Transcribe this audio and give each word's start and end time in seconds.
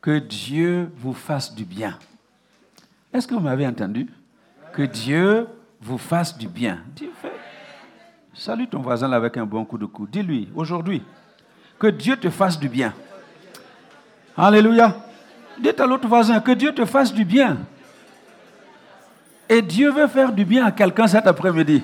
Que 0.00 0.18
Dieu 0.18 0.90
vous 0.96 1.12
fasse 1.12 1.54
du 1.54 1.64
bien. 1.64 1.98
Est-ce 3.12 3.26
que 3.26 3.34
vous 3.34 3.40
m'avez 3.40 3.66
entendu? 3.66 4.08
Que 4.72 4.82
Dieu 4.82 5.46
vous 5.80 5.98
fasse 5.98 6.36
du 6.36 6.48
bien. 6.48 6.78
Dis, 6.94 7.08
Salue 8.34 8.66
ton 8.70 8.80
voisin 8.80 9.10
avec 9.12 9.36
un 9.36 9.46
bon 9.46 9.64
coup 9.64 9.78
de 9.78 9.86
coude. 9.86 10.10
Dis-lui, 10.10 10.48
aujourd'hui, 10.54 11.02
que 11.78 11.88
Dieu 11.88 12.16
te 12.16 12.30
fasse 12.30 12.58
du 12.58 12.68
bien. 12.68 12.94
Alléluia. 14.36 14.96
Dites 15.60 15.80
à 15.80 15.86
l'autre 15.86 16.06
voisin, 16.06 16.38
que 16.38 16.52
Dieu 16.52 16.72
te 16.72 16.84
fasse 16.84 17.12
du 17.12 17.24
bien. 17.24 17.56
Et 19.48 19.60
Dieu 19.62 19.90
veut 19.90 20.06
faire 20.06 20.32
du 20.32 20.44
bien 20.44 20.66
à 20.66 20.70
quelqu'un 20.70 21.08
cet 21.08 21.26
après-midi. 21.26 21.82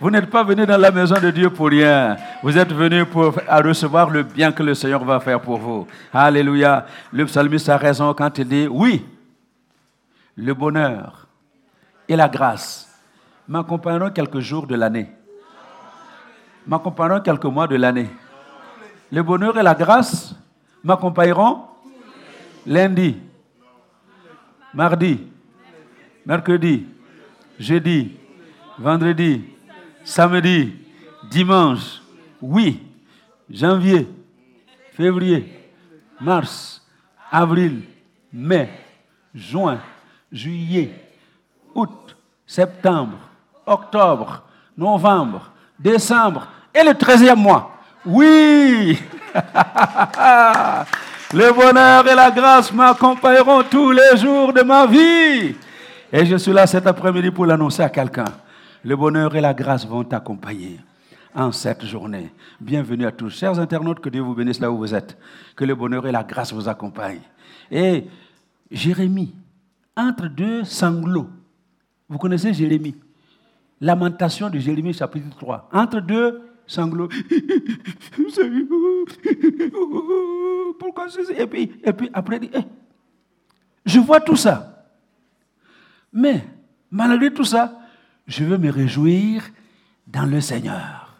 Vous 0.00 0.10
n'êtes 0.10 0.28
pas 0.28 0.42
venu 0.42 0.66
dans 0.66 0.76
la 0.76 0.90
maison 0.90 1.14
de 1.20 1.30
Dieu 1.30 1.50
pour 1.50 1.68
rien. 1.68 2.16
Vous 2.42 2.58
êtes 2.58 2.72
venu 2.72 3.06
pour 3.06 3.32
recevoir 3.48 4.10
le 4.10 4.24
bien 4.24 4.50
que 4.50 4.62
le 4.62 4.74
Seigneur 4.74 5.04
va 5.04 5.20
faire 5.20 5.40
pour 5.40 5.58
vous. 5.58 5.86
Alléluia. 6.12 6.84
Le 7.12 7.24
psalmiste 7.26 7.68
a 7.68 7.76
raison 7.76 8.12
quand 8.12 8.36
il 8.38 8.48
dit, 8.48 8.66
oui, 8.68 9.04
le 10.36 10.52
bonheur 10.52 11.28
et 12.08 12.16
la 12.16 12.28
grâce 12.28 12.92
m'accompagneront 13.46 14.10
quelques 14.10 14.40
jours 14.40 14.66
de 14.66 14.74
l'année. 14.74 15.10
M'accompagneront 16.66 17.20
quelques 17.20 17.44
mois 17.44 17.68
de 17.68 17.76
l'année. 17.76 18.10
Le 19.12 19.22
bonheur 19.22 19.56
et 19.56 19.62
la 19.62 19.74
grâce 19.74 20.34
m'accompagneront 20.82 21.62
lundi, 22.66 23.16
mardi, 24.72 25.28
mercredi, 26.26 26.86
jeudi, 27.60 28.16
vendredi, 28.76 29.53
samedi, 30.04 30.74
dimanche, 31.30 32.02
oui, 32.40 32.80
janvier, 33.50 34.08
février, 34.92 35.52
mars, 36.20 36.82
avril, 37.30 37.82
mai, 38.32 38.68
juin, 39.34 39.78
juillet, 40.30 40.94
août, 41.74 42.16
septembre, 42.46 43.18
octobre, 43.66 44.42
novembre, 44.76 45.50
décembre 45.78 46.46
et 46.74 46.84
le 46.84 46.94
treizième 46.94 47.38
mois. 47.40 47.70
Oui 48.04 48.98
Le 51.32 51.52
bonheur 51.52 52.06
et 52.06 52.14
la 52.14 52.30
grâce 52.30 52.72
m'accompagneront 52.72 53.64
tous 53.64 53.90
les 53.90 54.16
jours 54.16 54.52
de 54.52 54.62
ma 54.62 54.86
vie. 54.86 55.56
Et 56.12 56.24
je 56.24 56.36
suis 56.36 56.52
là 56.52 56.64
cet 56.64 56.86
après-midi 56.86 57.32
pour 57.32 57.44
l'annoncer 57.46 57.82
à 57.82 57.88
quelqu'un. 57.88 58.26
Le 58.84 58.96
bonheur 58.96 59.34
et 59.34 59.40
la 59.40 59.54
grâce 59.54 59.86
vont 59.86 60.04
t'accompagner 60.04 60.78
en 61.34 61.52
cette 61.52 61.86
journée. 61.86 62.30
Bienvenue 62.60 63.06
à 63.06 63.12
tous. 63.12 63.30
Chers 63.30 63.58
internautes, 63.58 64.00
que 64.00 64.10
Dieu 64.10 64.20
vous 64.20 64.34
bénisse 64.34 64.60
là 64.60 64.70
où 64.70 64.76
vous 64.76 64.94
êtes. 64.94 65.16
Que 65.56 65.64
le 65.64 65.74
bonheur 65.74 66.06
et 66.06 66.12
la 66.12 66.22
grâce 66.22 66.52
vous 66.52 66.68
accompagnent. 66.68 67.22
Et 67.70 68.04
Jérémie, 68.70 69.34
entre 69.96 70.26
deux 70.26 70.64
sanglots, 70.64 71.30
vous 72.10 72.18
connaissez 72.18 72.52
Jérémie? 72.52 72.94
Lamentation 73.80 74.50
de 74.50 74.58
Jérémie 74.58 74.92
chapitre 74.92 75.34
3. 75.38 75.70
Entre 75.72 76.00
deux 76.00 76.42
sanglots. 76.66 77.08
Pourquoi 80.78 81.08
ceci? 81.08 81.32
Et 81.38 81.46
puis, 81.46 81.72
et 81.82 81.92
puis 81.94 82.10
après, 82.12 82.38
eh, 82.52 82.60
je 83.86 83.98
vois 83.98 84.20
tout 84.20 84.36
ça. 84.36 84.84
Mais 86.12 86.44
malgré 86.90 87.32
tout 87.32 87.44
ça, 87.44 87.80
je 88.26 88.44
veux 88.44 88.58
me 88.58 88.70
réjouir 88.70 89.44
dans 90.06 90.24
le 90.24 90.40
Seigneur. 90.40 91.16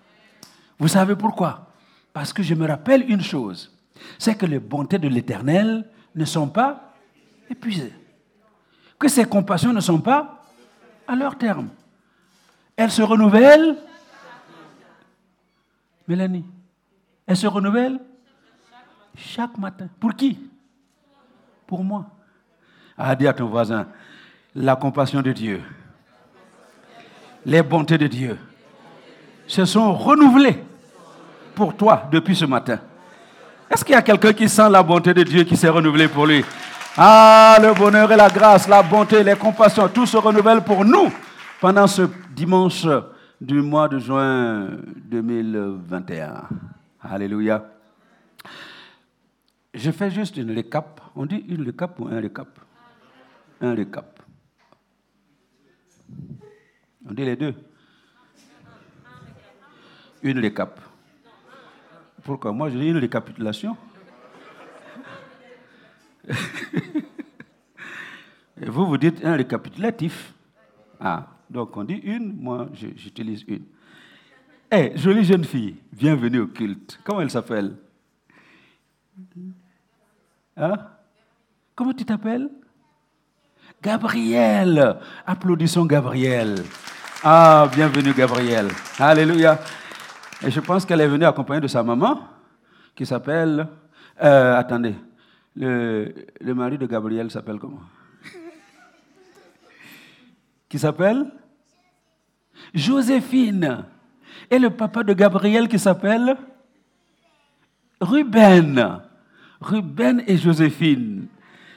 Vous 0.78 0.88
savez 0.88 1.16
pourquoi? 1.16 1.72
Parce 2.12 2.32
que 2.32 2.42
je 2.42 2.54
me 2.54 2.66
rappelle 2.66 3.10
une 3.10 3.22
chose, 3.22 3.76
c'est 4.18 4.36
que 4.36 4.46
les 4.46 4.58
bontés 4.58 4.98
de 4.98 5.08
l'Éternel 5.08 5.88
ne 6.14 6.24
sont 6.24 6.48
pas 6.48 6.94
épuisées, 7.50 7.92
que 8.98 9.08
ses 9.08 9.24
compassions 9.24 9.72
ne 9.72 9.80
sont 9.80 10.00
pas 10.00 10.42
à 11.06 11.14
leur 11.14 11.36
terme. 11.36 11.68
Elles 12.76 12.90
se 12.90 13.02
renouvellent. 13.02 13.76
Mélanie, 16.06 16.44
elles 17.26 17.36
se 17.36 17.46
renouvellent 17.46 18.00
chaque 19.16 19.56
matin. 19.58 19.88
Pour 19.98 20.14
qui? 20.14 20.38
Pour 21.66 21.82
moi. 21.82 22.10
Ah, 22.96 23.14
dis 23.16 23.26
à 23.26 23.32
ton 23.32 23.46
voisin, 23.46 23.88
la 24.54 24.76
compassion 24.76 25.22
de 25.22 25.32
Dieu 25.32 25.62
les 27.46 27.62
bontés 27.62 27.98
de 27.98 28.06
Dieu 28.06 28.38
se 29.46 29.64
sont 29.64 29.94
renouvelées 29.94 30.62
pour 31.54 31.76
toi 31.76 32.08
depuis 32.10 32.34
ce 32.34 32.44
matin. 32.44 32.78
Est-ce 33.70 33.84
qu'il 33.84 33.94
y 33.94 33.98
a 33.98 34.02
quelqu'un 34.02 34.32
qui 34.32 34.48
sent 34.48 34.68
la 34.70 34.82
bonté 34.82 35.14
de 35.14 35.22
Dieu 35.22 35.44
qui 35.44 35.56
s'est 35.56 35.68
renouvelée 35.68 36.08
pour 36.08 36.26
lui? 36.26 36.44
Ah, 36.96 37.58
le 37.60 37.74
bonheur 37.74 38.10
et 38.12 38.16
la 38.16 38.28
grâce, 38.28 38.68
la 38.68 38.82
bonté, 38.82 39.22
les 39.22 39.36
compassions, 39.36 39.88
tout 39.88 40.06
se 40.06 40.16
renouvelle 40.16 40.62
pour 40.62 40.84
nous 40.84 41.12
pendant 41.60 41.86
ce 41.86 42.02
dimanche 42.34 42.86
du 43.40 43.60
mois 43.60 43.88
de 43.88 43.98
juin 43.98 44.68
2021. 45.06 46.44
Alléluia. 47.02 47.64
Je 49.74 49.90
fais 49.90 50.10
juste 50.10 50.36
une 50.36 50.54
récap. 50.54 51.00
On 51.16 51.26
dit 51.26 51.44
une 51.48 51.64
récap 51.64 51.98
ou 51.98 52.06
un 52.06 52.20
récap? 52.20 52.48
Un 53.60 53.74
récap. 53.74 54.20
On 57.08 57.12
dit 57.12 57.24
les 57.24 57.36
deux. 57.36 57.54
Une 60.22 60.38
récap. 60.38 60.80
Pourquoi? 62.22 62.52
Moi, 62.52 62.70
je 62.70 62.78
dis 62.78 62.88
une 62.88 62.96
récapitulation. 62.96 63.76
Et 68.60 68.66
vous, 68.66 68.86
vous 68.86 68.96
dites 68.96 69.22
un 69.24 69.36
récapitulatif. 69.36 70.32
Ah, 70.98 71.28
donc 71.50 71.76
on 71.76 71.84
dit 71.84 72.00
une, 72.04 72.32
moi, 72.34 72.68
j'utilise 72.72 73.44
une. 73.46 73.64
Eh, 74.70 74.96
jolie 74.96 75.24
jeune 75.24 75.44
fille, 75.44 75.76
bienvenue 75.92 76.40
au 76.40 76.46
culte. 76.46 76.98
Comment 77.04 77.20
elle 77.20 77.30
s'appelle? 77.30 77.76
Hein? 80.56 80.76
Comment 81.74 81.92
tu 81.92 82.04
t'appelles? 82.04 82.48
Gabriel. 83.82 84.98
Applaudissons 85.26 85.84
Gabriel. 85.84 86.62
Ah, 87.26 87.70
bienvenue 87.74 88.12
Gabrielle. 88.12 88.68
Alléluia. 88.98 89.58
Et 90.46 90.50
je 90.50 90.60
pense 90.60 90.84
qu'elle 90.84 91.00
est 91.00 91.08
venue 91.08 91.24
accompagnée 91.24 91.62
de 91.62 91.66
sa 91.66 91.82
maman, 91.82 92.20
qui 92.94 93.06
s'appelle... 93.06 93.66
Euh, 94.22 94.58
attendez, 94.58 94.94
le, 95.56 96.14
le 96.38 96.54
mari 96.54 96.76
de 96.76 96.84
Gabriel 96.84 97.30
s'appelle 97.30 97.58
comment? 97.58 97.80
Qui 100.68 100.78
s'appelle? 100.78 101.24
Joséphine. 102.74 103.86
Et 104.50 104.58
le 104.58 104.68
papa 104.68 105.02
de 105.02 105.14
Gabriel 105.14 105.66
qui 105.66 105.78
s'appelle 105.78 106.36
Ruben. 108.02 109.00
Ruben 109.62 110.22
et 110.26 110.36
Joséphine 110.36 111.28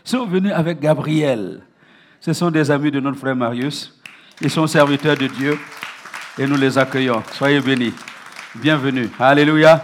sont 0.04 0.26
venus 0.26 0.52
avec 0.52 0.82
Gabriel. 0.82 1.62
Ce 2.20 2.34
sont 2.34 2.52
des 2.52 2.70
amis 2.70 2.92
de 2.92 3.00
notre 3.00 3.18
frère 3.18 3.38
Marius. 3.38 3.97
Ils 4.40 4.52
sont 4.52 4.68
serviteurs 4.68 5.18
de 5.18 5.26
Dieu 5.26 5.58
et 6.38 6.46
nous 6.46 6.58
les 6.58 6.78
accueillons. 6.78 7.24
Soyez 7.32 7.60
bénis. 7.60 7.94
Bienvenue. 8.54 9.10
Alléluia. 9.18 9.82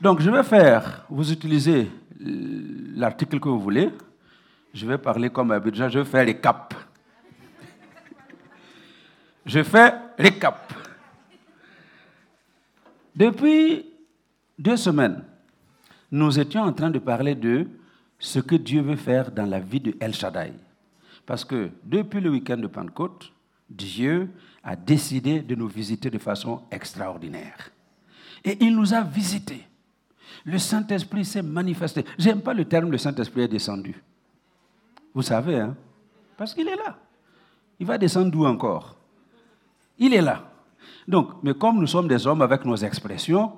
Donc, 0.00 0.20
je 0.20 0.28
vais 0.30 0.42
faire, 0.42 1.04
vous 1.08 1.30
utilisez 1.30 1.88
l'article 2.18 3.38
que 3.38 3.48
vous 3.48 3.60
voulez. 3.60 3.90
Je 4.74 4.84
vais 4.84 4.98
parler 4.98 5.30
comme 5.30 5.52
Abidjan, 5.52 5.88
je 5.88 6.00
vais 6.00 6.04
faire 6.04 6.24
les 6.24 6.36
caps. 6.40 6.74
Je 9.46 9.62
fais 9.62 9.94
les 10.18 10.32
caps. 10.32 10.74
Depuis 13.14 13.86
deux 14.58 14.76
semaines, 14.76 15.22
nous 16.10 16.36
étions 16.40 16.62
en 16.62 16.72
train 16.72 16.90
de 16.90 16.98
parler 16.98 17.36
de 17.36 17.68
ce 18.18 18.40
que 18.40 18.56
Dieu 18.56 18.82
veut 18.82 18.96
faire 18.96 19.30
dans 19.30 19.46
la 19.46 19.60
vie 19.60 19.80
de 19.80 19.94
El 20.00 20.14
Shaddai. 20.14 20.52
Parce 21.24 21.44
que 21.44 21.70
depuis 21.84 22.20
le 22.20 22.30
week-end 22.30 22.56
de 22.56 22.66
Pentecôte, 22.66 23.31
Dieu 23.72 24.30
a 24.62 24.76
décidé 24.76 25.40
de 25.40 25.54
nous 25.54 25.68
visiter 25.68 26.10
de 26.10 26.18
façon 26.18 26.62
extraordinaire. 26.70 27.70
Et 28.44 28.58
il 28.60 28.76
nous 28.76 28.94
a 28.94 29.02
visités. 29.02 29.66
Le 30.44 30.58
Saint-Esprit 30.58 31.24
s'est 31.24 31.42
manifesté. 31.42 32.04
J'aime 32.18 32.42
pas 32.42 32.54
le 32.54 32.64
terme 32.64 32.90
le 32.90 32.98
Saint-Esprit 32.98 33.42
est 33.42 33.48
descendu. 33.48 34.02
Vous 35.14 35.22
savez, 35.22 35.60
hein? 35.60 35.76
Parce 36.36 36.54
qu'il 36.54 36.68
est 36.68 36.76
là. 36.76 36.98
Il 37.78 37.86
va 37.86 37.98
descendre 37.98 38.30
d'où 38.30 38.44
encore? 38.44 38.96
Il 39.98 40.14
est 40.14 40.22
là. 40.22 40.50
Donc, 41.06 41.42
mais 41.42 41.54
comme 41.54 41.78
nous 41.78 41.86
sommes 41.86 42.08
des 42.08 42.26
hommes 42.26 42.42
avec 42.42 42.64
nos 42.64 42.76
expressions, 42.76 43.52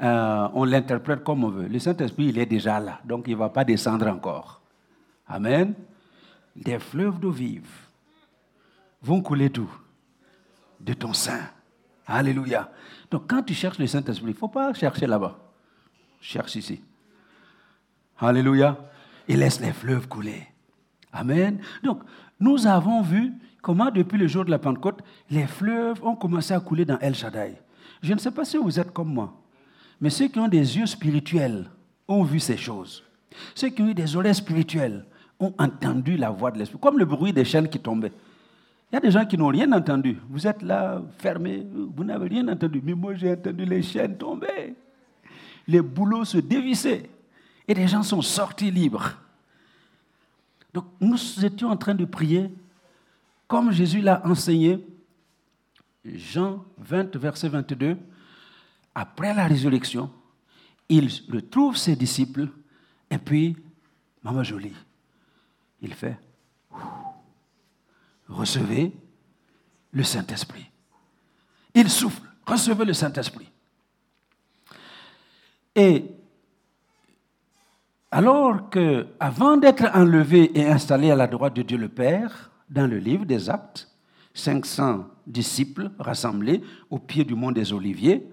euh, 0.00 0.48
on 0.54 0.64
l'interprète 0.64 1.24
comme 1.24 1.44
on 1.44 1.48
veut. 1.48 1.68
Le 1.68 1.78
Saint-Esprit, 1.78 2.26
il 2.26 2.38
est 2.38 2.46
déjà 2.46 2.80
là. 2.80 3.00
Donc, 3.04 3.24
il 3.26 3.32
ne 3.32 3.38
va 3.38 3.48
pas 3.48 3.64
descendre 3.64 4.06
encore. 4.08 4.60
Amen. 5.26 5.74
Des 6.56 6.78
fleuves 6.78 7.18
d'eau 7.18 7.30
vive 7.30 7.87
vont 9.02 9.20
couler 9.20 9.48
d'où? 9.48 9.68
De 10.80 10.92
ton 10.94 11.12
sein. 11.12 11.40
Alléluia. 12.06 12.70
Donc 13.10 13.28
quand 13.28 13.42
tu 13.42 13.54
cherches 13.54 13.78
le 13.78 13.86
Saint-Esprit, 13.86 14.30
il 14.30 14.34
ne 14.34 14.38
faut 14.38 14.48
pas 14.48 14.72
chercher 14.74 15.06
là-bas. 15.06 15.38
Cherche 16.20 16.56
ici. 16.56 16.80
Alléluia. 18.18 18.76
il 19.28 19.38
laisse 19.38 19.60
les 19.60 19.72
fleuves 19.72 20.08
couler. 20.08 20.46
Amen. 21.12 21.60
Donc, 21.82 22.02
nous 22.40 22.66
avons 22.66 23.02
vu 23.02 23.32
comment 23.62 23.90
depuis 23.90 24.18
le 24.18 24.26
jour 24.26 24.44
de 24.44 24.50
la 24.50 24.58
Pentecôte, 24.58 25.00
les 25.30 25.46
fleuves 25.46 26.02
ont 26.04 26.16
commencé 26.16 26.54
à 26.54 26.60
couler 26.60 26.84
dans 26.84 26.98
El 26.98 27.14
Shaddai. 27.14 27.60
Je 28.02 28.12
ne 28.12 28.18
sais 28.18 28.30
pas 28.30 28.44
si 28.44 28.56
vous 28.56 28.78
êtes 28.78 28.92
comme 28.92 29.12
moi, 29.12 29.40
mais 30.00 30.10
ceux 30.10 30.28
qui 30.28 30.38
ont 30.38 30.48
des 30.48 30.78
yeux 30.78 30.86
spirituels 30.86 31.70
ont 32.06 32.22
vu 32.22 32.40
ces 32.40 32.56
choses. 32.56 33.04
Ceux 33.54 33.68
qui 33.68 33.82
ont 33.82 33.88
eu 33.88 33.94
des 33.94 34.16
oreilles 34.16 34.34
spirituelles 34.34 35.04
ont 35.40 35.54
entendu 35.58 36.16
la 36.16 36.30
voix 36.30 36.50
de 36.50 36.58
l'Esprit, 36.58 36.78
comme 36.80 36.98
le 36.98 37.04
bruit 37.04 37.32
des 37.32 37.44
chaînes 37.44 37.68
qui 37.68 37.78
tombaient. 37.78 38.12
Il 38.90 38.94
y 38.94 38.96
a 38.96 39.00
des 39.00 39.10
gens 39.10 39.26
qui 39.26 39.36
n'ont 39.36 39.48
rien 39.48 39.70
entendu. 39.72 40.18
Vous 40.28 40.46
êtes 40.46 40.62
là, 40.62 41.02
fermés, 41.18 41.66
vous 41.94 42.04
n'avez 42.04 42.28
rien 42.28 42.48
entendu. 42.48 42.80
Mais 42.82 42.94
moi, 42.94 43.14
j'ai 43.14 43.32
entendu 43.32 43.64
les 43.64 43.82
chaînes 43.82 44.16
tomber. 44.16 44.74
Les 45.66 45.82
boulots 45.82 46.24
se 46.24 46.38
dévisser. 46.38 47.10
Et 47.66 47.74
les 47.74 47.86
gens 47.86 48.02
sont 48.02 48.22
sortis 48.22 48.70
libres. 48.70 49.12
Donc, 50.72 50.86
nous 51.00 51.18
étions 51.44 51.68
en 51.68 51.76
train 51.76 51.94
de 51.94 52.06
prier 52.06 52.50
comme 53.46 53.72
Jésus 53.72 54.00
l'a 54.00 54.24
enseigné. 54.26 54.86
Jean 56.04 56.64
20, 56.78 57.16
verset 57.16 57.48
22. 57.48 57.96
Après 58.94 59.34
la 59.34 59.46
résurrection, 59.46 60.10
il 60.88 61.10
retrouve 61.30 61.76
ses 61.76 61.94
disciples 61.94 62.48
et 63.10 63.18
puis, 63.18 63.56
Maman 64.22 64.42
Jolie, 64.42 64.74
il 65.80 65.94
fait 65.94 66.18
recevez 68.28 68.92
le 69.92 70.02
Saint-Esprit. 70.02 70.70
Il 71.74 71.88
souffle, 71.88 72.22
recevez 72.46 72.84
le 72.84 72.92
Saint-Esprit. 72.92 73.50
Et 75.74 76.04
alors 78.10 78.70
que, 78.70 79.06
avant 79.20 79.56
d'être 79.56 79.84
enlevé 79.94 80.58
et 80.58 80.66
installé 80.66 81.10
à 81.10 81.16
la 81.16 81.26
droite 81.26 81.54
de 81.54 81.62
Dieu 81.62 81.76
le 81.76 81.88
Père, 81.88 82.50
dans 82.70 82.86
le 82.86 82.98
livre 82.98 83.24
des 83.24 83.50
Actes, 83.50 83.88
500 84.34 85.06
disciples 85.26 85.90
rassemblés 85.98 86.62
au 86.90 86.98
pied 86.98 87.24
du 87.24 87.34
mont 87.34 87.50
des 87.50 87.72
Oliviers 87.72 88.26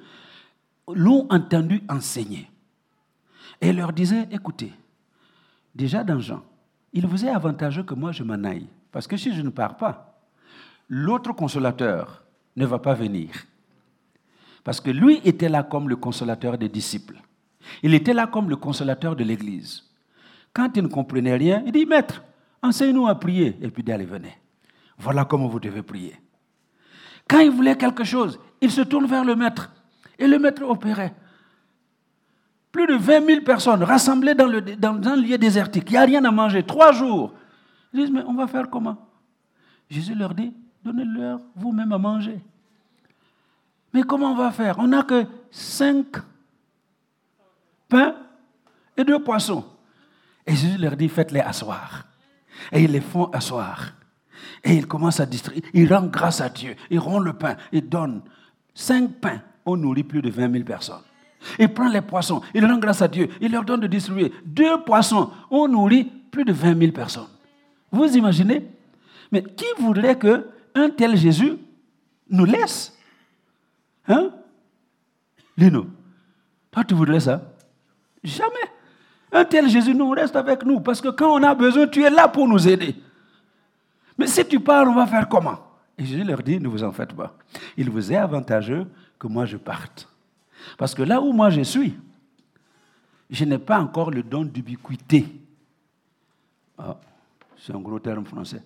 l'ont 0.87 1.27
entendu 1.29 1.81
enseigner. 1.89 2.49
Et 3.59 3.73
leur 3.73 3.91
disait, 3.91 4.27
écoutez, 4.31 4.71
déjà 5.73 6.03
dans 6.03 6.19
Jean, 6.19 6.43
il 6.93 7.07
vous 7.07 7.25
est 7.25 7.29
avantageux 7.29 7.83
que 7.83 7.95
moi 7.95 8.11
je 8.11 8.23
m'en 8.23 8.43
aille. 8.43 8.67
Parce 8.95 9.07
que 9.07 9.17
si 9.17 9.35
je 9.35 9.41
ne 9.41 9.49
pars 9.49 9.75
pas, 9.75 10.21
l'autre 10.87 11.33
consolateur 11.33 12.23
ne 12.55 12.65
va 12.65 12.79
pas 12.79 12.93
venir. 12.93 13.29
Parce 14.63 14.79
que 14.79 14.89
lui 14.89 15.19
était 15.25 15.49
là 15.49 15.63
comme 15.63 15.89
le 15.89 15.97
consolateur 15.97 16.57
des 16.57 16.69
disciples. 16.69 17.17
Il 17.83 17.93
était 17.93 18.13
là 18.13 18.25
comme 18.25 18.49
le 18.49 18.55
consolateur 18.55 19.17
de 19.17 19.25
l'Église. 19.25 19.83
Quand 20.53 20.77
il 20.77 20.83
ne 20.83 20.87
comprenait 20.87 21.35
rien, 21.35 21.61
il 21.65 21.73
dit, 21.73 21.85
Maître, 21.85 22.23
enseigne-nous 22.61 23.05
à 23.05 23.19
prier. 23.19 23.57
Et 23.61 23.69
puis 23.69 23.83
allez, 23.91 24.05
venez. 24.05 24.37
Voilà 24.97 25.25
comment 25.25 25.49
vous 25.49 25.59
devez 25.59 25.81
prier. 25.81 26.15
Quand 27.27 27.39
il 27.39 27.51
voulait 27.51 27.75
quelque 27.75 28.05
chose, 28.05 28.39
il 28.61 28.71
se 28.71 28.79
tourne 28.79 29.07
vers 29.07 29.25
le 29.25 29.35
maître. 29.35 29.73
Et 30.17 30.25
le 30.25 30.39
maître 30.39 30.63
opérait. 30.63 31.13
Plus 32.71 32.87
de 32.87 32.95
20 32.95 33.25
000 33.25 33.41
personnes 33.41 33.83
rassemblées 33.83 34.35
dans, 34.35 34.49
dans 34.77 35.09
un 35.09 35.17
lieu 35.17 35.37
désertique. 35.37 35.89
Il 35.89 35.95
n'y 35.95 35.97
a 35.97 36.05
rien 36.05 36.23
à 36.23 36.31
manger. 36.31 36.63
Trois 36.63 36.93
jours. 36.93 37.33
Ils 37.95 38.01
disent, 38.01 38.11
mais 38.11 38.23
on 38.27 38.33
va 38.33 38.45
faire 38.45 38.69
comment? 38.69 38.97
Jésus 39.89 40.15
leur 40.15 40.35
dit, 40.35 40.53
donnez-leur 40.83 41.39
vous-même 41.55 41.93
à 41.93 41.97
manger. 41.97 42.41
Mais 43.93 44.03
comment 44.03 44.33
on 44.33 44.35
va 44.35 44.51
faire? 44.51 44.77
On 44.79 44.87
n'a 44.87 45.03
que 45.03 45.25
cinq 45.49 46.17
pains 47.87 48.15
et 48.97 49.05
deux 49.05 49.23
poissons. 49.23 49.63
Et 50.45 50.53
Jésus 50.53 50.77
leur 50.77 50.97
dit, 50.97 51.07
faites-les 51.07 51.39
asseoir. 51.39 52.05
Et 52.69 52.83
ils 52.83 52.91
les 52.91 52.99
font 52.99 53.29
asseoir. 53.31 53.93
Et 54.61 54.73
ils 54.75 54.87
commencent 54.87 55.21
à 55.21 55.25
distribuer. 55.25 55.63
Ils 55.73 55.91
rendent 55.91 56.11
grâce 56.11 56.41
à 56.41 56.49
Dieu. 56.49 56.75
Ils 56.89 56.99
rendent 56.99 57.23
le 57.23 57.33
pain. 57.33 57.55
Ils 57.71 57.87
donnent 57.87 58.23
cinq 58.73 59.09
pains. 59.21 59.41
On 59.65 59.77
nourrit 59.77 60.03
plus 60.03 60.21
de 60.21 60.29
20 60.29 60.51
000 60.51 60.65
personnes. 60.65 61.03
Il 61.59 61.73
prend 61.73 61.87
les 61.87 62.01
poissons. 62.01 62.41
Il 62.53 62.65
rend 62.65 62.77
grâce 62.77 63.01
à 63.01 63.07
Dieu. 63.07 63.29
Il 63.39 63.53
leur 63.53 63.63
donne 63.63 63.79
de 63.79 63.87
distribuer. 63.87 64.33
Deux 64.45 64.83
poissons. 64.83 65.31
On 65.49 65.69
nourrit 65.69 66.03
plus 66.03 66.43
de 66.43 66.51
20 66.51 66.77
000 66.77 66.91
personnes. 66.91 67.27
Vous 67.91 68.15
imaginez? 68.15 68.67
Mais 69.31 69.43
qui 69.43 69.65
voudrait 69.77 70.17
que 70.17 70.47
un 70.73 70.89
tel 70.89 71.15
Jésus 71.15 71.57
nous 72.29 72.45
laisse? 72.45 72.97
Hein? 74.07 74.31
Lino, 75.57 75.87
toi 76.71 76.83
tu 76.83 76.93
voudrais 76.93 77.19
ça? 77.19 77.41
Jamais. 78.23 78.71
Un 79.31 79.45
tel 79.45 79.69
Jésus 79.69 79.93
nous 79.93 80.09
reste 80.09 80.35
avec 80.35 80.63
nous 80.63 80.79
parce 80.79 81.01
que 81.01 81.09
quand 81.09 81.33
on 81.33 81.43
a 81.43 81.53
besoin, 81.55 81.87
tu 81.87 82.03
es 82.03 82.09
là 82.09 82.27
pour 82.27 82.47
nous 82.47 82.67
aider. 82.67 82.95
Mais 84.17 84.27
si 84.27 84.45
tu 84.45 84.59
pars, 84.59 84.87
on 84.87 84.95
va 84.95 85.07
faire 85.07 85.27
comment? 85.27 85.59
Et 85.97 86.05
Jésus 86.05 86.23
leur 86.23 86.41
dit, 86.41 86.59
ne 86.59 86.67
vous 86.67 86.83
en 86.83 86.91
faites 86.91 87.13
pas. 87.13 87.35
Il 87.77 87.89
vous 87.89 88.11
est 88.11 88.17
avantageux 88.17 88.85
que 89.19 89.27
moi 89.27 89.45
je 89.45 89.57
parte. 89.57 90.09
Parce 90.77 90.93
que 90.93 91.03
là 91.03 91.21
où 91.21 91.31
moi 91.31 91.49
je 91.49 91.61
suis, 91.61 91.95
je 93.29 93.45
n'ai 93.45 93.57
pas 93.57 93.79
encore 93.79 94.11
le 94.11 94.23
don 94.23 94.43
d'ubiquité. 94.43 95.25
Ah. 96.77 96.97
C'est 97.65 97.73
un 97.73 97.79
gros 97.79 97.97
terme 97.97 98.25
français. 98.25 98.61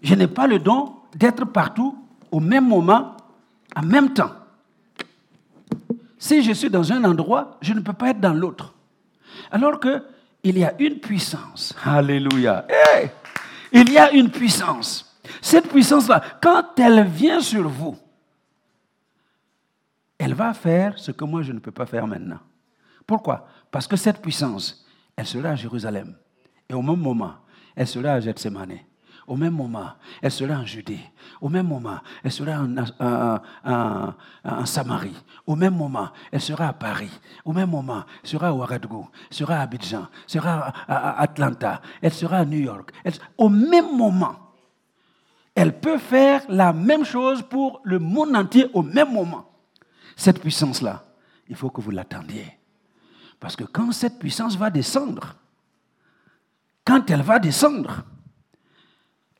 Je 0.00 0.14
n'ai 0.14 0.28
pas 0.28 0.46
le 0.46 0.60
don 0.60 0.94
d'être 1.12 1.44
partout 1.44 1.98
au 2.30 2.38
même 2.38 2.68
moment, 2.68 3.16
en 3.74 3.82
même 3.82 4.14
temps. 4.14 4.30
Si 6.16 6.44
je 6.44 6.52
suis 6.52 6.70
dans 6.70 6.92
un 6.92 7.02
endroit, 7.02 7.58
je 7.62 7.72
ne 7.72 7.80
peux 7.80 7.92
pas 7.92 8.10
être 8.10 8.20
dans 8.20 8.32
l'autre. 8.32 8.74
Alors 9.50 9.80
qu'il 9.80 10.56
y 10.56 10.62
a 10.62 10.80
une 10.80 11.00
puissance. 11.00 11.74
Alléluia. 11.84 12.64
il 13.72 13.90
y 13.90 13.98
a 13.98 14.12
une 14.12 14.30
puissance. 14.30 15.18
Cette 15.42 15.68
puissance-là, 15.68 16.22
quand 16.40 16.78
elle 16.78 17.08
vient 17.08 17.40
sur 17.40 17.68
vous, 17.68 17.98
elle 20.16 20.34
va 20.34 20.54
faire 20.54 20.96
ce 20.96 21.10
que 21.10 21.24
moi 21.24 21.42
je 21.42 21.50
ne 21.50 21.58
peux 21.58 21.72
pas 21.72 21.86
faire 21.86 22.06
maintenant. 22.06 22.38
Pourquoi? 23.04 23.48
Parce 23.68 23.88
que 23.88 23.96
cette 23.96 24.22
puissance, 24.22 24.86
elle 25.16 25.26
sera 25.26 25.48
à 25.48 25.56
Jérusalem. 25.56 26.14
Et 26.68 26.74
au 26.74 26.82
même 26.82 27.00
moment, 27.00 27.34
elle 27.74 27.86
sera 27.86 28.12
à 28.12 28.20
Gethsemane. 28.20 28.78
Au 29.26 29.36
même 29.36 29.54
moment, 29.54 29.90
elle 30.22 30.30
sera 30.30 30.54
en 30.54 30.64
Judée. 30.64 31.00
Au 31.40 31.48
même 31.48 31.66
moment, 31.66 31.98
elle 32.22 32.30
sera 32.30 32.64
en, 33.64 34.64
Samarie. 34.64 35.16
Au 35.46 35.56
même 35.56 35.74
moment, 35.74 36.10
elle 36.30 36.40
sera 36.40 36.68
à 36.68 36.72
Paris. 36.72 37.10
Au 37.44 37.52
même 37.52 37.70
moment, 37.70 38.04
elle 38.22 38.28
sera 38.28 38.48
à 38.48 38.52
Ouagadougou, 38.52 39.08
elle 39.28 39.36
sera 39.36 39.56
à 39.56 39.62
Abidjan, 39.62 40.06
elle 40.24 40.30
sera 40.30 40.72
à, 40.86 41.20
Atlanta, 41.20 41.82
elle 42.00 42.12
sera 42.12 42.38
à 42.38 42.44
New 42.44 42.60
York. 42.60 42.92
au 43.36 43.48
même 43.48 43.96
moment, 43.96 44.36
elle 45.56 45.80
peut 45.80 45.98
faire 45.98 46.42
la 46.48 46.72
même 46.72 47.04
chose 47.04 47.42
pour 47.42 47.80
le 47.82 47.98
monde 47.98 48.36
entier 48.36 48.70
au 48.74 48.82
même 48.82 49.12
moment. 49.12 49.50
Cette 50.14 50.40
puissance-là, 50.40 51.04
il 51.48 51.56
faut 51.56 51.70
que 51.70 51.80
vous 51.80 51.90
l'attendiez. 51.90 52.58
Parce 53.40 53.56
que 53.56 53.64
quand 53.64 53.90
cette 53.92 54.18
puissance 54.18 54.56
va 54.56 54.70
descendre, 54.70 55.34
quand 56.86 57.10
elle 57.10 57.22
va 57.22 57.38
descendre, 57.38 58.04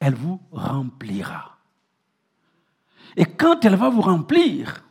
elle 0.00 0.14
vous 0.14 0.40
remplira. 0.50 1.56
Et 3.16 3.24
quand 3.24 3.64
elle 3.64 3.76
va 3.76 3.88
vous 3.88 4.02
remplir, 4.02 4.82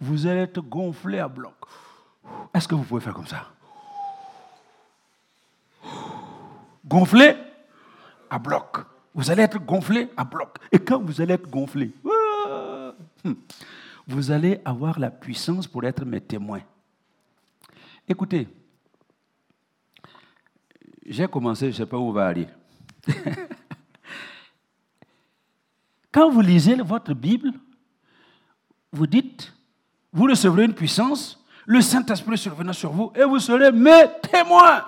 vous 0.00 0.26
allez 0.26 0.42
être 0.42 0.60
gonflé 0.60 1.18
à 1.18 1.28
bloc. 1.28 1.54
Est-ce 2.54 2.68
que 2.68 2.74
vous 2.74 2.84
pouvez 2.84 3.00
faire 3.00 3.14
comme 3.14 3.26
ça? 3.26 3.50
Gonflé 6.86 7.36
à 8.30 8.38
bloc. 8.38 8.78
Vous 9.12 9.30
allez 9.30 9.42
être 9.42 9.58
gonflé 9.58 10.08
à 10.16 10.24
bloc. 10.24 10.56
Et 10.70 10.78
quand 10.78 11.00
vous 11.02 11.20
allez 11.20 11.34
être 11.34 11.50
gonflé, 11.50 11.92
hmm, 13.24 13.32
vous 14.06 14.30
allez 14.30 14.60
avoir 14.64 15.00
la 15.00 15.10
puissance 15.10 15.66
pour 15.66 15.84
être 15.84 16.04
mes 16.04 16.20
témoins. 16.20 16.62
Écoutez, 18.08 18.46
j'ai 21.08 21.28
commencé, 21.28 21.66
je 21.66 21.70
ne 21.70 21.76
sais 21.76 21.86
pas 21.86 21.96
où 21.96 22.08
on 22.08 22.12
va 22.12 22.26
aller. 22.26 22.46
Quand 26.12 26.30
vous 26.30 26.40
lisez 26.40 26.74
votre 26.76 27.14
Bible, 27.14 27.52
vous 28.92 29.06
dites, 29.06 29.52
vous 30.12 30.24
recevrez 30.24 30.64
une 30.64 30.74
puissance, 30.74 31.44
le 31.66 31.80
Saint-Esprit 31.80 32.38
survenant 32.38 32.72
sur 32.72 32.90
vous 32.92 33.12
et 33.14 33.24
vous 33.24 33.38
serez 33.38 33.70
mes 33.70 34.04
témoins. 34.22 34.84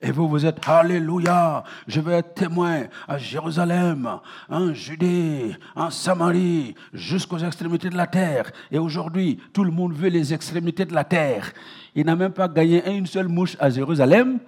Et 0.00 0.12
vous, 0.12 0.28
vous 0.28 0.46
êtes, 0.46 0.60
Alléluia, 0.68 1.64
je 1.88 2.00
vais 2.00 2.18
être 2.18 2.34
témoin 2.34 2.84
à 3.08 3.18
Jérusalem, 3.18 4.20
en 4.48 4.72
Judée, 4.72 5.56
en 5.74 5.90
Samarie, 5.90 6.76
jusqu'aux 6.92 7.38
extrémités 7.38 7.90
de 7.90 7.96
la 7.96 8.06
terre. 8.06 8.52
Et 8.70 8.78
aujourd'hui, 8.78 9.40
tout 9.52 9.64
le 9.64 9.72
monde 9.72 9.92
veut 9.92 10.08
les 10.08 10.32
extrémités 10.32 10.84
de 10.84 10.94
la 10.94 11.02
terre. 11.02 11.52
Il 11.96 12.06
n'a 12.06 12.14
même 12.14 12.32
pas 12.32 12.46
gagné 12.46 12.88
une 12.96 13.06
seule 13.06 13.26
mouche 13.26 13.56
à 13.58 13.70
Jérusalem 13.70 14.38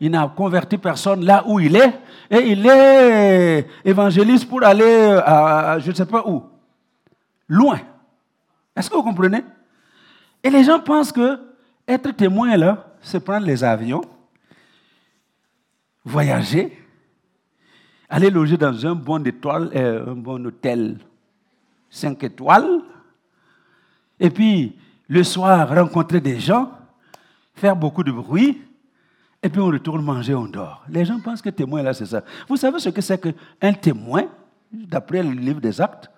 il 0.00 0.10
n'a 0.10 0.28
converti 0.28 0.76
personne 0.76 1.24
là 1.24 1.44
où 1.46 1.58
il 1.58 1.74
est, 1.76 2.00
et 2.30 2.50
il 2.50 2.66
est 2.66 3.66
évangéliste 3.84 4.48
pour 4.48 4.62
aller 4.62 5.20
à, 5.24 5.78
je 5.78 5.90
ne 5.90 5.94
sais 5.94 6.06
pas 6.06 6.22
où, 6.26 6.44
loin. 7.48 7.80
Est-ce 8.74 8.90
que 8.90 8.94
vous 8.96 9.02
comprenez? 9.02 9.42
Et 10.42 10.50
les 10.50 10.64
gens 10.64 10.80
pensent 10.80 11.12
que 11.12 11.38
être 11.88 12.10
témoin 12.10 12.56
là, 12.56 12.94
c'est 13.00 13.20
prendre 13.20 13.46
les 13.46 13.64
avions, 13.64 14.02
voyager, 16.04 16.76
aller 18.08 18.30
loger 18.30 18.56
dans 18.56 18.86
un 18.86 18.94
bon, 18.94 19.24
étoile, 19.24 19.70
euh, 19.74 20.12
un 20.12 20.16
bon 20.16 20.44
hôtel 20.46 20.98
5 21.90 22.22
étoiles, 22.24 22.82
et 24.20 24.28
puis 24.28 24.76
le 25.08 25.22
soir 25.22 25.68
rencontrer 25.68 26.20
des 26.20 26.38
gens, 26.38 26.70
faire 27.54 27.76
beaucoup 27.76 28.02
de 28.02 28.12
bruit, 28.12 28.60
et 29.42 29.48
puis 29.48 29.60
on 29.60 29.66
retourne 29.66 30.02
manger, 30.02 30.34
on 30.34 30.46
dort. 30.46 30.84
Les 30.88 31.04
gens 31.04 31.20
pensent 31.20 31.42
que 31.42 31.50
témoin, 31.50 31.82
là, 31.82 31.92
c'est 31.92 32.06
ça. 32.06 32.24
Vous 32.48 32.56
savez 32.56 32.78
ce 32.78 32.88
que 32.88 33.00
c'est 33.00 33.20
qu'un 33.20 33.72
témoin, 33.74 34.24
d'après 34.72 35.22
le 35.22 35.30
livre 35.30 35.60
des 35.60 35.80
actes? 35.80 36.10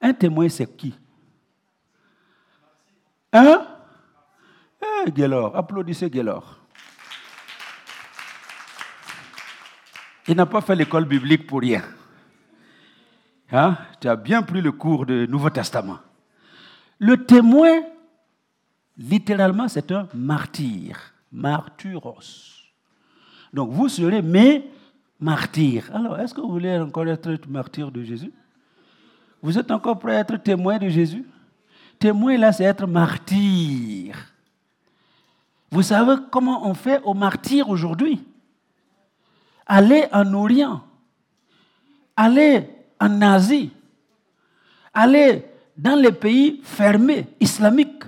Un 0.00 0.12
témoin, 0.12 0.48
c'est 0.48 0.76
qui? 0.76 0.94
Hein? 3.32 3.66
Eh, 4.82 5.10
Guélor, 5.10 5.56
applaudissez 5.56 6.08
Guélor. 6.08 6.56
Il 10.26 10.36
n'a 10.36 10.46
pas 10.46 10.60
fait 10.60 10.76
l'école 10.76 11.04
biblique 11.06 11.46
pour 11.46 11.60
rien. 11.60 11.82
Hein? 13.52 13.76
Tu 14.00 14.08
as 14.08 14.16
bien 14.16 14.42
pris 14.42 14.60
le 14.60 14.72
cours 14.72 15.06
du 15.06 15.26
Nouveau 15.28 15.50
Testament. 15.50 15.98
Le 16.98 17.24
témoin, 17.24 17.80
littéralement, 18.96 19.68
c'est 19.68 19.90
un 19.90 20.08
martyr. 20.14 20.98
Martyros. 21.32 22.70
Donc 23.52 23.70
vous 23.70 23.88
serez 23.88 24.22
mes 24.22 24.70
martyrs. 25.18 25.90
Alors, 25.94 26.18
est-ce 26.18 26.34
que 26.34 26.40
vous 26.40 26.50
voulez 26.50 26.78
encore 26.78 27.06
être 27.06 27.48
martyr 27.48 27.90
de 27.90 28.02
Jésus? 28.02 28.32
Vous 29.42 29.58
êtes 29.58 29.70
encore 29.70 29.98
prêt 29.98 30.16
à 30.16 30.20
être 30.20 30.36
témoin 30.36 30.78
de 30.78 30.88
Jésus? 30.88 31.24
Témoin, 31.98 32.36
là, 32.38 32.52
c'est 32.52 32.64
être 32.64 32.86
martyr. 32.86 34.16
Vous 35.70 35.82
savez 35.82 36.14
comment 36.30 36.66
on 36.66 36.74
fait 36.74 37.00
au 37.04 37.14
martyr 37.14 37.68
aujourd'hui? 37.68 38.22
Aller 39.66 40.06
en 40.12 40.32
Orient, 40.34 40.82
aller 42.16 42.68
en 42.98 43.22
Asie, 43.22 43.70
aller 44.92 45.44
dans 45.76 45.94
les 45.94 46.10
pays 46.10 46.60
fermés, 46.64 47.28
islamiques. 47.38 48.04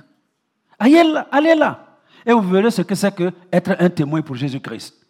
Allez 0.79 1.15
allez 1.31 1.55
là. 1.55 1.92
Et 2.25 2.33
vous 2.33 2.43
verrez 2.43 2.71
ce 2.71 2.83
que 2.83 2.95
c'est 2.95 3.15
que 3.15 3.33
être 3.53 3.77
un 3.79 3.89
témoin 3.89 4.23
pour 4.23 4.37
Jésus-Christ. 4.37 5.03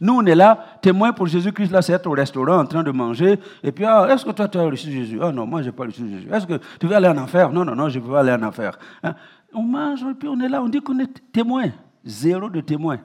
Nous, 0.00 0.12
on 0.12 0.26
est 0.26 0.34
là, 0.34 0.78
témoin 0.82 1.12
pour 1.12 1.26
Jésus-Christ, 1.26 1.70
là, 1.70 1.80
c'est 1.80 1.92
être 1.92 2.06
au 2.06 2.12
restaurant 2.12 2.58
en 2.58 2.66
train 2.66 2.82
de 2.82 2.90
manger. 2.90 3.38
Et 3.62 3.72
puis, 3.72 3.84
ah, 3.84 4.06
est-ce 4.10 4.24
que 4.24 4.30
toi, 4.30 4.48
tu 4.48 4.58
as 4.58 4.64
reçu 4.64 4.90
Jésus? 4.90 5.18
Ah 5.22 5.32
non, 5.32 5.46
moi, 5.46 5.62
je 5.62 5.66
n'ai 5.66 5.72
pas 5.72 5.84
reçu 5.84 6.08
Jésus. 6.08 6.28
Est-ce 6.30 6.46
que 6.46 6.60
tu 6.78 6.86
veux 6.86 6.94
aller 6.94 7.08
en 7.08 7.16
enfer? 7.16 7.50
Non, 7.50 7.64
non, 7.64 7.74
non, 7.74 7.88
je 7.88 7.98
ne 7.98 8.04
veux 8.04 8.12
pas 8.12 8.20
aller 8.20 8.32
en 8.32 8.42
enfer. 8.42 8.78
Hein? 9.02 9.14
On 9.54 9.62
mange, 9.62 10.02
et 10.02 10.14
puis 10.14 10.28
on 10.28 10.38
est 10.40 10.48
là, 10.48 10.62
on 10.62 10.68
dit 10.68 10.80
qu'on 10.80 10.98
est 10.98 11.32
témoin. 11.32 11.70
Zéro 12.04 12.50
de 12.50 12.60
témoin. 12.60 12.98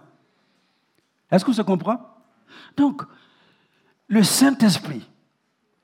Est-ce 1.31 1.45
que 1.45 1.53
se 1.53 1.61
comprend? 1.61 1.97
Donc, 2.75 3.03
le 4.07 4.23
Saint-Esprit, 4.23 5.07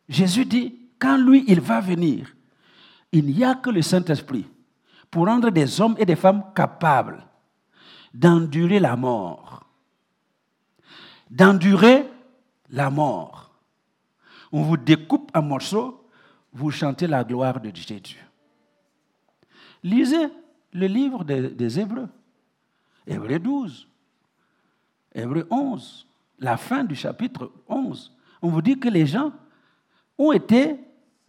Jésus 0.10 0.46
dit, 0.46 0.76
quand 1.00 1.18
lui, 1.18 1.46
il 1.48 1.62
va 1.62 1.80
venir, 1.80 2.28
il 3.12 3.26
n'y 3.26 3.46
a 3.46 3.56
que 3.56 3.70
le 3.70 3.82
Saint-Esprit 3.82 4.46
pour 5.10 5.26
rendre 5.26 5.50
des 5.50 5.80
hommes 5.80 5.96
et 5.98 6.06
des 6.06 6.18
femmes 6.18 6.44
capables 6.54 7.24
d'endurer 8.18 8.80
la 8.80 8.96
mort. 8.96 9.64
D'endurer 11.30 12.06
la 12.70 12.90
mort. 12.90 13.52
On 14.52 14.64
vous 14.64 14.78
découpe 14.78 15.30
en 15.36 15.42
morceaux, 15.44 16.10
vous 16.52 16.72
chantez 16.72 17.06
la 17.06 17.24
gloire 17.24 17.60
de 17.60 17.70
Jésus. 17.76 18.26
Lisez 19.84 20.30
le 20.74 20.88
livre 20.88 21.24
des, 21.24 21.50
des 21.50 21.80
Hébreux. 21.80 22.10
Hébreux 23.06 23.40
12, 23.40 23.88
Hébreux 25.14 25.48
11, 25.50 26.08
la 26.40 26.58
fin 26.58 26.84
du 26.84 26.96
chapitre 26.96 27.52
11. 27.70 28.14
On 28.42 28.50
vous 28.50 28.62
dit 28.62 28.80
que 28.80 28.90
les 28.90 29.06
gens 29.06 29.32
ont 30.18 30.32
été 30.32 30.76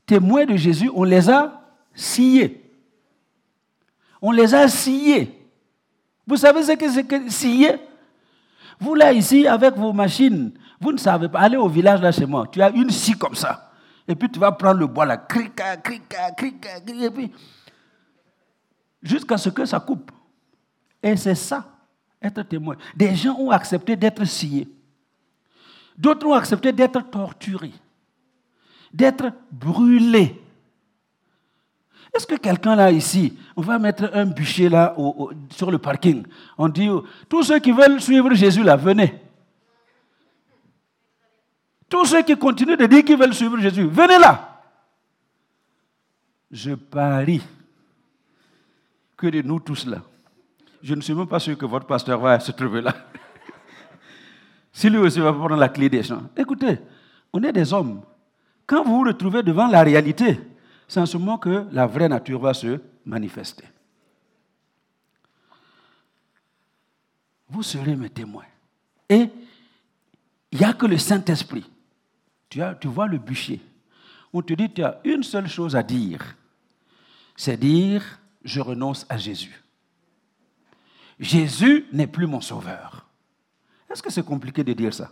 témoins 0.07 0.47
de 0.47 0.57
Jésus, 0.57 0.91
on 0.95 1.05
les 1.05 1.29
a 1.29 1.61
sciés. 1.95 2.65
On 4.23 4.33
les 4.33 4.55
a 4.55 4.67
sciés. 4.69 5.38
Vous 6.29 6.37
savez 6.37 6.63
ce 6.63 6.73
que 6.73 6.89
c'est 6.89 7.05
que 7.05 7.29
scier 7.31 7.77
Vous 8.79 8.95
là, 8.95 9.13
ici, 9.13 9.47
avec 9.49 9.75
vos 9.75 9.93
machines, 9.93 10.53
vous 10.81 10.93
ne 10.93 10.99
savez 10.99 11.29
pas. 11.29 11.41
Allez 11.41 11.57
au 11.57 11.69
village 11.69 12.01
là 12.01 12.13
chez 12.13 12.27
moi, 12.27 12.47
tu 12.53 12.63
as 12.63 12.71
une 12.71 12.91
scie 12.91 13.19
comme 13.19 13.35
ça. 13.35 13.73
Et 14.07 14.15
puis 14.15 14.31
tu 14.31 14.39
vas 14.39 14.53
prendre 14.53 14.79
le 14.79 14.87
bois 14.87 15.05
là, 15.05 15.17
crica, 15.17 15.77
crica, 15.79 16.31
crica, 16.31 16.77
crica, 16.77 17.05
et 17.05 17.11
puis 17.11 17.33
jusqu'à 19.03 19.37
ce 19.37 19.49
que 19.49 19.65
ça 19.65 19.81
coupe. 19.81 20.13
Et 21.03 21.17
c'est 21.17 21.35
ça, 21.35 21.65
être 22.23 22.43
témoin. 22.43 22.77
Des 22.95 23.15
gens 23.17 23.37
ont 23.39 23.51
accepté 23.51 23.97
d'être 23.97 24.25
sciés. 24.25 24.69
D'autres 25.97 26.27
ont 26.27 26.35
accepté 26.35 26.73
d'être 26.73 27.01
torturés 27.11 27.73
d'être 28.93 29.33
brûlé. 29.51 30.41
Est-ce 32.19 32.27
que 32.27 32.35
quelqu'un 32.35 32.75
là 32.75 32.91
ici, 32.91 33.39
on 33.55 33.63
va 33.63 33.79
mettre 33.79 34.11
un 34.13 34.27
bûcher 34.27 34.69
là 34.69 34.93
sur 35.51 35.71
le 35.71 35.79
parking? 35.79 36.25
On 36.59 36.69
dit, 36.69 36.89
tous 37.29 37.45
ceux 37.45 37.61
qui 37.61 37.71
veulent 37.71 38.01
suivre 38.01 38.35
Jésus 38.35 38.65
là, 38.65 38.75
venez. 38.75 39.15
Tous 41.89 42.07
ceux 42.07 42.25
qui 42.25 42.37
continuent 42.37 42.77
de 42.77 42.87
dire 42.87 43.05
qu'ils 43.05 43.17
veulent 43.17 43.33
suivre 43.33 43.57
Jésus, 43.61 43.85
venez 43.85 44.19
là. 44.19 44.61
Je 46.51 46.73
parie 46.75 47.41
que 49.17 49.29
de 49.29 49.41
nous 49.43 49.61
tous 49.61 49.87
là, 49.87 49.99
je 50.83 50.97
ne 50.97 51.01
suis 51.01 51.15
même 51.15 51.29
pas 51.29 51.39
sûr 51.39 51.57
que 51.57 51.67
votre 51.67 51.87
pasteur 51.87 52.19
va 52.19 52.41
se 52.41 52.51
trouver 52.51 52.81
là. 52.81 52.97
si 54.73 54.91
lui 54.91 54.99
aussi 54.99 55.21
va 55.21 55.33
prendre 55.33 55.55
la 55.55 55.69
clé 55.69 55.89
des 55.89 56.03
champs. 56.03 56.23
Écoutez, 56.37 56.81
on 57.33 57.41
est 57.45 57.53
des 57.53 57.73
hommes. 57.73 58.03
Quand 58.67 58.83
vous 58.83 58.97
vous 58.97 59.05
retrouvez 59.05 59.45
devant 59.45 59.69
la 59.69 59.85
réalité, 59.85 60.41
c'est 60.89 61.01
en 61.01 61.07
ce 61.07 61.19
moment 61.19 61.37
que 61.37 61.67
la 61.71 61.87
vraie 61.87 62.09
nature 62.09 62.41
va 62.41 62.55
se 62.55 62.81
manifester. 63.05 63.65
Vous 67.51 67.63
serez 67.63 67.95
mes 67.95 68.09
témoins. 68.09 68.47
Et 69.09 69.29
il 70.51 70.59
n'y 70.59 70.65
a 70.65 70.73
que 70.73 70.87
le 70.87 70.97
Saint-Esprit. 70.97 71.71
Tu, 72.49 72.63
vois 72.85 73.07
le 73.07 73.19
bûcher. 73.19 73.61
On 74.33 74.41
te 74.41 74.55
dit, 74.55 74.73
tu 74.73 74.83
as 74.83 74.99
une 75.05 75.23
seule 75.23 75.47
chose 75.47 75.77
à 75.77 75.83
dire. 75.83 76.37
C'est 77.37 77.59
dire, 77.59 78.19
je 78.43 78.61
renonce 78.61 79.05
à 79.11 79.19
Jésus. 79.19 79.63
Jésus 81.21 81.87
n'est 81.93 82.07
plus 82.07 82.27
mon 82.27 82.41
sauveur. 82.41 83.07
Est-ce 83.91 84.03
que 84.03 84.11
c'est 84.11 84.25
compliqué 84.25 84.65
de 84.65 84.73
dire 84.73 84.95
ça? 84.95 85.11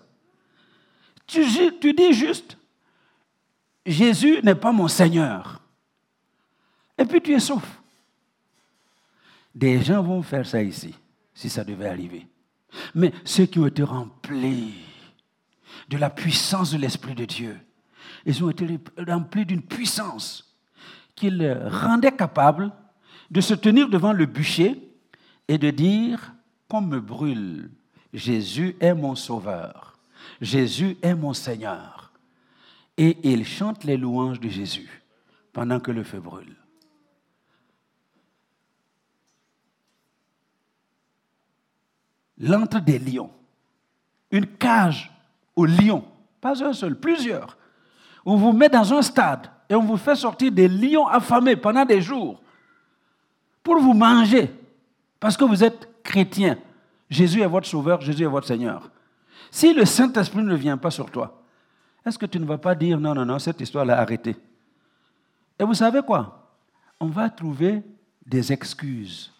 Tu 1.26 1.44
dis 1.44 2.12
juste, 2.12 2.56
Jésus 3.84 4.40
n'est 4.42 4.54
pas 4.54 4.72
mon 4.72 4.88
Seigneur. 4.88 5.60
Et 6.98 7.04
puis 7.04 7.20
tu 7.20 7.32
es 7.32 7.40
sauf. 7.40 7.80
Des 9.54 9.82
gens 9.82 10.02
vont 10.02 10.22
faire 10.22 10.46
ça 10.46 10.62
ici, 10.62 10.94
si 11.34 11.48
ça 11.48 11.64
devait 11.64 11.88
arriver. 11.88 12.26
Mais 12.94 13.12
ceux 13.24 13.46
qui 13.46 13.58
ont 13.58 13.66
été 13.66 13.82
remplis 13.82 14.74
de 15.88 15.96
la 15.96 16.10
puissance 16.10 16.72
de 16.72 16.78
l'Esprit 16.78 17.14
de 17.14 17.24
Dieu, 17.24 17.58
ils 18.24 18.44
ont 18.44 18.50
été 18.50 18.78
remplis 19.06 19.46
d'une 19.46 19.62
puissance 19.62 20.54
qui 21.14 21.30
les 21.30 21.54
rendait 21.54 22.12
capables 22.12 22.70
de 23.30 23.40
se 23.40 23.54
tenir 23.54 23.88
devant 23.88 24.12
le 24.12 24.26
bûcher 24.26 24.80
et 25.48 25.58
de 25.58 25.70
dire, 25.70 26.34
qu'on 26.68 26.80
me 26.80 27.00
brûle, 27.00 27.70
Jésus 28.12 28.76
est 28.80 28.94
mon 28.94 29.14
sauveur, 29.14 29.98
Jésus 30.40 30.96
est 31.02 31.14
mon 31.14 31.32
Seigneur 31.32 32.12
et 32.96 33.18
ils 33.22 33.46
chantent 33.46 33.84
les 33.84 33.96
louanges 33.96 34.40
de 34.40 34.48
Jésus 34.48 35.02
pendant 35.52 35.80
que 35.80 35.90
le 35.90 36.02
feu 36.02 36.20
brûle. 36.20 36.56
L'entre 42.38 42.80
des 42.80 42.98
lions, 42.98 43.30
une 44.30 44.46
cage 44.46 45.10
aux 45.54 45.66
lions, 45.66 46.04
pas 46.40 46.62
un 46.62 46.72
seul, 46.72 46.96
plusieurs. 46.96 47.56
On 48.24 48.36
vous 48.36 48.52
met 48.52 48.68
dans 48.68 48.92
un 48.92 49.02
stade 49.02 49.50
et 49.68 49.74
on 49.74 49.82
vous 49.82 49.96
fait 49.96 50.16
sortir 50.16 50.52
des 50.52 50.68
lions 50.68 51.06
affamés 51.06 51.56
pendant 51.56 51.84
des 51.84 52.00
jours 52.00 52.40
pour 53.62 53.78
vous 53.78 53.94
manger 53.94 54.52
parce 55.18 55.36
que 55.36 55.44
vous 55.44 55.64
êtes 55.64 55.88
chrétien. 56.02 56.58
Jésus 57.08 57.40
est 57.40 57.46
votre 57.46 57.66
sauveur, 57.66 58.00
Jésus 58.00 58.24
est 58.24 58.28
votre 58.28 58.46
Seigneur. 58.46 58.90
Si 59.50 59.72
le 59.72 59.84
Saint-Esprit 59.84 60.42
ne 60.42 60.54
vient 60.54 60.76
pas 60.76 60.90
sur 60.90 61.10
toi, 61.10 61.42
est-ce 62.04 62.18
que 62.18 62.26
tu 62.26 62.38
ne 62.38 62.44
vas 62.44 62.58
pas 62.58 62.74
dire 62.74 63.00
non, 63.00 63.14
non, 63.14 63.24
non, 63.24 63.38
cette 63.38 63.60
histoire 63.60 63.84
l'a 63.84 63.98
arrêtée 63.98 64.36
Et 65.58 65.64
vous 65.64 65.74
savez 65.74 66.02
quoi? 66.02 66.52
On 67.00 67.06
va 67.06 67.30
trouver 67.30 67.82
des 68.24 68.52
excuses. 68.52 69.32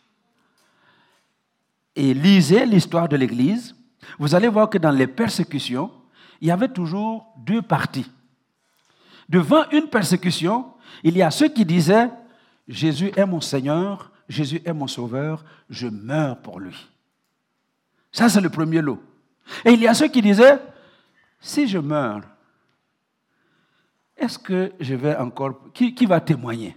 Et 1.97 2.13
lisez 2.15 2.67
l'histoire 2.67 3.09
de 3.09 3.17
l'Église. 3.17 3.75
Vous 4.19 4.35
allez 4.35 4.49
voir 4.49 4.71
que 4.71 4.79
dans 4.79 4.91
les 4.91 5.07
persécutions, 5.07 5.91
il 6.41 6.49
y 6.49 6.51
avait 6.51 6.69
toujours 6.69 7.27
deux 7.39 7.63
parties. 7.63 8.11
Devant 9.29 9.69
une 9.71 9.89
persécution, 9.89 10.67
il 11.03 11.17
y 11.17 11.23
a 11.23 11.31
ceux 11.31 11.49
qui 11.49 11.65
disaient 11.65 12.11
Jésus 12.69 13.11
est 13.17 13.27
mon 13.27 13.41
Seigneur, 13.41 14.13
Jésus 14.29 14.61
est 14.65 14.73
mon 14.73 14.87
Sauveur, 14.87 15.45
je 15.71 15.87
meurs 15.89 16.39
pour 16.43 16.61
lui. 16.61 16.77
Ça, 18.13 18.29
c'est 18.29 18.41
le 18.41 18.51
premier 18.51 18.83
lot. 18.83 19.03
Et 19.65 19.71
il 19.73 19.81
y 19.81 19.89
a 19.89 19.95
ceux 19.95 20.09
qui 20.09 20.21
disaient, 20.21 20.59
si 21.41 21.69
je 21.69 21.79
meurs, 21.79 22.23
est-ce 24.17 24.39
que 24.39 24.73
je 24.81 24.95
vais 24.95 25.17
encore... 25.17 25.73
Qui, 25.73 25.95
qui 25.95 26.07
va 26.07 26.21
témoigner? 26.21 26.77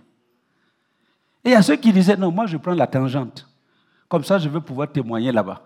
Et 1.44 1.50
il 1.50 1.52
y 1.52 1.56
a 1.56 1.62
ceux 1.62 1.78
qui 1.78 1.92
disaient, 1.92 2.18
non, 2.18 2.32
moi 2.32 2.46
je 2.46 2.58
prends 2.58 2.74
la 2.74 2.88
tangente. 2.88 3.49
Comme 4.10 4.24
ça, 4.24 4.40
je 4.40 4.50
vais 4.50 4.60
pouvoir 4.60 4.92
témoigner 4.92 5.32
là-bas. 5.32 5.62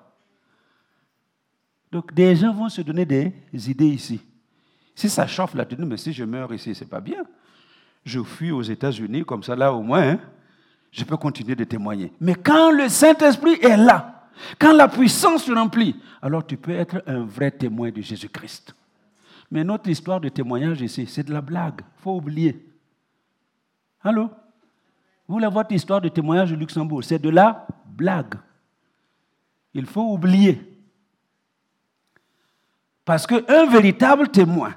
Donc, 1.92 2.14
des 2.14 2.36
gens 2.36 2.54
vont 2.54 2.70
se 2.70 2.82
donner 2.82 3.06
des 3.06 3.34
idées 3.70 3.88
ici. 3.88 4.22
Si 4.94 5.10
ça 5.10 5.26
chauffe 5.26 5.56
là, 5.56 5.66
tu 5.66 5.76
mais 5.78 5.98
si 5.98 6.12
je 6.12 6.24
meurs 6.24 6.54
ici, 6.54 6.76
c'est 6.76 6.90
pas 6.90 7.00
bien. 7.00 7.24
Je 8.06 8.22
fuis 8.22 8.52
aux 8.52 8.62
États-Unis, 8.62 9.24
comme 9.24 9.42
ça, 9.42 9.56
là, 9.56 9.74
au 9.74 9.82
moins, 9.82 10.10
hein, 10.10 10.20
je 10.92 11.04
peux 11.06 11.18
continuer 11.18 11.56
de 11.56 11.64
témoigner. 11.64 12.12
Mais 12.20 12.36
quand 12.36 12.70
le 12.70 12.90
Saint-Esprit 12.90 13.58
est 13.62 13.78
là, 13.78 14.28
quand 14.60 14.74
la 14.74 14.88
puissance 14.88 15.46
se 15.46 15.52
remplit, 15.52 15.96
alors 16.22 16.46
tu 16.46 16.58
peux 16.58 16.72
être 16.72 17.02
un 17.08 17.24
vrai 17.24 17.50
témoin 17.50 17.92
de 17.92 18.02
Jésus-Christ. 18.02 18.76
Mais 19.50 19.64
notre 19.64 19.90
histoire 19.90 20.20
de 20.20 20.30
témoignage 20.30 20.82
ici, 20.82 21.06
c'est 21.08 21.24
de 21.24 21.32
la 21.34 21.42
blague. 21.42 21.82
Il 21.82 22.02
faut 22.02 22.16
oublier. 22.16 22.66
Allô? 24.02 24.30
Vous, 25.34 25.40
voulez 25.40 25.52
votre 25.52 25.72
histoire 25.72 26.00
de 26.00 26.10
témoignage 26.10 26.52
au 26.52 26.56
Luxembourg, 26.56 27.04
c'est 27.04 27.18
de 27.18 27.30
la 27.32 27.66
blague. 27.88 28.36
Il 29.74 29.88
faut 29.88 30.14
oublier. 30.14 30.62
Parce 33.04 33.26
qu'un 33.26 33.66
véritable 33.66 34.28
témoin, 34.28 34.76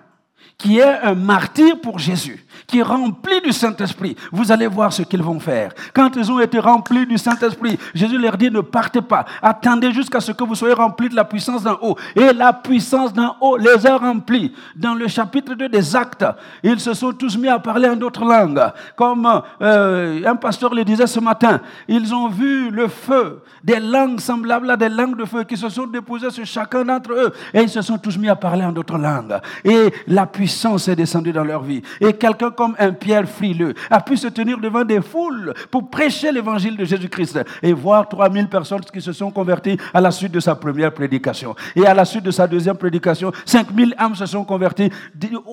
qui 0.58 0.78
est 0.78 1.00
un 1.02 1.14
martyr 1.14 1.80
pour 1.80 1.98
Jésus, 1.98 2.44
qui 2.66 2.78
est 2.78 2.82
rempli 2.82 3.40
du 3.42 3.52
Saint-Esprit. 3.52 4.16
Vous 4.32 4.50
allez 4.50 4.66
voir 4.66 4.92
ce 4.92 5.02
qu'ils 5.02 5.22
vont 5.22 5.38
faire. 5.38 5.72
Quand 5.92 6.16
ils 6.16 6.32
ont 6.32 6.40
été 6.40 6.58
remplis 6.58 7.06
du 7.06 7.18
Saint-Esprit, 7.18 7.78
Jésus 7.94 8.18
leur 8.18 8.38
dit 8.38 8.50
ne 8.50 8.60
partez 8.60 9.02
pas, 9.02 9.26
attendez 9.42 9.92
jusqu'à 9.92 10.20
ce 10.20 10.32
que 10.32 10.44
vous 10.44 10.54
soyez 10.54 10.74
remplis 10.74 11.10
de 11.10 11.14
la 11.14 11.24
puissance 11.24 11.62
d'en 11.62 11.78
haut. 11.82 11.96
Et 12.14 12.32
la 12.32 12.54
puissance 12.54 13.12
d'en 13.12 13.36
haut 13.40 13.58
les 13.58 13.86
a 13.86 13.98
remplis. 13.98 14.52
Dans 14.74 14.94
le 14.94 15.08
chapitre 15.08 15.54
2 15.54 15.68
des 15.68 15.94
Actes, 15.94 16.24
ils 16.62 16.80
se 16.80 16.94
sont 16.94 17.12
tous 17.12 17.36
mis 17.36 17.48
à 17.48 17.58
parler 17.58 17.88
en 17.88 17.96
d'autres 17.96 18.24
langues. 18.24 18.62
Comme 18.96 19.42
euh, 19.60 20.22
un 20.24 20.36
pasteur 20.36 20.74
le 20.74 20.84
disait 20.84 21.06
ce 21.06 21.20
matin, 21.20 21.60
ils 21.86 22.14
ont 22.14 22.28
vu 22.28 22.70
le 22.70 22.88
feu, 22.88 23.42
des 23.62 23.78
langues 23.78 24.20
semblables 24.20 24.70
à 24.70 24.76
des 24.76 24.88
langues 24.88 25.18
de 25.18 25.24
feu 25.26 25.44
qui 25.44 25.56
se 25.56 25.68
sont 25.68 25.86
déposées 25.86 26.30
sur 26.30 26.46
chacun 26.46 26.84
d'entre 26.84 27.12
eux. 27.12 27.32
Et 27.52 27.60
ils 27.60 27.68
se 27.68 27.82
sont 27.82 27.98
tous 27.98 28.16
mis 28.16 28.28
à 28.28 28.36
parler 28.36 28.64
en 28.64 28.72
d'autres 28.72 28.98
langues. 28.98 29.38
Et 29.64 29.92
la 30.06 30.25
puissance 30.26 30.88
est 30.88 30.96
descendue 30.96 31.32
dans 31.32 31.44
leur 31.44 31.62
vie. 31.62 31.82
Et 32.00 32.12
quelqu'un 32.12 32.50
comme 32.50 32.76
un 32.78 32.92
Pierre 32.92 33.28
frileux 33.28 33.74
a 33.90 34.00
pu 34.00 34.16
se 34.16 34.26
tenir 34.28 34.58
devant 34.58 34.84
des 34.84 35.00
foules 35.00 35.54
pour 35.70 35.88
prêcher 35.88 36.32
l'évangile 36.32 36.76
de 36.76 36.84
Jésus-Christ 36.84 37.40
et 37.62 37.72
voir 37.72 38.08
3000 38.08 38.48
personnes 38.48 38.80
qui 38.80 39.00
se 39.00 39.12
sont 39.12 39.30
converties 39.30 39.78
à 39.94 40.00
la 40.00 40.10
suite 40.10 40.32
de 40.32 40.40
sa 40.40 40.54
première 40.54 40.92
prédication. 40.92 41.54
Et 41.74 41.86
à 41.86 41.94
la 41.94 42.04
suite 42.04 42.24
de 42.24 42.30
sa 42.30 42.46
deuxième 42.46 42.76
prédication, 42.76 43.32
5000 43.44 43.94
âmes 43.98 44.16
se 44.16 44.26
sont 44.26 44.44
converties 44.44 44.90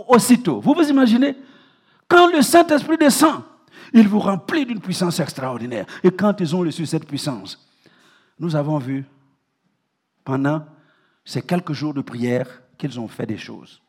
aussitôt. 0.07 0.59
Vous 0.59 0.73
vous 0.73 0.89
imaginez? 0.89 1.35
Quand 2.07 2.31
le 2.31 2.41
Saint-Esprit 2.41 2.97
descend, 2.97 3.41
il 3.93 4.07
vous 4.07 4.19
remplit 4.19 4.65
d'une 4.65 4.79
puissance 4.81 5.19
extraordinaire. 5.19 5.85
Et 6.03 6.11
quand 6.11 6.39
ils 6.39 6.55
ont 6.55 6.59
reçu 6.59 6.85
cette 6.85 7.07
puissance, 7.07 7.63
nous 8.39 8.55
avons 8.55 8.79
vu 8.79 9.05
pendant 10.23 10.65
ces 11.23 11.41
quelques 11.41 11.73
jours 11.73 11.93
de 11.93 12.01
prière 12.01 12.47
qu'ils 12.77 12.99
ont 12.99 13.07
fait 13.07 13.25
des 13.25 13.37
choses 13.37 13.82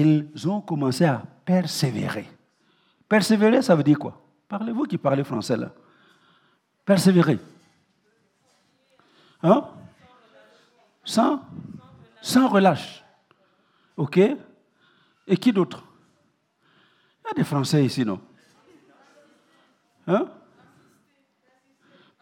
ils 0.00 0.48
ont 0.48 0.60
commencé 0.60 1.04
à 1.04 1.22
persévérer. 1.44 2.28
Persévérer, 3.08 3.62
ça 3.62 3.74
veut 3.74 3.82
dire 3.82 3.98
quoi? 3.98 4.20
Parlez-vous 4.48 4.84
qui 4.84 4.98
parlez 4.98 5.24
français 5.24 5.56
là. 5.56 5.72
Persévérer. 6.84 7.38
Hein? 9.42 9.64
Sans 11.04 11.40
Sans 12.20 12.48
relâche. 12.48 13.04
OK? 13.96 14.18
Et 15.26 15.36
qui 15.36 15.52
d'autre? 15.52 15.82
Il 17.24 17.28
y 17.28 17.30
a 17.30 17.34
des 17.34 17.44
Français 17.44 17.84
ici, 17.84 18.04
non? 18.04 18.20
Hein? 20.06 20.28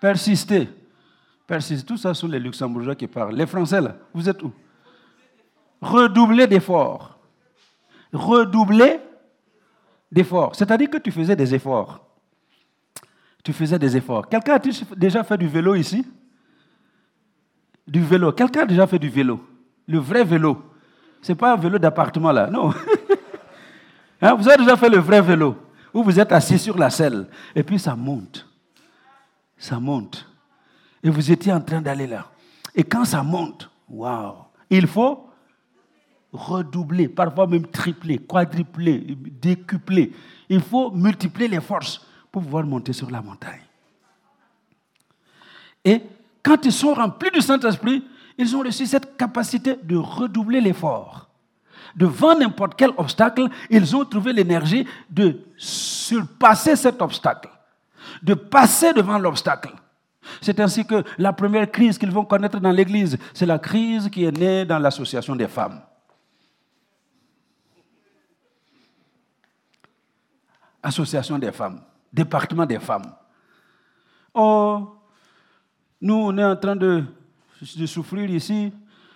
Persister. 0.00 0.68
Persister. 1.46 1.86
Tout 1.86 1.96
ça 1.96 2.14
sont 2.14 2.28
les 2.28 2.38
Luxembourgeois 2.38 2.94
qui 2.94 3.06
parlent. 3.06 3.34
Les 3.34 3.46
Français, 3.46 3.80
là, 3.80 3.96
vous 4.14 4.28
êtes 4.28 4.42
où? 4.42 4.52
Redoubler 5.82 6.46
d'efforts 6.46 7.13
redoubler 8.14 9.00
d'efforts. 10.10 10.54
C'est-à-dire 10.54 10.88
que 10.88 10.98
tu 10.98 11.10
faisais 11.10 11.36
des 11.36 11.54
efforts. 11.54 12.00
Tu 13.42 13.52
faisais 13.52 13.78
des 13.78 13.96
efforts. 13.96 14.28
Quelqu'un 14.28 14.54
a 14.54 14.94
déjà 14.96 15.22
fait 15.24 15.36
du 15.36 15.48
vélo 15.48 15.74
ici? 15.74 16.06
Du 17.86 18.00
vélo. 18.00 18.32
Quelqu'un 18.32 18.62
a 18.62 18.66
déjà 18.66 18.86
fait 18.86 18.98
du 18.98 19.10
vélo? 19.10 19.44
Le 19.86 19.98
vrai 19.98 20.24
vélo. 20.24 20.62
Ce 21.20 21.32
n'est 21.32 21.36
pas 21.36 21.52
un 21.52 21.56
vélo 21.56 21.78
d'appartement 21.78 22.32
là, 22.32 22.48
non. 22.48 22.72
Hein, 24.22 24.36
vous 24.36 24.48
avez 24.48 24.56
déjà 24.56 24.74
fait 24.74 24.88
le 24.88 25.00
vrai 25.00 25.20
vélo, 25.20 25.54
où 25.92 26.02
vous 26.02 26.18
êtes 26.18 26.32
assis 26.32 26.58
sur 26.58 26.78
la 26.78 26.88
selle, 26.88 27.26
et 27.54 27.62
puis 27.62 27.78
ça 27.78 27.94
monte. 27.94 28.48
Ça 29.58 29.78
monte. 29.78 30.26
Et 31.02 31.10
vous 31.10 31.30
étiez 31.30 31.52
en 31.52 31.60
train 31.60 31.82
d'aller 31.82 32.06
là. 32.06 32.24
Et 32.74 32.84
quand 32.84 33.04
ça 33.04 33.22
monte, 33.22 33.68
waouh, 33.86 34.34
il 34.70 34.86
faut 34.86 35.28
redoubler, 36.34 37.08
parfois 37.08 37.46
même 37.46 37.66
tripler, 37.66 38.18
quadrupler, 38.18 39.16
décupler. 39.40 40.12
Il 40.48 40.60
faut 40.60 40.90
multiplier 40.90 41.48
les 41.48 41.60
forces 41.60 42.04
pour 42.30 42.42
pouvoir 42.42 42.64
monter 42.64 42.92
sur 42.92 43.10
la 43.10 43.22
montagne. 43.22 43.60
Et 45.84 46.02
quand 46.42 46.64
ils 46.64 46.72
sont 46.72 46.94
remplis 46.94 47.30
du 47.30 47.40
Saint-Esprit, 47.40 48.04
ils 48.36 48.56
ont 48.56 48.60
reçu 48.60 48.84
cette 48.84 49.16
capacité 49.16 49.76
de 49.82 49.96
redoubler 49.96 50.60
l'effort. 50.60 51.28
Devant 51.94 52.36
n'importe 52.36 52.74
quel 52.76 52.90
obstacle, 52.96 53.48
ils 53.70 53.94
ont 53.94 54.04
trouvé 54.04 54.32
l'énergie 54.32 54.84
de 55.08 55.38
surpasser 55.56 56.74
cet 56.74 57.00
obstacle, 57.00 57.48
de 58.22 58.34
passer 58.34 58.92
devant 58.92 59.18
l'obstacle. 59.18 59.72
C'est 60.40 60.58
ainsi 60.58 60.84
que 60.84 61.04
la 61.18 61.32
première 61.32 61.70
crise 61.70 61.96
qu'ils 61.96 62.10
vont 62.10 62.24
connaître 62.24 62.58
dans 62.58 62.72
l'Église, 62.72 63.16
c'est 63.32 63.46
la 63.46 63.58
crise 63.60 64.08
qui 64.08 64.24
est 64.24 64.36
née 64.36 64.64
dans 64.64 64.78
l'association 64.80 65.36
des 65.36 65.46
femmes. 65.46 65.80
Association 70.84 71.38
des 71.38 71.50
femmes, 71.50 71.80
département 72.12 72.66
des 72.66 72.78
femmes. 72.78 73.12
Oh, 74.34 74.96
nous, 76.00 76.14
on 76.14 76.36
est 76.36 76.44
en 76.44 76.56
train 76.56 76.76
de, 76.76 77.04
souffrir 77.86 78.28
ici 78.30 78.72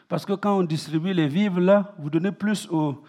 parce 0.09 0.25
que 0.25 0.33
quand 0.33 0.57
on 0.59 0.63
distribue 0.63 1.13
les 1.13 1.29
vivres, 1.29 1.61
là, 1.61 1.95
vous 1.99 2.09
donnez 2.09 2.33
plus 2.33 2.67
aux, 2.71 3.05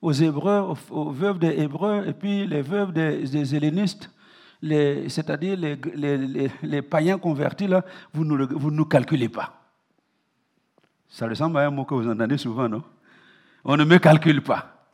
aux 0.00 0.12
Hébreux, 0.12 0.74
aux, 0.90 1.10
veuves 1.10 1.38
des 1.38 1.60
Hébreux, 1.60 2.04
et 2.06 2.14
puis 2.14 2.46
les 2.46 2.62
veuves 2.62 2.92
des, 2.92 3.18
des 3.28 3.54
hellénistes, 3.54 4.10
c'est-à-dire 4.62 5.58
les, 5.58 6.50
les, 6.62 6.82
païens 6.82 7.18
convertis, 7.18 7.66
là, 7.66 7.84
vous 8.12 8.24
ne 8.24 8.44
vous 8.44 8.70
nous 8.70 8.86
calculez 8.86 9.28
pas. 9.28 9.52
Ça 11.08 11.28
ressemble 11.28 11.58
à 11.58 11.66
un 11.66 11.70
mot 11.70 11.84
que 11.84 11.94
vous 11.94 12.08
entendez 12.08 12.38
souvent, 12.38 12.68
non? 12.68 12.82
On 13.64 13.76
ne 13.76 13.84
me 13.84 13.98
calcule 13.98 14.42
pas. 14.42 14.86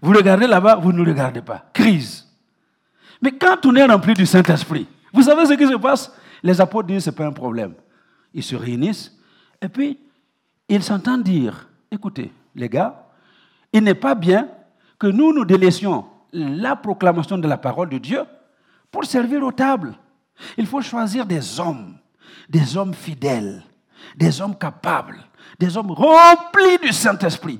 Vous 0.00 0.12
regardez 0.12 0.46
là-bas, 0.46 0.76
vous 0.76 0.92
ne 0.92 1.04
regardez 1.04 1.42
pas. 1.42 1.66
Crise. 1.72 2.23
Mais 3.24 3.32
quand 3.32 3.64
on 3.64 3.74
est 3.74 3.86
rempli 3.86 4.12
du 4.12 4.26
Saint-Esprit, 4.26 4.86
vous 5.10 5.22
savez 5.22 5.46
ce 5.46 5.54
qui 5.54 5.66
se 5.66 5.76
passe? 5.76 6.12
Les 6.42 6.60
apôtres 6.60 6.88
disent 6.88 7.04
ce 7.04 7.08
n'est 7.08 7.16
pas 7.16 7.24
un 7.24 7.32
problème. 7.32 7.72
Ils 8.34 8.42
se 8.42 8.54
réunissent 8.54 9.16
et 9.62 9.68
puis 9.70 9.98
ils 10.68 10.82
s'entendent 10.82 11.22
dire, 11.22 11.66
écoutez, 11.90 12.30
les 12.54 12.68
gars, 12.68 13.06
il 13.72 13.82
n'est 13.82 13.94
pas 13.94 14.14
bien 14.14 14.48
que 14.98 15.06
nous 15.06 15.32
nous 15.32 15.46
délaissions 15.46 16.04
la 16.34 16.76
proclamation 16.76 17.38
de 17.38 17.48
la 17.48 17.56
parole 17.56 17.88
de 17.88 17.96
Dieu 17.96 18.24
pour 18.90 19.06
servir 19.06 19.42
aux 19.42 19.52
tables. 19.52 19.94
Il 20.58 20.66
faut 20.66 20.82
choisir 20.82 21.24
des 21.24 21.58
hommes, 21.58 21.96
des 22.50 22.76
hommes 22.76 22.92
fidèles, 22.92 23.62
des 24.16 24.38
hommes 24.42 24.58
capables, 24.58 25.24
des 25.58 25.74
hommes 25.78 25.92
remplis 25.92 26.76
du 26.82 26.92
Saint-Esprit. 26.92 27.58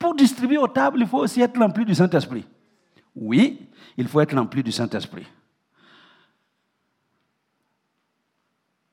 Pour 0.00 0.16
distribuer 0.16 0.58
aux 0.58 0.66
tables, 0.66 0.98
il 1.00 1.06
faut 1.06 1.18
aussi 1.18 1.40
être 1.40 1.60
rempli 1.60 1.84
du 1.84 1.94
Saint-Esprit. 1.94 2.44
Oui, 3.20 3.68
il 3.98 4.08
faut 4.08 4.20
être 4.20 4.34
rempli 4.34 4.62
du 4.62 4.72
Saint-Esprit. 4.72 5.26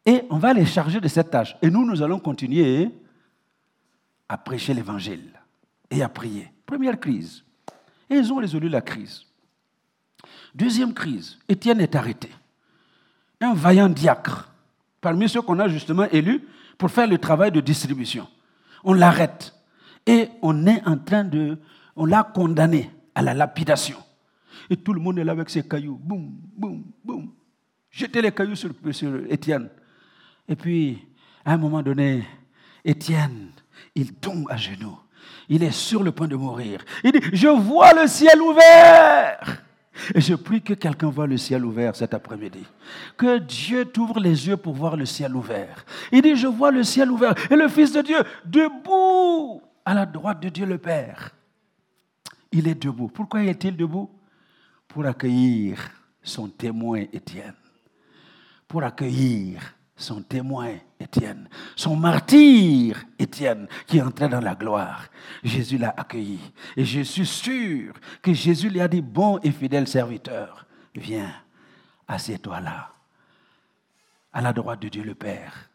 Et 0.06 0.22
on 0.30 0.38
va 0.38 0.54
les 0.54 0.66
charger 0.66 1.00
de 1.00 1.08
cette 1.08 1.32
tâche. 1.32 1.56
Et 1.62 1.70
nous, 1.70 1.86
nous 1.86 2.02
allons 2.02 2.20
continuer 2.20 2.90
à 4.28 4.38
prêcher 4.38 4.74
l'Évangile 4.74 5.32
et 5.90 6.04
à 6.04 6.10
prier. 6.10 6.52
Première 6.66 7.00
crise. 7.00 7.44
Et 8.10 8.16
ils 8.16 8.32
ont 8.32 8.38
résolu 8.38 8.68
la 8.68 8.82
crise. 8.82 9.24
Deuxième 10.54 10.94
crise. 10.94 11.40
Étienne 11.48 11.80
est 11.80 11.96
arrêté. 11.96 12.30
Un 13.40 13.54
vaillant 13.54 13.90
diacre, 13.90 14.50
parmi 15.00 15.30
ceux 15.30 15.42
qu'on 15.42 15.60
a 15.60 15.70
justement 15.70 16.06
élus 16.12 16.46
pour 16.78 16.92
faire 16.92 17.08
le 17.08 17.18
travail 17.18 17.52
de 17.52 17.62
distribution. 17.62 18.28
On 18.84 18.94
l'arrête. 18.94 19.54
Et 20.06 20.30
on 20.42 20.68
est 20.68 20.86
en 20.86 20.98
train 20.98 21.24
de... 21.24 21.58
On 21.96 22.06
l'a 22.06 22.24
condamné 22.24 22.92
à 23.16 23.22
la 23.22 23.34
lapidation. 23.34 23.98
Et 24.70 24.78
tout 24.78 24.94
le 24.94 25.00
monde 25.00 25.20
est 25.20 25.24
là 25.24 25.32
avec 25.32 25.50
ses 25.50 25.64
cailloux. 25.64 26.00
Boum, 26.02 26.32
boum, 26.56 26.84
boum. 27.04 27.32
Jetez 27.90 28.22
les 28.22 28.32
cailloux 28.32 28.56
sur, 28.56 28.72
sur 28.92 29.32
Étienne. 29.32 29.70
Et 30.48 30.56
puis, 30.56 31.00
À 31.48 31.54
un 31.54 31.58
moment 31.58 31.82
donné, 31.82 32.26
Étienne, 32.84 33.52
il 33.96 34.16
tombe 34.16 34.48
à 34.50 34.58
genoux. 34.58 35.00
Il 35.48 35.64
est 35.64 35.72
sur 35.72 36.04
le 36.04 36.12
point 36.12 36.28
de 36.28 36.36
mourir. 36.36 36.84
Il 37.06 37.14
dit, 37.14 37.22
je 37.32 37.48
vois 37.48 37.94
le 37.94 38.06
ciel 38.06 38.42
ouvert. 38.42 39.64
Et 40.14 40.20
je 40.20 40.36
prie 40.36 40.62
que 40.62 40.74
quelqu'un 40.74 41.10
voit 41.10 41.26
le 41.26 41.38
ciel 41.38 41.64
ouvert 41.64 41.96
cet 41.96 42.14
après-midi. 42.14 42.66
Que 43.16 43.38
Dieu 43.38 43.86
t'ouvre 43.86 44.20
les 44.20 44.46
yeux 44.46 44.58
pour 44.58 44.74
voir 44.74 44.98
le 44.98 45.06
ciel 45.06 45.34
ouvert. 45.38 45.86
Il 46.12 46.22
dit, 46.22 46.36
je 46.36 46.48
vois 46.48 46.70
le 46.70 46.84
ciel 46.84 47.10
ouvert. 47.10 47.34
Et 47.50 47.56
le 47.56 47.70
Fils 47.70 47.94
de 47.94 48.02
Dieu, 48.02 48.20
debout 48.44 49.62
à 49.86 49.94
la 49.94 50.06
droite 50.06 50.42
de 50.42 50.50
Dieu 50.50 50.66
le 50.66 50.78
Père. 50.78 51.32
Il 52.52 52.68
est 52.68 52.76
debout. 52.76 53.08
Pourquoi 53.08 53.42
est-il 53.42 53.78
debout? 53.78 54.10
Pour 54.98 55.06
accueillir 55.06 55.78
son 56.24 56.50
témoin 56.50 57.02
Étienne. 57.14 57.54
Pour 58.68 58.82
accueillir 58.84 59.62
son 59.96 60.24
témoin 60.24 60.72
Étienne, 61.00 61.48
son 61.76 61.96
martyr 61.96 63.06
Étienne, 63.20 63.68
qui 63.86 64.02
entrait 64.02 64.28
dans 64.28 64.42
la 64.42 64.56
gloire. 64.56 65.08
Jésus 65.44 65.78
l'a 65.78 65.94
accueilli. 65.96 66.40
Et 66.76 66.84
je 66.84 67.02
suis 67.02 67.28
sûr 67.28 67.94
que 68.24 68.34
Jésus 68.34 68.72
lui 68.72 68.82
a 68.82 68.88
dit, 68.88 69.04
bon 69.04 69.38
et 69.44 69.52
fidèle 69.52 69.88
serviteur, 69.88 70.66
viens, 70.96 71.32
assieds-toi 72.08 72.60
là, 72.60 72.92
à 74.34 74.42
la 74.42 74.52
droite 74.52 74.82
de 74.82 74.90
Dieu 74.90 75.04
le 75.04 75.14
Père. 75.14 75.70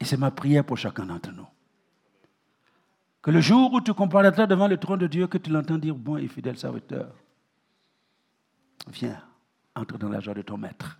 Et 0.00 0.04
c'est 0.04 0.16
ma 0.16 0.32
prière 0.32 0.64
pour 0.64 0.78
chacun 0.78 1.06
d'entre 1.06 1.30
nous. 1.30 1.46
Que 3.22 3.30
le 3.30 3.40
jour 3.40 3.72
où 3.72 3.80
tu 3.80 3.92
comparaîtras 3.92 4.46
devant 4.46 4.66
le 4.66 4.78
trône 4.78 5.00
de 5.00 5.06
Dieu, 5.06 5.26
que 5.26 5.38
tu 5.38 5.50
l'entends 5.50 5.78
dire, 5.78 5.94
bon 5.94 6.16
et 6.16 6.28
fidèle 6.28 6.56
serviteur, 6.56 7.14
viens, 8.88 9.22
entre 9.74 9.98
dans 9.98 10.08
la 10.08 10.20
joie 10.20 10.34
de 10.34 10.42
ton 10.42 10.56
maître. 10.56 10.98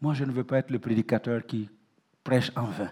Moi, 0.00 0.14
je 0.14 0.24
ne 0.24 0.32
veux 0.32 0.44
pas 0.44 0.58
être 0.58 0.70
le 0.70 0.78
prédicateur 0.78 1.46
qui 1.46 1.68
prêche 2.24 2.50
en 2.56 2.64
vain. 2.64 2.90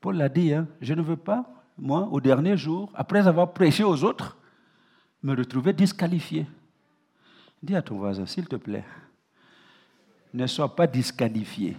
Paul 0.00 0.16
l'a 0.16 0.28
dit, 0.28 0.52
hein, 0.52 0.66
je 0.80 0.94
ne 0.94 1.02
veux 1.02 1.16
pas, 1.16 1.46
moi, 1.78 2.08
au 2.10 2.20
dernier 2.20 2.56
jour, 2.56 2.90
après 2.94 3.26
avoir 3.28 3.52
prêché 3.52 3.84
aux 3.84 4.02
autres, 4.02 4.36
me 5.22 5.36
retrouver 5.36 5.72
disqualifié. 5.72 6.46
Dis 7.62 7.76
à 7.76 7.82
ton 7.82 7.96
voisin, 7.96 8.26
s'il 8.26 8.48
te 8.48 8.56
plaît, 8.56 8.84
ne 10.34 10.46
sois 10.46 10.74
pas 10.74 10.86
disqualifié. 10.86 11.76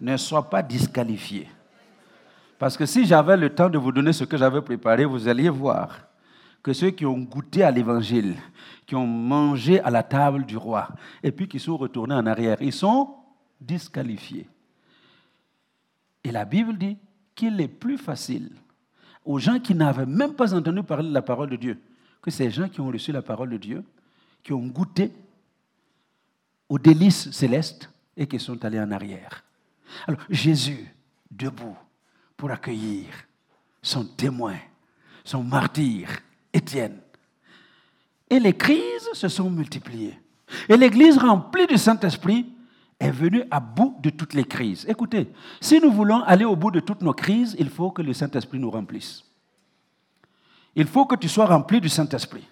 Ne 0.00 0.16
sois 0.16 0.48
pas 0.48 0.62
disqualifié. 0.62 1.48
Parce 2.58 2.76
que 2.76 2.86
si 2.86 3.06
j'avais 3.06 3.36
le 3.36 3.54
temps 3.54 3.70
de 3.70 3.78
vous 3.78 3.92
donner 3.92 4.12
ce 4.12 4.24
que 4.24 4.36
j'avais 4.36 4.60
préparé, 4.60 5.04
vous 5.04 5.28
alliez 5.28 5.48
voir 5.48 6.00
que 6.62 6.72
ceux 6.72 6.90
qui 6.90 7.06
ont 7.06 7.18
goûté 7.18 7.62
à 7.62 7.70
l'évangile, 7.70 8.34
qui 8.84 8.96
ont 8.96 9.06
mangé 9.06 9.80
à 9.80 9.90
la 9.90 10.02
table 10.02 10.44
du 10.44 10.56
roi, 10.56 10.88
et 11.22 11.30
puis 11.30 11.46
qui 11.46 11.60
sont 11.60 11.76
retournés 11.76 12.16
en 12.16 12.26
arrière, 12.26 12.56
ils 12.60 12.72
sont 12.72 13.14
disqualifiés. 13.60 14.48
Et 16.24 16.32
la 16.32 16.44
Bible 16.44 16.76
dit 16.76 16.98
qu'il 17.34 17.60
est 17.60 17.68
plus 17.68 17.96
facile 17.96 18.50
aux 19.24 19.38
gens 19.38 19.60
qui 19.60 19.74
n'avaient 19.74 20.06
même 20.06 20.34
pas 20.34 20.52
entendu 20.52 20.82
parler 20.82 21.08
de 21.08 21.14
la 21.14 21.22
parole 21.22 21.50
de 21.50 21.56
Dieu 21.56 21.80
que 22.20 22.30
ces 22.32 22.50
gens 22.50 22.68
qui 22.68 22.80
ont 22.80 22.88
reçu 22.88 23.12
la 23.12 23.22
parole 23.22 23.50
de 23.50 23.56
Dieu, 23.56 23.84
qui 24.42 24.52
ont 24.52 24.66
goûté 24.66 25.12
aux 26.68 26.78
délices 26.78 27.30
célestes 27.30 27.88
et 28.16 28.26
qui 28.26 28.40
sont 28.40 28.64
allés 28.64 28.80
en 28.80 28.90
arrière. 28.90 29.44
Alors 30.06 30.20
Jésus, 30.28 30.92
debout 31.30 31.76
pour 32.38 32.50
accueillir 32.52 33.06
son 33.82 34.04
témoin, 34.04 34.56
son 35.24 35.42
martyr, 35.42 36.08
Étienne. 36.52 37.00
Et 38.30 38.38
les 38.38 38.56
crises 38.56 39.10
se 39.12 39.28
sont 39.28 39.50
multipliées. 39.50 40.18
Et 40.68 40.76
l'Église 40.76 41.18
remplie 41.18 41.66
du 41.66 41.76
Saint-Esprit 41.76 42.46
est 42.98 43.10
venue 43.10 43.42
à 43.50 43.60
bout 43.60 43.96
de 44.00 44.10
toutes 44.10 44.34
les 44.34 44.44
crises. 44.44 44.86
Écoutez, 44.88 45.30
si 45.60 45.80
nous 45.80 45.90
voulons 45.90 46.22
aller 46.22 46.44
au 46.44 46.56
bout 46.56 46.70
de 46.70 46.80
toutes 46.80 47.02
nos 47.02 47.12
crises, 47.12 47.56
il 47.58 47.68
faut 47.68 47.90
que 47.90 48.02
le 48.02 48.12
Saint-Esprit 48.12 48.58
nous 48.58 48.70
remplisse. 48.70 49.24
Il 50.74 50.86
faut 50.86 51.06
que 51.06 51.16
tu 51.16 51.28
sois 51.28 51.46
rempli 51.46 51.80
du 51.80 51.88
Saint-Esprit. 51.88 52.46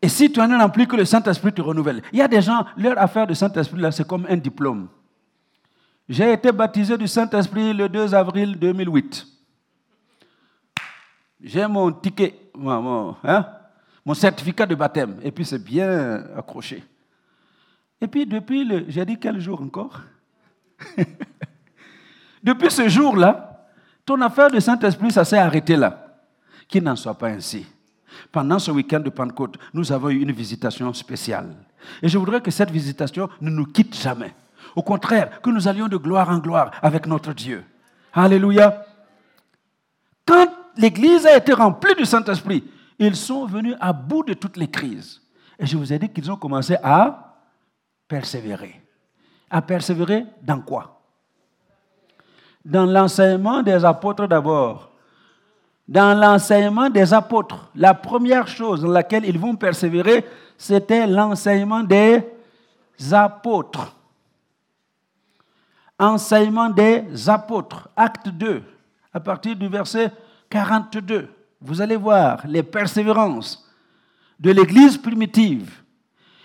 Et 0.00 0.08
si 0.08 0.30
tu 0.30 0.40
en 0.40 0.50
es 0.50 0.56
rempli, 0.56 0.86
que 0.86 0.94
le 0.94 1.04
Saint-Esprit 1.04 1.52
te 1.52 1.62
renouvelle. 1.62 2.02
Il 2.12 2.20
y 2.20 2.22
a 2.22 2.28
des 2.28 2.42
gens, 2.42 2.64
leur 2.76 2.96
affaire 2.98 3.26
de 3.26 3.34
Saint-Esprit, 3.34 3.80
là, 3.80 3.90
c'est 3.90 4.06
comme 4.06 4.26
un 4.28 4.36
diplôme. 4.36 4.88
J'ai 6.08 6.32
été 6.32 6.52
baptisé 6.52 6.96
du 6.96 7.08
Saint-Esprit 7.08 7.72
le 7.72 7.88
2 7.88 8.14
avril 8.14 8.56
2008 8.58 9.36
j'ai 11.40 11.66
mon 11.66 11.92
ticket, 11.92 12.50
hein, 12.64 13.46
mon, 14.04 14.14
certificat 14.14 14.66
de 14.66 14.74
baptême, 14.74 15.18
et 15.22 15.30
puis 15.30 15.44
c'est 15.44 15.62
bien 15.62 16.24
accroché. 16.36 16.82
Et 18.00 18.06
puis 18.06 18.26
depuis, 18.26 18.64
le, 18.64 18.84
j'ai 18.88 19.04
dit 19.04 19.18
quel 19.18 19.40
jour 19.40 19.60
encore? 19.62 20.00
Depuis 22.42 22.70
ce 22.70 22.88
jour-là, 22.88 23.66
ton 24.04 24.20
affaire 24.20 24.50
de 24.50 24.60
Saint-Esprit, 24.60 25.10
ça 25.10 25.24
s'est 25.24 25.38
arrêté 25.38 25.74
là. 25.74 26.20
Qu'il 26.68 26.84
n'en 26.84 26.94
soit 26.94 27.14
pas 27.14 27.28
ainsi. 27.28 27.66
Pendant 28.30 28.58
ce 28.58 28.70
week-end 28.70 29.00
de 29.00 29.10
Pentecôte, 29.10 29.58
nous 29.72 29.90
avons 29.90 30.10
eu 30.10 30.20
une 30.20 30.30
visitation 30.30 30.92
spéciale. 30.92 31.56
Et 32.02 32.08
je 32.08 32.18
voudrais 32.18 32.40
que 32.40 32.50
cette 32.50 32.70
visitation 32.70 33.28
ne 33.40 33.50
nous 33.50 33.66
quitte 33.66 33.96
jamais. 33.96 34.32
Au 34.76 34.82
contraire, 34.82 35.40
que 35.40 35.50
nous 35.50 35.66
allions 35.66 35.88
de 35.88 35.96
gloire 35.96 36.30
en 36.30 36.38
gloire 36.38 36.70
avec 36.80 37.06
notre 37.06 37.32
Dieu. 37.32 37.64
Alléluia. 38.12 38.84
Quand 40.24 40.46
l'Église 40.76 41.26
a 41.26 41.36
été 41.36 41.52
remplie 41.52 41.94
du 41.94 42.04
Saint-Esprit. 42.04 42.64
Ils 42.98 43.16
sont 43.16 43.46
venus 43.46 43.76
à 43.80 43.92
bout 43.92 44.22
de 44.22 44.34
toutes 44.34 44.56
les 44.56 44.68
crises. 44.68 45.20
Et 45.58 45.66
je 45.66 45.76
vous 45.76 45.92
ai 45.92 45.98
dit 45.98 46.08
qu'ils 46.08 46.30
ont 46.30 46.36
commencé 46.36 46.76
à 46.82 47.36
persévérer. 48.08 48.80
À 49.50 49.62
persévérer 49.62 50.24
dans 50.42 50.60
quoi? 50.60 51.00
Dans 52.64 52.86
l'enseignement 52.86 53.62
des 53.62 53.84
apôtres 53.84 54.26
d'abord. 54.26 54.90
Dans 55.86 56.18
l'enseignement 56.18 56.90
des 56.90 57.14
apôtres, 57.14 57.70
la 57.76 57.94
première 57.94 58.48
chose 58.48 58.82
dans 58.82 58.90
laquelle 58.90 59.24
ils 59.24 59.38
vont 59.38 59.54
persévérer, 59.54 60.26
c'était 60.58 61.06
l'enseignement 61.06 61.84
des 61.84 62.22
apôtres. 63.12 63.95
Enseignement 65.98 66.68
des 66.68 67.28
apôtres, 67.28 67.88
acte 67.96 68.28
2, 68.28 68.62
à 69.12 69.20
partir 69.20 69.56
du 69.56 69.66
verset 69.68 70.12
42, 70.50 71.28
vous 71.60 71.80
allez 71.80 71.96
voir 71.96 72.46
les 72.46 72.62
persévérances 72.62 73.66
de 74.38 74.50
l'Église 74.50 74.98
primitive. 74.98 75.82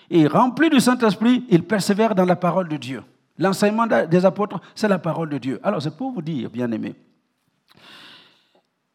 Et 0.09 0.27
rempli 0.27 0.69
du 0.69 0.79
Saint-Esprit, 0.79 1.45
il 1.49 1.63
persévère 1.63 2.15
dans 2.15 2.25
la 2.25 2.35
parole 2.35 2.67
de 2.67 2.77
Dieu. 2.77 3.03
L'enseignement 3.37 3.87
des 3.87 4.25
apôtres, 4.25 4.59
c'est 4.75 4.87
la 4.87 4.99
parole 4.99 5.29
de 5.29 5.37
Dieu. 5.37 5.59
Alors, 5.63 5.81
c'est 5.81 5.95
pour 5.95 6.11
vous 6.11 6.21
dire, 6.21 6.49
bien 6.49 6.71
aimé, 6.71 6.95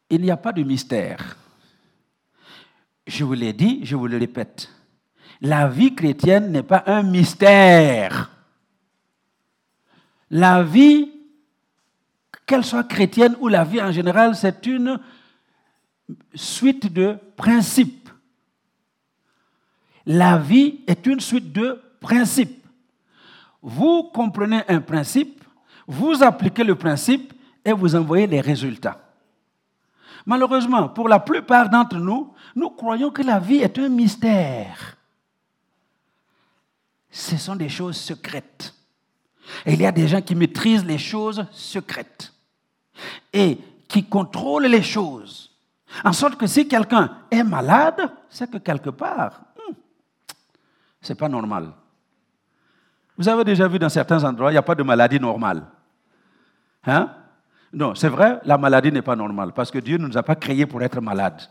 il 0.09 0.21
n'y 0.21 0.31
a 0.31 0.37
pas 0.37 0.53
de 0.53 0.63
mystère. 0.63 1.37
Je 3.05 3.23
vous 3.23 3.33
l'ai 3.33 3.53
dit, 3.53 3.81
je 3.83 3.95
vous 3.95 4.07
le 4.07 4.17
répète. 4.17 4.69
La 5.41 5.67
vie 5.67 5.93
chrétienne 5.93 6.51
n'est 6.51 6.63
pas 6.63 6.83
un 6.87 7.03
mystère. 7.03 8.31
La 10.29 10.63
vie 10.63 11.11
qu'elle 12.45 12.63
soit 12.63 12.83
chrétienne 12.83 13.35
ou 13.39 13.47
la 13.47 13.63
vie 13.63 13.81
en 13.81 13.91
général, 13.91 14.35
c'est 14.35 14.65
une 14.65 14.99
suite 16.33 16.91
de 16.91 17.17
principes. 17.35 18.09
La 20.05 20.37
vie 20.37 20.79
est 20.87 21.05
une 21.05 21.19
suite 21.19 21.51
de 21.51 21.81
principes. 21.99 22.65
Vous 23.61 24.03
comprenez 24.03 24.61
un 24.69 24.79
principe, 24.79 25.43
vous 25.85 26.23
appliquez 26.23 26.63
le 26.63 26.75
principe 26.75 27.33
et 27.65 27.73
vous 27.73 27.95
envoyez 27.95 28.27
les 28.27 28.39
résultats. 28.39 29.01
Malheureusement, 30.25 30.89
pour 30.89 31.09
la 31.09 31.19
plupart 31.19 31.69
d'entre 31.69 31.97
nous, 31.97 32.33
nous 32.55 32.69
croyons 32.69 33.11
que 33.11 33.21
la 33.21 33.39
vie 33.39 33.57
est 33.57 33.77
un 33.79 33.89
mystère. 33.89 34.97
Ce 37.09 37.37
sont 37.37 37.55
des 37.55 37.69
choses 37.69 37.97
secrètes. 37.97 38.76
Et 39.65 39.73
il 39.73 39.81
y 39.81 39.85
a 39.85 39.91
des 39.91 40.07
gens 40.07 40.21
qui 40.21 40.35
maîtrisent 40.35 40.85
les 40.85 40.97
choses 40.97 41.45
secrètes 41.51 42.33
et 43.31 43.57
qui 43.87 44.03
contrôle 44.03 44.65
les 44.65 44.83
choses. 44.83 45.51
En 46.03 46.13
sorte 46.13 46.35
que 46.35 46.47
si 46.47 46.67
quelqu'un 46.67 47.09
est 47.31 47.43
malade, 47.43 48.11
c'est 48.29 48.49
que 48.49 48.57
quelque 48.57 48.89
part, 48.89 49.41
hmm, 49.55 49.73
ce 51.01 51.13
n'est 51.13 51.17
pas 51.17 51.29
normal. 51.29 51.71
Vous 53.17 53.27
avez 53.27 53.43
déjà 53.43 53.67
vu 53.67 53.79
dans 53.79 53.89
certains 53.89 54.23
endroits, 54.23 54.51
il 54.51 54.55
n'y 54.55 54.59
a 54.59 54.63
pas 54.63 54.75
de 54.75 54.83
maladie 54.83 55.19
normale. 55.19 55.63
Hein? 56.85 57.09
Non, 57.73 57.95
c'est 57.95 58.09
vrai, 58.09 58.39
la 58.45 58.57
maladie 58.57 58.91
n'est 58.91 59.01
pas 59.01 59.15
normale 59.15 59.51
parce 59.53 59.71
que 59.71 59.79
Dieu 59.79 59.97
ne 59.97 60.07
nous 60.07 60.17
a 60.17 60.23
pas 60.23 60.35
créés 60.35 60.65
pour 60.65 60.81
être 60.83 61.01
malades. 61.01 61.41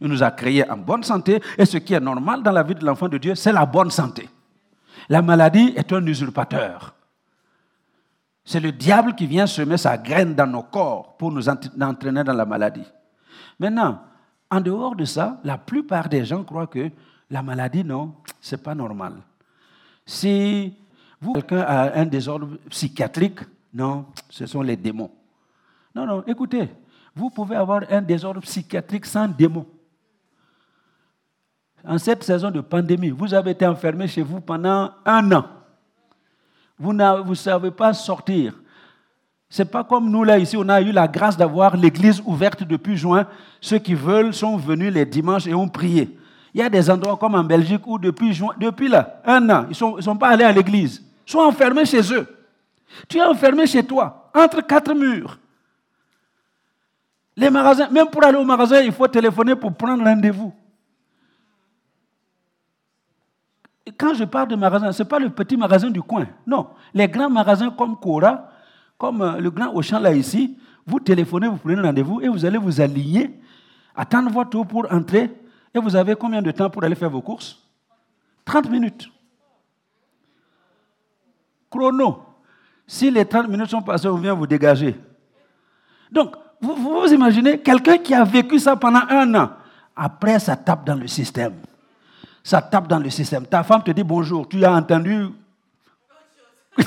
Il 0.00 0.08
nous 0.08 0.22
a 0.22 0.30
créés 0.30 0.68
en 0.68 0.76
bonne 0.76 1.04
santé 1.04 1.40
et 1.56 1.64
ce 1.64 1.78
qui 1.78 1.94
est 1.94 2.00
normal 2.00 2.42
dans 2.42 2.52
la 2.52 2.62
vie 2.62 2.74
de 2.74 2.84
l'enfant 2.84 3.08
de 3.08 3.18
Dieu, 3.18 3.34
c'est 3.34 3.52
la 3.52 3.64
bonne 3.64 3.90
santé. 3.90 4.28
La 5.08 5.22
maladie 5.22 5.72
est 5.76 5.92
un 5.92 6.04
usurpateur. 6.06 6.94
C'est 8.44 8.60
le 8.60 8.72
diable 8.72 9.14
qui 9.14 9.26
vient 9.26 9.46
semer 9.46 9.78
sa 9.78 9.96
graine 9.96 10.34
dans 10.34 10.46
nos 10.46 10.62
corps 10.62 11.16
pour 11.16 11.32
nous 11.32 11.48
entraîner 11.48 12.24
dans 12.24 12.34
la 12.34 12.44
maladie. 12.44 12.84
Maintenant, 13.58 14.02
en 14.50 14.60
dehors 14.60 14.94
de 14.94 15.04
ça, 15.04 15.40
la 15.44 15.56
plupart 15.56 16.08
des 16.08 16.24
gens 16.24 16.44
croient 16.44 16.66
que 16.66 16.90
la 17.30 17.42
maladie, 17.42 17.82
non, 17.82 18.14
c'est 18.40 18.62
pas 18.62 18.74
normal. 18.74 19.14
Si 20.04 20.74
Vous, 21.20 21.32
quelqu'un 21.32 21.62
a 21.62 21.98
un 21.98 22.04
désordre 22.04 22.58
psychiatrique 22.68 23.40
Non, 23.72 24.06
ce 24.28 24.44
sont 24.44 24.60
les 24.60 24.76
démons. 24.76 25.10
Non, 25.94 26.04
non, 26.06 26.24
écoutez, 26.26 26.68
vous 27.14 27.30
pouvez 27.30 27.56
avoir 27.56 27.82
un 27.90 28.02
désordre 28.02 28.40
psychiatrique 28.40 29.06
sans 29.06 29.26
démons. 29.26 29.66
En 31.86 31.98
cette 31.98 32.22
saison 32.24 32.50
de 32.50 32.60
pandémie, 32.60 33.10
vous 33.10 33.32
avez 33.32 33.52
été 33.52 33.66
enfermé 33.66 34.06
chez 34.06 34.22
vous 34.22 34.40
pendant 34.40 34.92
un 35.04 35.32
an. 35.32 35.44
Vous 36.78 36.92
ne 36.92 37.34
savez 37.34 37.70
pas 37.70 37.92
sortir. 37.92 38.54
Ce 39.48 39.62
n'est 39.62 39.68
pas 39.68 39.84
comme 39.84 40.10
nous 40.10 40.24
là 40.24 40.38
ici, 40.38 40.56
on 40.56 40.68
a 40.68 40.80
eu 40.80 40.90
la 40.90 41.06
grâce 41.06 41.36
d'avoir 41.36 41.76
l'église 41.76 42.20
ouverte 42.24 42.64
depuis 42.64 42.96
juin. 42.96 43.26
Ceux 43.60 43.78
qui 43.78 43.94
veulent 43.94 44.34
sont 44.34 44.56
venus 44.56 44.92
les 44.92 45.06
dimanches 45.06 45.46
et 45.46 45.54
ont 45.54 45.68
prié. 45.68 46.18
Il 46.52 46.60
y 46.60 46.62
a 46.62 46.68
des 46.68 46.90
endroits 46.90 47.16
comme 47.16 47.34
en 47.34 47.44
Belgique 47.44 47.86
où 47.86 47.98
depuis, 47.98 48.32
juin, 48.32 48.54
depuis 48.58 48.88
là, 48.88 49.20
un 49.24 49.48
an, 49.50 49.64
ils 49.66 49.70
ne 49.70 49.74
sont, 49.74 50.00
sont 50.00 50.16
pas 50.16 50.28
allés 50.28 50.44
à 50.44 50.52
l'église. 50.52 51.04
Ils 51.26 51.30
sont 51.30 51.38
enfermés 51.38 51.84
chez 51.84 52.12
eux. 52.12 52.26
Tu 53.08 53.18
es 53.18 53.22
enfermé 53.22 53.66
chez 53.66 53.84
toi, 53.84 54.30
entre 54.34 54.60
quatre 54.60 54.94
murs. 54.94 55.38
Les 57.36 57.50
magasins, 57.50 57.88
même 57.90 58.08
pour 58.08 58.24
aller 58.24 58.38
au 58.38 58.44
magasin, 58.44 58.80
il 58.80 58.92
faut 58.92 59.08
téléphoner 59.08 59.56
pour 59.56 59.72
prendre 59.74 60.04
rendez-vous. 60.04 60.52
Quand 63.98 64.14
je 64.14 64.24
parle 64.24 64.48
de 64.48 64.56
magasin, 64.56 64.92
ce 64.92 65.02
n'est 65.02 65.08
pas 65.08 65.18
le 65.18 65.28
petit 65.30 65.56
magasin 65.56 65.90
du 65.90 66.02
coin. 66.02 66.26
Non. 66.46 66.68
Les 66.94 67.06
grands 67.06 67.28
magasins 67.28 67.70
comme 67.70 67.98
Cora, 67.98 68.48
comme 68.96 69.20
euh, 69.20 69.38
le 69.38 69.50
grand 69.50 69.72
Auchan 69.74 69.98
là 69.98 70.14
ici, 70.14 70.56
vous 70.86 71.00
téléphonez, 71.00 71.48
vous 71.48 71.56
prenez 71.56 71.80
rendez-vous 71.80 72.20
et 72.20 72.28
vous 72.28 72.44
allez 72.44 72.58
vous 72.58 72.80
aligner, 72.80 73.38
attendre 73.94 74.30
votre 74.30 74.50
tour 74.50 74.66
pour 74.66 74.90
entrer. 74.90 75.30
Et 75.74 75.78
vous 75.78 75.94
avez 75.96 76.14
combien 76.14 76.40
de 76.40 76.50
temps 76.50 76.70
pour 76.70 76.84
aller 76.84 76.94
faire 76.94 77.10
vos 77.10 77.20
courses? 77.20 77.58
30 78.44 78.70
minutes. 78.70 79.10
Chrono. 81.68 82.22
Si 82.86 83.10
les 83.10 83.24
30 83.24 83.48
minutes 83.48 83.70
sont 83.70 83.82
passées, 83.82 84.08
on 84.08 84.16
vient 84.16 84.34
vous 84.34 84.46
dégager. 84.46 84.94
Donc, 86.12 86.36
vous, 86.60 86.76
vous 86.76 87.12
imaginez 87.12 87.58
quelqu'un 87.58 87.98
qui 87.98 88.14
a 88.14 88.24
vécu 88.24 88.58
ça 88.58 88.76
pendant 88.76 89.02
un 89.08 89.34
an. 89.34 89.50
Après, 89.96 90.38
ça 90.38 90.56
tape 90.56 90.86
dans 90.86 90.94
le 90.94 91.06
système. 91.06 91.54
Ça 92.44 92.60
tape 92.60 92.86
dans 92.86 92.98
le 92.98 93.08
système. 93.08 93.46
Ta 93.46 93.62
femme 93.62 93.82
te 93.82 93.90
dit 93.90 94.04
bonjour. 94.04 94.46
Tu 94.46 94.62
as 94.64 94.72
entendu? 94.72 95.28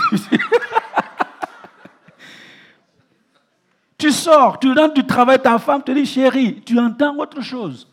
tu 3.97 4.11
sors, 4.11 4.59
tu 4.59 4.71
rentres 4.71 4.93
du 4.93 5.05
travail, 5.07 5.41
ta 5.41 5.57
femme 5.57 5.81
te 5.81 5.91
dit 5.91 6.05
chérie, 6.05 6.61
tu 6.61 6.77
entends 6.77 7.17
autre 7.17 7.41
chose. 7.41 7.87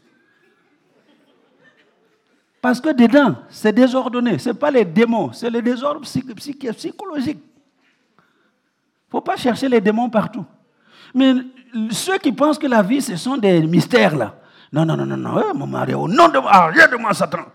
Parce 2.60 2.80
que 2.80 2.92
dedans, 2.92 3.36
c'est 3.48 3.72
désordonné. 3.72 4.38
Ce 4.38 4.50
n'est 4.50 4.54
pas 4.54 4.70
les 4.70 4.84
démons, 4.84 5.32
c'est 5.32 5.48
les 5.48 5.62
désordres 5.62 6.02
psychologiques. 6.02 7.38
Il 7.38 7.42
ne 9.06 9.10
faut 9.10 9.20
pas 9.20 9.36
chercher 9.36 9.68
les 9.68 9.80
démons 9.80 10.10
partout. 10.10 10.44
Mais 11.14 11.34
ceux 11.90 12.18
qui 12.18 12.32
pensent 12.32 12.58
que 12.58 12.66
la 12.66 12.82
vie, 12.82 13.00
ce 13.00 13.16
sont 13.16 13.36
des 13.36 13.62
mystères, 13.62 14.16
là. 14.16 14.34
Non, 14.74 14.84
non, 14.84 14.96
non, 14.96 15.06
non, 15.06 15.16
non, 15.16 15.38
eh, 15.38 15.52
mon 15.54 15.68
mari, 15.68 15.94
au 15.94 16.08
nom 16.08 16.28
de 16.28 16.40
moi, 16.40 16.66
rien 16.66 16.88
de 16.88 16.96
moi, 16.96 17.14
Satan. 17.14 17.46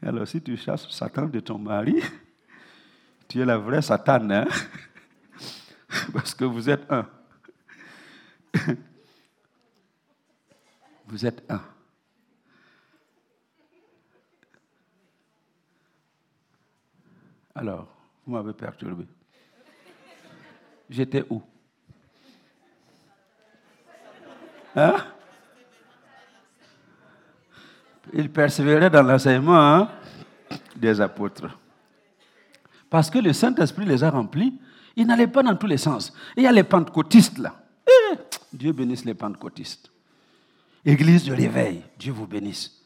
Alors, 0.00 0.26
si 0.26 0.40
tu 0.40 0.56
chasses 0.56 0.88
Satan 0.88 1.26
de 1.26 1.40
ton 1.40 1.58
mari, 1.58 2.02
tu 3.28 3.38
es 3.42 3.44
la 3.44 3.58
vraie 3.58 3.82
Satan, 3.82 4.30
hein? 4.30 4.46
Parce 6.14 6.34
que 6.34 6.46
vous 6.46 6.70
êtes 6.70 6.90
un. 6.90 7.06
Vous 11.06 11.26
êtes 11.26 11.44
un. 11.50 11.60
Alors, 17.54 17.94
vous 18.24 18.32
m'avez 18.32 18.54
perturbé. 18.54 19.06
J'étais 20.88 21.26
où? 21.28 21.42
Hein? 24.76 24.96
Il 28.12 28.30
persévérait 28.30 28.90
dans 28.90 29.02
l'enseignement 29.02 29.58
hein, 29.58 29.88
des 30.76 31.00
apôtres. 31.00 31.48
Parce 32.90 33.10
que 33.10 33.18
le 33.18 33.32
Saint-Esprit 33.32 33.86
les 33.86 34.04
a 34.04 34.10
remplis, 34.10 34.58
ils 34.96 35.06
n'allaient 35.06 35.26
pas 35.26 35.42
dans 35.42 35.56
tous 35.56 35.66
les 35.66 35.78
sens. 35.78 36.12
Et 36.36 36.42
il 36.42 36.44
y 36.44 36.46
a 36.46 36.52
les 36.52 36.62
pentecôtistes 36.62 37.38
là. 37.38 37.54
Eh, 37.86 38.16
Dieu 38.52 38.72
bénisse 38.72 39.04
les 39.04 39.14
pentecôtistes. 39.14 39.90
Église 40.84 41.24
de 41.24 41.32
réveil, 41.32 41.82
Dieu 41.98 42.12
vous 42.12 42.26
bénisse. 42.26 42.84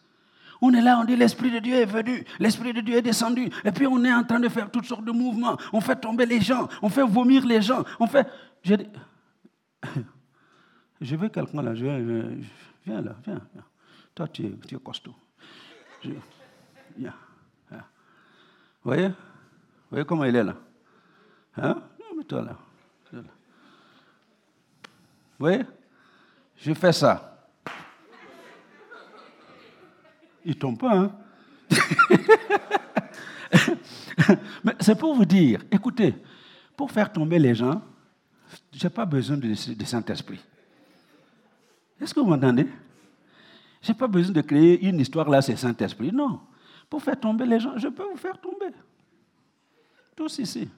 On 0.61 0.73
est 0.73 0.81
là, 0.81 0.99
on 1.01 1.05
dit 1.05 1.17
l'Esprit 1.17 1.51
de 1.51 1.59
Dieu 1.59 1.75
est 1.75 1.85
venu, 1.85 2.25
l'Esprit 2.39 2.73
de 2.73 2.81
Dieu 2.81 2.97
est 2.97 3.03
descendu, 3.03 3.49
et 3.65 3.71
puis 3.71 3.87
on 3.87 4.03
est 4.05 4.13
en 4.13 4.25
train 4.25 4.41
de 4.41 4.49
faire 4.49 4.71
toutes 4.71 4.87
sortes 4.87 5.05
de 5.05 5.13
mouvements. 5.13 5.57
On 5.73 5.81
fait 5.81 5.97
tomber 5.97 6.27
les 6.27 6.41
gens, 6.41 6.69
on 6.83 6.89
fait 6.89 7.05
vomir 7.05 7.47
les 7.47 7.63
gens, 7.63 7.85
on 8.01 8.07
fait. 8.07 8.27
Je 11.01 11.17
veux 11.17 11.29
quelqu'un 11.29 11.63
là, 11.63 11.75
je, 11.75 11.85
viens 12.85 13.03
là, 13.03 13.17
viens, 13.25 13.41
Toi, 14.15 14.29
tu 14.29 14.47
es, 14.47 14.53
tu 14.67 14.79
costaud. 14.79 15.15
viens, 16.03 16.15
Vous 17.71 17.79
voyez? 18.85 19.09
Vous 19.09 19.15
voyez 19.91 20.05
comment 20.05 20.25
il 20.25 20.37
est 20.37 20.45
là? 20.45 20.55
Hein? 21.57 21.83
Mets-toi 22.17 22.43
là. 22.43 22.57
Vous 23.13 23.23
voyez? 25.39 25.65
Je 26.57 26.75
fais 26.75 26.93
ça. 26.93 27.49
Il 30.45 30.59
tombe 30.59 30.79
pas. 30.79 30.99
Hein? 30.99 31.13
Mais 34.65 34.75
c'est 34.81 34.99
pour 34.99 35.15
vous 35.15 35.25
dire, 35.25 35.63
écoutez, 35.71 36.17
pour 36.77 36.91
faire 36.91 37.13
tomber 37.13 37.39
les 37.39 37.55
gens, 37.55 37.81
je 38.73 38.85
n'ai 38.85 38.91
pas 38.91 39.07
besoin 39.07 39.37
de, 39.37 39.55
Saint-Esprit. 39.55 40.41
Est-ce 42.01 42.15
que 42.15 42.21
vous 42.21 42.27
m'entendez? 42.27 42.67
Je 43.83 43.93
n'ai 43.93 43.99
pas 43.99 44.07
besoin 44.07 44.33
de 44.33 44.41
créer 44.41 44.87
une 44.87 45.01
histoire 45.01 45.29
là, 45.29 45.43
c'est 45.43 45.57
Saint-Esprit. 45.57 46.13
Non. 46.13 46.41
Pour 46.89 47.03
faire 47.03 47.19
tomber 47.19 47.47
les 47.47 47.61
gens, 47.61 47.77
je 47.77 47.89
peux 47.89 48.05
vous 48.05 48.17
faire 48.17 48.41
tomber. 48.41 48.73
Tous 50.17 50.39
ici. 50.39 50.69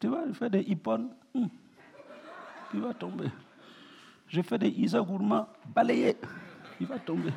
Tu 0.00 0.06
vois, 0.06 0.24
je 0.28 0.32
fais 0.32 0.48
des 0.48 0.60
hippons, 0.60 1.10
hum, 1.34 1.48
il 2.72 2.80
va 2.80 2.94
tomber. 2.94 3.28
Je 4.28 4.42
fais 4.42 4.58
des 4.58 4.68
Isa 4.68 5.00
Gourma, 5.00 5.48
balayer, 5.66 6.16
il 6.80 6.86
va 6.86 6.98
tomber. 6.98 7.32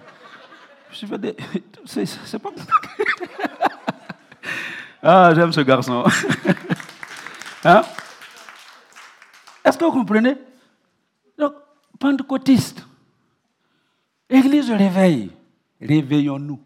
Je 0.91 1.05
fais 1.05 1.17
des. 1.17 1.35
C'est 1.85 2.39
pas. 2.39 2.51
ah, 5.03 5.31
j'aime 5.33 5.51
ce 5.51 5.61
garçon. 5.61 6.03
hein? 7.63 7.81
Est-ce 9.63 9.77
que 9.77 9.85
vous 9.85 9.91
comprenez? 9.91 10.37
Pentecôtiste, 12.01 12.85
Église 14.27 14.67
de 14.67 14.73
réveil, 14.73 15.31
réveillons-nous. 15.79 16.59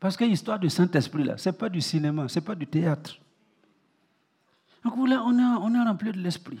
Parce 0.00 0.16
que 0.16 0.24
l'histoire 0.24 0.58
du 0.58 0.68
Saint-Esprit, 0.68 1.22
là, 1.22 1.38
ce 1.38 1.48
n'est 1.48 1.56
pas 1.56 1.68
du 1.68 1.80
cinéma, 1.80 2.28
ce 2.28 2.38
n'est 2.38 2.44
pas 2.44 2.54
du 2.54 2.66
théâtre. 2.66 3.18
Donc 4.84 5.08
là, 5.08 5.22
on 5.24 5.38
est, 5.38 5.42
on 5.42 5.74
est 5.74 5.88
rempli 5.88 6.12
de 6.12 6.18
l'Esprit. 6.18 6.58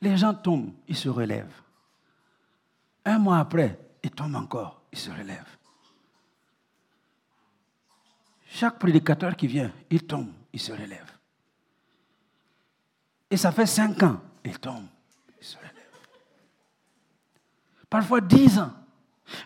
Les 0.00 0.16
gens 0.16 0.32
tombent, 0.32 0.72
ils 0.88 0.96
se 0.96 1.08
relèvent. 1.08 1.60
Un 3.04 3.18
mois 3.18 3.38
après, 3.38 3.78
ils 4.02 4.10
tombent 4.10 4.36
encore 4.36 4.82
il 4.92 4.98
se 4.98 5.10
relève. 5.10 5.46
Chaque 8.46 8.78
prédicateur 8.78 9.34
qui 9.34 9.46
vient, 9.46 9.72
il 9.90 10.06
tombe, 10.06 10.30
il 10.52 10.60
se 10.60 10.72
relève. 10.72 11.10
Et 13.30 13.36
ça 13.38 13.50
fait 13.50 13.64
cinq 13.66 14.02
ans, 14.02 14.20
il 14.44 14.58
tombe, 14.58 14.84
il 15.40 15.46
se 15.46 15.56
relève. 15.56 15.71
Parfois 17.92 18.20
dix 18.22 18.58
ans. 18.58 18.72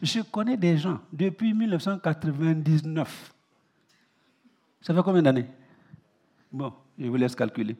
Je 0.01 0.21
connais 0.21 0.57
des 0.57 0.79
gens 0.79 1.01
depuis 1.13 1.53
1999. 1.53 3.35
Ça 4.81 4.95
fait 4.95 5.03
combien 5.03 5.21
d'années? 5.21 5.49
Bon, 6.53 6.73
je 6.97 7.09
vous 7.09 7.17
laisse 7.17 7.35
calculer. 7.35 7.77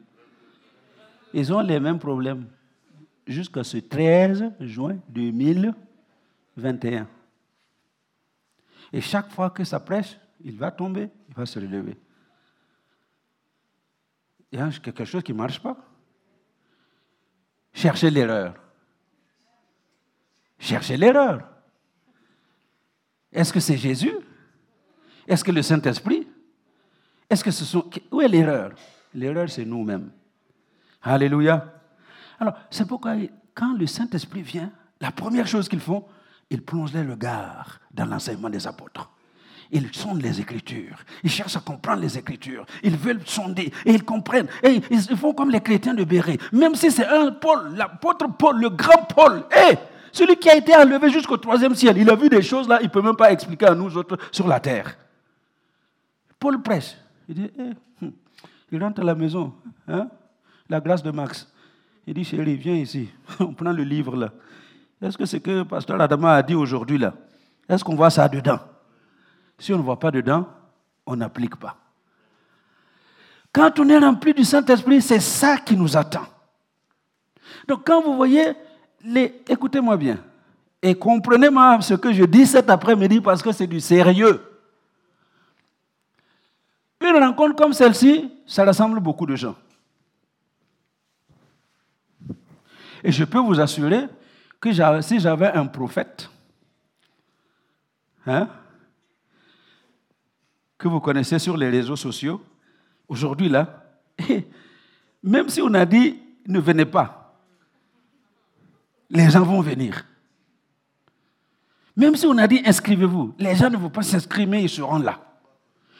Ils 1.33 1.53
ont 1.53 1.61
les 1.61 1.79
mêmes 1.79 1.99
problèmes 1.99 2.49
jusqu'à 3.25 3.63
ce 3.63 3.77
13 3.77 4.55
juin 4.59 4.97
2021. 5.07 7.07
Et 8.91 8.99
chaque 8.99 9.31
fois 9.31 9.49
que 9.49 9.63
ça 9.63 9.79
prêche, 9.79 10.17
il 10.43 10.57
va 10.57 10.69
tomber, 10.69 11.09
il 11.29 11.33
va 11.33 11.45
se 11.45 11.59
relever. 11.59 11.95
Il 14.51 14.59
y 14.59 14.61
a 14.61 14.69
quelque 14.69 15.05
chose 15.05 15.23
qui 15.23 15.31
ne 15.31 15.37
marche 15.37 15.61
pas. 15.61 15.77
Cherchez 17.71 18.09
l'erreur. 18.09 18.66
Cherchez 20.59 20.97
l'erreur. 20.97 21.41
Est-ce 23.31 23.53
que 23.53 23.59
c'est 23.59 23.77
Jésus? 23.77 24.15
Est-ce 25.27 25.43
que 25.43 25.51
le 25.51 25.61
Saint-Esprit? 25.61 26.27
Est-ce 27.29 27.43
que 27.43 27.51
ce 27.51 27.65
sont... 27.65 27.89
Où 28.11 28.21
est 28.21 28.27
l'erreur? 28.27 28.71
L'erreur, 29.13 29.49
c'est 29.49 29.65
nous-mêmes. 29.65 30.11
Alléluia. 31.01 31.73
Alors, 32.39 32.53
c'est 32.69 32.87
pourquoi 32.87 33.15
quand 33.53 33.73
le 33.73 33.87
Saint-Esprit 33.87 34.41
vient, 34.41 34.71
la 35.01 35.11
première 35.11 35.47
chose 35.47 35.67
qu'ils 35.67 35.79
font, 35.79 36.05
ils 36.49 36.61
plongeraient 36.61 37.03
le 37.03 37.15
gars 37.15 37.65
dans 37.91 38.05
l'enseignement 38.05 38.49
des 38.49 38.65
apôtres. 38.67 39.09
Ils 39.71 39.93
sondent 39.93 40.21
les 40.21 40.39
Écritures. 40.39 40.97
Ils 41.23 41.29
cherchent 41.29 41.57
à 41.57 41.59
comprendre 41.59 42.01
les 42.01 42.17
Écritures. 42.17 42.65
Ils 42.83 42.95
veulent 42.95 43.21
sonder 43.25 43.73
et 43.85 43.91
ils 43.91 44.05
comprennent. 44.05 44.47
Et 44.63 44.81
ils 44.89 45.17
font 45.17 45.33
comme 45.33 45.51
les 45.51 45.59
chrétiens 45.59 45.93
de 45.93 46.05
Béret. 46.05 46.37
Même 46.53 46.75
si 46.75 46.89
c'est 46.89 47.05
un 47.05 47.31
Paul, 47.31 47.75
l'apôtre 47.75 48.27
Paul, 48.37 48.61
le 48.61 48.69
grand 48.69 49.03
Paul. 49.13 49.43
Et 49.69 49.75
celui 50.11 50.37
qui 50.37 50.49
a 50.49 50.55
été 50.55 50.75
enlevé 50.75 51.09
jusqu'au 51.09 51.37
troisième 51.37 51.75
ciel. 51.75 51.97
Il 51.97 52.09
a 52.09 52.15
vu 52.15 52.29
des 52.29 52.41
choses 52.41 52.67
là, 52.67 52.79
il 52.81 52.85
ne 52.85 52.89
peut 52.89 53.01
même 53.01 53.15
pas 53.15 53.31
expliquer 53.31 53.67
à 53.67 53.75
nous 53.75 53.95
autres 53.97 54.17
sur 54.31 54.47
la 54.47 54.59
terre. 54.59 54.97
Paul 56.39 56.61
prêche. 56.61 56.95
Il 57.27 57.35
dit, 57.35 57.51
eh, 57.57 58.05
hmm. 58.05 58.11
il 58.71 58.83
rentre 58.83 59.01
à 59.01 59.03
la 59.03 59.15
maison. 59.15 59.53
Hein? 59.87 60.07
La 60.69 60.79
grâce 60.79 61.03
de 61.03 61.11
Max. 61.11 61.51
Il 62.05 62.13
dit, 62.13 62.23
chérie, 62.23 62.55
viens 62.55 62.75
ici. 62.75 63.09
On 63.39 63.53
prend 63.53 63.71
le 63.71 63.83
livre 63.83 64.15
là. 64.15 64.31
Est-ce 65.01 65.17
que 65.17 65.25
c'est 65.25 65.39
que 65.39 65.63
pasteur 65.63 65.99
Adama 66.01 66.35
a 66.35 66.43
dit 66.43 66.55
aujourd'hui 66.55 66.97
là 66.97 67.13
Est-ce 67.69 67.83
qu'on 67.83 67.95
voit 67.95 68.09
ça 68.09 68.27
dedans? 68.27 68.59
Si 69.59 69.73
on 69.73 69.77
ne 69.77 69.83
voit 69.83 69.99
pas 69.99 70.11
dedans, 70.11 70.47
on 71.05 71.15
n'applique 71.15 71.55
pas. 71.55 71.77
Quand 73.53 73.79
on 73.79 73.89
est 73.89 73.97
rempli 73.97 74.33
du 74.33 74.43
Saint-Esprit, 74.43 75.01
c'est 75.01 75.19
ça 75.19 75.57
qui 75.57 75.75
nous 75.75 75.97
attend. 75.97 76.25
Donc 77.67 77.85
quand 77.85 78.01
vous 78.01 78.15
voyez. 78.15 78.53
Écoutez-moi 79.47 79.97
bien 79.97 80.19
et 80.81 80.95
comprenez-moi 80.95 81.81
ce 81.81 81.95
que 81.95 82.13
je 82.13 82.23
dis 82.23 82.45
cet 82.45 82.69
après-midi 82.69 83.21
parce 83.21 83.41
que 83.41 83.51
c'est 83.51 83.67
du 83.67 83.79
sérieux. 83.79 84.41
Une 87.01 87.23
rencontre 87.23 87.55
comme 87.55 87.73
celle-ci, 87.73 88.31
ça 88.45 88.65
rassemble 88.65 88.99
beaucoup 88.99 89.25
de 89.25 89.35
gens. 89.35 89.55
Et 93.03 93.11
je 93.11 93.23
peux 93.23 93.39
vous 93.39 93.59
assurer 93.59 94.07
que 94.59 94.71
si 95.01 95.19
j'avais 95.19 95.51
un 95.51 95.65
prophète, 95.67 96.29
hein, 98.25 98.49
que 100.77 100.87
vous 100.87 100.99
connaissez 100.99 101.39
sur 101.39 101.57
les 101.57 101.69
réseaux 101.69 101.95
sociaux, 101.95 102.41
aujourd'hui 103.07 103.49
là, 103.49 103.83
même 105.23 105.49
si 105.49 105.61
on 105.61 105.73
a 105.73 105.85
dit 105.85 106.19
ne 106.47 106.59
venez 106.59 106.85
pas, 106.85 107.26
les 109.09 109.29
gens 109.29 109.43
vont 109.43 109.61
venir. 109.61 110.05
Même 111.95 112.15
si 112.15 112.27
on 112.27 112.37
a 112.37 112.47
dit 112.47 112.61
inscrivez-vous, 112.65 113.33
les 113.39 113.55
gens 113.55 113.69
ne 113.69 113.77
vont 113.77 113.89
pas 113.89 114.03
s'inscrire, 114.03 114.47
mais 114.47 114.63
ils 114.63 114.69
seront 114.69 114.99
là. 114.99 115.19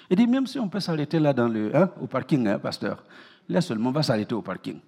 Il 0.10 0.16
dit 0.16 0.28
même 0.28 0.48
si 0.48 0.60
on 0.60 0.70
peut 0.70 0.80
s'arrêter 0.80 1.20
là 1.20 1.34
dans 1.34 1.48
le, 1.48 1.76
hein, 1.76 1.92
au 2.00 2.08
parking, 2.08 2.48
hein, 2.48 2.60
pasteur, 2.60 3.04
là 3.50 3.62
seulement 3.62 3.90
on 3.90 3.94
va 3.94 4.04
s'arrêter 4.04 4.36
au 4.36 4.42
parking 4.42 4.80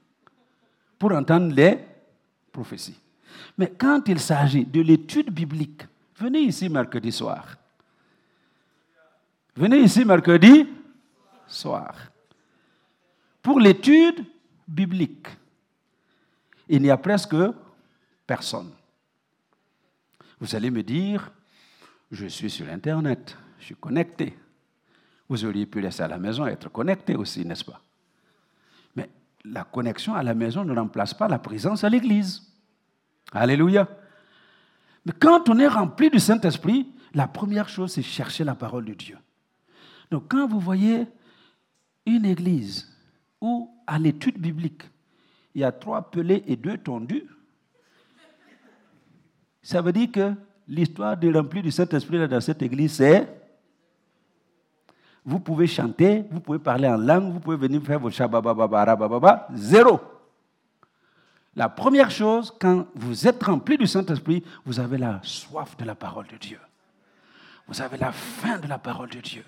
pour 0.97 1.11
entendre 1.13 1.53
les 1.53 1.79
prophéties. 2.51 2.99
Mais 3.57 3.71
quand 3.77 4.07
il 4.07 4.19
s'agit 4.19 4.65
de 4.65 4.81
l'étude 4.81 5.31
biblique, 5.31 5.83
venez 6.15 6.41
ici 6.41 6.69
mercredi 6.69 7.11
soir. 7.11 7.55
Venez 9.55 9.79
ici 9.79 10.05
mercredi 10.05 10.67
soir. 11.47 11.95
Pour 13.41 13.59
l'étude 13.59 14.25
biblique, 14.67 15.27
il 16.67 16.81
n'y 16.81 16.91
a 16.91 16.97
presque 16.97 17.35
personne. 18.29 18.69
Vous 20.39 20.55
allez 20.55 20.69
me 20.69 20.83
dire, 20.83 21.31
je 22.11 22.27
suis 22.27 22.51
sur 22.51 22.69
Internet, 22.69 23.35
je 23.57 23.65
suis 23.65 23.75
connecté. 23.75 24.37
Vous 25.27 25.43
auriez 25.45 25.65
pu 25.65 25.81
laisser 25.81 26.03
à 26.03 26.07
la 26.07 26.19
maison 26.19 26.45
être 26.45 26.69
connecté 26.69 27.15
aussi, 27.15 27.43
n'est-ce 27.43 27.65
pas? 27.65 27.81
Mais 28.95 29.09
la 29.43 29.63
connexion 29.63 30.13
à 30.13 30.21
la 30.21 30.35
maison 30.35 30.63
ne 30.63 30.75
remplace 30.75 31.15
pas 31.15 31.27
la 31.27 31.39
présence 31.39 31.83
à 31.83 31.89
l'église. 31.89 32.43
Alléluia. 33.31 33.87
Mais 35.05 35.13
quand 35.19 35.49
on 35.49 35.57
est 35.57 35.67
rempli 35.67 36.11
du 36.11 36.19
Saint-Esprit, 36.19 36.85
la 37.15 37.27
première 37.27 37.67
chose, 37.67 37.93
c'est 37.93 38.03
chercher 38.03 38.43
la 38.43 38.53
parole 38.53 38.85
de 38.85 38.93
Dieu. 38.93 39.17
Donc 40.11 40.25
quand 40.29 40.47
vous 40.47 40.59
voyez 40.59 41.07
une 42.05 42.25
église 42.25 42.95
où, 43.41 43.75
à 43.87 43.97
l'étude 43.97 44.37
biblique, 44.37 44.83
il 45.55 45.61
y 45.61 45.63
a 45.63 45.71
trois 45.71 46.11
pelés 46.11 46.43
et 46.45 46.57
deux 46.57 46.77
tondus, 46.77 47.25
ça 49.69 49.83
veut 49.83 49.91
dire 49.91 50.11
que 50.11 50.33
l'histoire 50.67 51.15
de 51.15 51.31
rempli 51.31 51.61
du 51.61 51.69
Saint-Esprit 51.69 52.27
dans 52.27 52.41
cette 52.41 52.59
église, 52.63 52.93
c'est 52.93 53.27
vous 55.23 55.39
pouvez 55.39 55.67
chanter, 55.67 56.25
vous 56.31 56.39
pouvez 56.39 56.57
parler 56.57 56.87
en 56.87 56.97
langue, 56.97 57.31
vous 57.33 57.39
pouvez 57.39 57.55
venir 57.55 57.79
faire 57.83 57.99
vos 57.99 58.09
shabababababababa, 58.09 59.47
zéro. 59.53 59.99
La 61.55 61.69
première 61.69 62.09
chose, 62.09 62.51
quand 62.59 62.87
vous 62.95 63.27
êtes 63.27 63.43
rempli 63.43 63.77
du 63.77 63.85
Saint-Esprit, 63.85 64.43
vous 64.65 64.79
avez 64.79 64.97
la 64.97 65.19
soif 65.21 65.77
de 65.77 65.85
la 65.85 65.93
parole 65.93 66.25
de 66.25 66.37
Dieu. 66.37 66.59
Vous 67.67 67.79
avez 67.79 67.97
la 67.97 68.11
faim 68.11 68.57
de 68.57 68.67
la 68.67 68.79
parole 68.79 69.11
de 69.11 69.19
Dieu. 69.19 69.45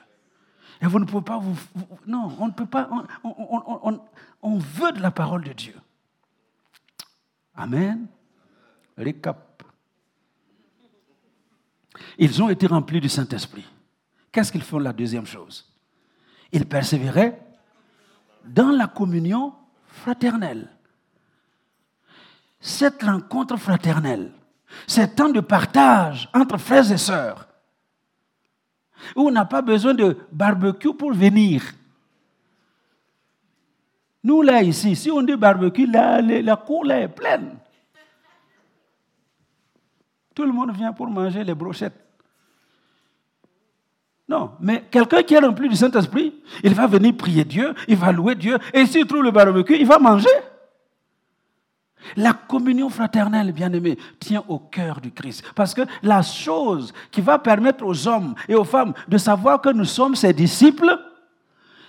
Et 0.84 0.86
vous 0.86 1.00
ne 1.00 1.06
pouvez 1.06 1.24
pas 1.24 1.40
vous... 1.40 1.58
non, 2.06 2.32
on 2.40 2.46
ne 2.46 2.52
peut 2.52 2.68
pas... 2.68 2.88
On, 4.44 4.58
veut 4.60 4.92
de 4.92 5.02
la 5.02 5.10
parole 5.10 5.44
de 5.46 5.54
Dieu. 5.54 5.76
Amen. 7.56 8.06
Récap. 8.96 9.51
Ils 12.18 12.42
ont 12.42 12.50
été 12.50 12.68
remplis 12.68 13.02
du 13.02 13.10
Saint-Esprit. 13.10 13.66
Qu'est-ce 14.32 14.52
qu'ils 14.52 14.64
font 14.64 14.80
la 14.80 14.94
deuxième 14.94 15.26
chose? 15.26 15.72
Ils 16.52 16.66
persévéraient 16.66 17.40
dans 18.46 18.72
la 18.72 18.88
communion 18.88 19.54
fraternelle 19.88 20.70
cette 22.62 23.02
rencontre 23.02 23.58
fraternelle, 23.58 24.32
ce 24.86 25.02
temps 25.02 25.30
de 25.30 25.40
partage 25.40 26.30
entre 26.34 26.58
frères 26.58 26.90
et 26.92 26.98
sœurs, 26.98 27.48
où 29.16 29.28
on 29.28 29.32
n'a 29.32 29.46
pas 29.46 29.64
besoin 29.64 29.96
de 29.96 30.16
barbecue 30.32 30.94
pour 30.94 31.12
venir. 31.12 31.64
Nous, 34.24 34.44
là, 34.44 34.62
ici, 34.62 34.96
si 34.96 35.10
on 35.10 35.24
dit 35.24 35.36
barbecue, 35.36 35.88
la 35.88 36.56
cour 36.56 36.86
là, 36.86 37.02
est 37.02 37.08
pleine. 37.08 37.58
Tout 40.42 40.48
le 40.48 40.54
monde 40.54 40.72
vient 40.72 40.92
pour 40.92 41.08
manger 41.08 41.44
les 41.44 41.54
brochettes. 41.54 42.04
Non, 44.28 44.54
mais 44.60 44.86
quelqu'un 44.90 45.22
qui 45.22 45.36
est 45.36 45.40
rempli 45.40 45.70
du 45.70 45.76
Saint-Esprit, 45.76 46.34
il 46.64 46.74
va 46.74 46.88
venir 46.88 47.16
prier 47.16 47.46
Dieu, 47.46 47.76
il 47.88 47.96
va 47.96 48.12
louer 48.12 48.34
Dieu, 48.34 48.58
et 48.74 48.88
s'il 48.88 49.06
trouve 49.06 49.22
le 49.22 49.30
barbecue, 49.30 49.76
il 49.76 49.86
va 49.86 50.00
manger. 50.00 50.30
La 52.16 52.34
communion 52.34 52.90
fraternelle, 52.90 53.52
bien-aimé, 53.52 54.00
tient 54.20 54.44
au 54.48 54.58
cœur 54.58 55.00
du 55.00 55.12
Christ. 55.12 55.44
Parce 55.54 55.76
que 55.76 55.84
la 56.02 56.24
chose 56.24 56.92
qui 57.12 57.22
va 57.22 57.38
permettre 57.38 57.86
aux 57.86 58.08
hommes 58.08 58.34
et 58.48 58.56
aux 58.56 58.64
femmes 58.64 58.96
de 59.08 59.20
savoir 59.20 59.62
que 59.62 59.70
nous 59.70 59.86
sommes 59.86 60.16
ses 60.16 60.34
disciples, 60.34 60.98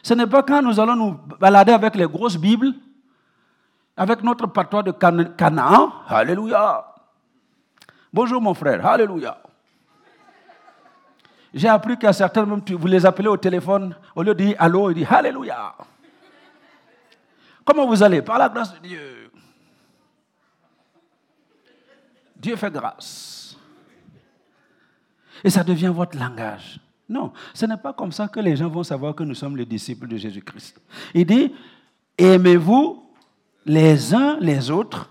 ce 0.03 0.13
n'est 0.13 0.27
pas 0.27 0.43
quand 0.43 0.61
nous 0.61 0.79
allons 0.79 0.97
nous 0.97 1.17
balader 1.41 1.73
avec 1.73 1.95
les 1.95 2.07
grosses 2.07 2.37
Bibles, 2.37 2.75
avec 3.97 4.23
notre 4.23 4.47
patois 4.47 4.83
de 4.83 4.91
Canaan. 4.91 5.91
Alléluia. 6.07 6.92
Bonjour 8.13 8.43
mon 8.43 8.53
frère. 8.53 8.85
Alléluia. 8.85 9.41
J'ai 11.55 11.69
appris 11.69 11.99
qu'à 11.99 12.13
certains 12.13 12.45
moments, 12.45 12.63
vous 12.69 12.87
les 12.87 13.07
appelez 13.07 13.29
au 13.29 13.37
téléphone, 13.37 13.97
au 14.15 14.23
lieu 14.23 14.35
de 14.35 14.45
dire 14.45 14.57
allô, 14.59 14.91
il 14.91 14.97
dit 14.97 15.07
Alléluia. 15.09 15.75
Comment 17.65 17.87
vous 17.87 18.03
allez? 18.03 18.21
Par 18.21 18.39
la 18.39 18.49
grâce 18.49 18.75
de 18.75 18.87
Dieu. 18.87 19.31
Dieu 22.37 22.57
fait 22.57 22.71
grâce. 22.71 23.57
Et 25.45 25.51
ça 25.51 25.65
devient 25.65 25.93
votre 25.95 26.19
langage. 26.19 26.81
Non, 27.09 27.33
ce 27.55 27.67
n'est 27.67 27.77
pas 27.77 27.93
comme 27.93 28.13
ça 28.13 28.29
que 28.29 28.41
les 28.41 28.57
gens 28.57 28.69
vont 28.69 28.83
savoir 28.83 29.15
que 29.15 29.23
nous 29.23 29.35
sommes 29.35 29.57
les 29.57 29.67
disciples 29.67 30.09
de 30.09 30.17
Jésus-Christ. 30.17 30.81
Il 31.15 31.27
dit, 31.27 31.55
aimez-vous 32.17 33.11
les 33.67 34.15
uns 34.15 34.39
les 34.41 34.71
autres, 34.71 35.11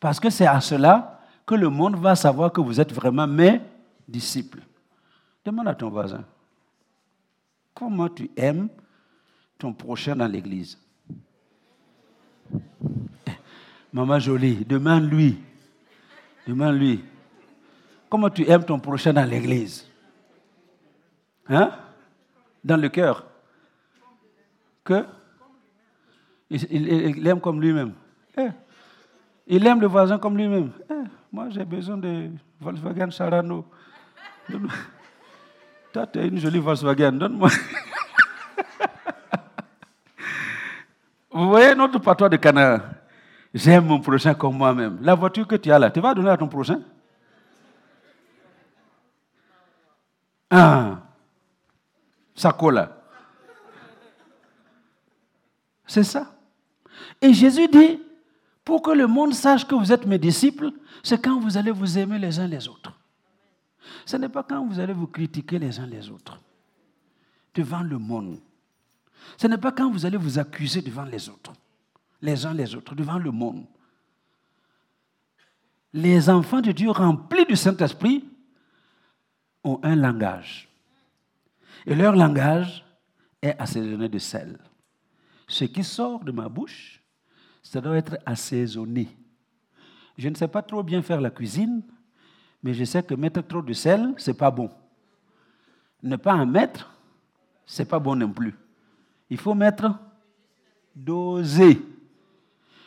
parce 0.00 0.18
que 0.18 0.30
c'est 0.30 0.46
à 0.46 0.60
cela 0.60 1.15
que 1.46 1.54
le 1.54 1.68
monde 1.68 1.96
va 1.96 2.16
savoir 2.16 2.52
que 2.52 2.60
vous 2.60 2.80
êtes 2.80 2.92
vraiment 2.92 3.26
mes 3.26 3.60
disciples. 4.08 4.60
Demande 5.44 5.68
à 5.68 5.74
ton 5.74 5.88
voisin, 5.88 6.24
comment 7.72 8.08
tu 8.08 8.30
aimes 8.36 8.68
ton 9.56 9.72
prochain 9.72 10.16
dans 10.16 10.26
l'église? 10.26 10.78
Eh, 13.26 13.30
Maman 13.92 14.18
jolie, 14.18 14.64
demande-lui 14.64 15.38
Demande-lui, 16.46 17.04
comment 18.08 18.30
tu 18.30 18.48
aimes 18.48 18.64
ton 18.64 18.78
prochain 18.78 19.12
dans 19.12 19.28
l'église? 19.28 19.84
Hein? 21.48 21.72
Dans 22.64 22.76
le 22.76 22.88
cœur. 22.88 23.26
Que? 24.84 25.04
Il, 26.48 27.26
aime 27.26 27.40
comme 27.40 27.60
lui-même. 27.60 27.92
Eh, 28.38 28.48
il 29.48 29.66
aime 29.66 29.80
le 29.80 29.88
voisin 29.88 30.18
comme 30.18 30.36
lui-même. 30.36 30.70
Eh, 30.88 30.94
moi, 31.36 31.50
j'ai 31.50 31.66
besoin 31.66 31.98
de 31.98 32.30
Volkswagen 32.58 33.10
Sarano. 33.10 33.66
Toi, 35.92 36.06
tu 36.06 36.18
as 36.18 36.24
une 36.24 36.38
jolie 36.38 36.58
Volkswagen, 36.58 37.12
donne-moi. 37.12 37.50
Vous 41.30 41.50
voyez 41.50 41.74
notre 41.74 41.98
patois 41.98 42.30
de 42.30 42.38
canard 42.38 42.80
J'aime 43.52 43.84
mon 43.84 44.00
prochain 44.00 44.32
comme 44.32 44.56
moi-même. 44.56 44.96
La 45.02 45.14
voiture 45.14 45.46
que 45.46 45.56
tu 45.56 45.70
as 45.70 45.78
là, 45.78 45.90
tu 45.90 46.00
vas 46.00 46.14
donner 46.14 46.30
à 46.30 46.38
ton 46.38 46.48
prochain? 46.48 46.80
Ah, 50.48 51.00
ça 52.34 52.50
colle. 52.52 52.88
C'est 55.86 56.02
ça. 56.02 56.28
Et 57.20 57.34
Jésus 57.34 57.68
dit, 57.68 58.00
pour 58.66 58.82
que 58.82 58.90
le 58.90 59.06
monde 59.06 59.32
sache 59.32 59.64
que 59.64 59.76
vous 59.76 59.92
êtes 59.92 60.06
mes 60.06 60.18
disciples, 60.18 60.72
c'est 61.04 61.22
quand 61.22 61.38
vous 61.38 61.56
allez 61.56 61.70
vous 61.70 61.98
aimer 61.98 62.18
les 62.18 62.40
uns 62.40 62.48
les 62.48 62.66
autres. 62.66 62.92
Ce 64.04 64.16
n'est 64.16 64.28
pas 64.28 64.42
quand 64.42 64.66
vous 64.66 64.80
allez 64.80 64.92
vous 64.92 65.06
critiquer 65.06 65.60
les 65.60 65.78
uns 65.78 65.86
les 65.86 66.10
autres 66.10 66.36
devant 67.54 67.84
le 67.84 67.96
monde. 67.96 68.40
Ce 69.38 69.46
n'est 69.46 69.56
pas 69.56 69.70
quand 69.70 69.88
vous 69.92 70.04
allez 70.04 70.16
vous 70.16 70.40
accuser 70.40 70.82
devant 70.82 71.04
les 71.04 71.28
autres, 71.28 71.52
les 72.20 72.44
uns 72.44 72.54
les 72.54 72.74
autres, 72.74 72.96
devant 72.96 73.18
le 73.18 73.30
monde. 73.30 73.64
Les 75.92 76.28
enfants 76.28 76.60
de 76.60 76.72
Dieu 76.72 76.90
remplis 76.90 77.46
du 77.46 77.54
Saint-Esprit 77.54 78.24
ont 79.62 79.78
un 79.84 79.94
langage. 79.94 80.68
Et 81.86 81.94
leur 81.94 82.16
langage 82.16 82.84
est 83.40 83.56
assaisonné 83.60 84.08
de 84.08 84.18
sel. 84.18 84.58
Ce 85.46 85.64
qui 85.64 85.84
sort 85.84 86.24
de 86.24 86.32
ma 86.32 86.48
bouche, 86.48 87.00
ça 87.70 87.80
doit 87.80 87.96
être 87.96 88.16
assaisonné. 88.24 89.08
Je 90.16 90.28
ne 90.28 90.34
sais 90.34 90.48
pas 90.48 90.62
trop 90.62 90.82
bien 90.82 91.02
faire 91.02 91.20
la 91.20 91.30
cuisine, 91.30 91.82
mais 92.62 92.72
je 92.72 92.84
sais 92.84 93.02
que 93.02 93.14
mettre 93.14 93.42
trop 93.42 93.60
de 93.60 93.72
sel, 93.72 94.14
c'est 94.18 94.36
pas 94.36 94.50
bon. 94.50 94.70
Ne 96.02 96.16
pas 96.16 96.34
en 96.34 96.46
mettre, 96.46 96.90
c'est 97.66 97.84
pas 97.84 97.98
bon 97.98 98.14
non 98.16 98.30
plus. 98.30 98.54
Il 99.28 99.38
faut 99.38 99.54
mettre 99.54 99.90
dosé. 100.94 101.82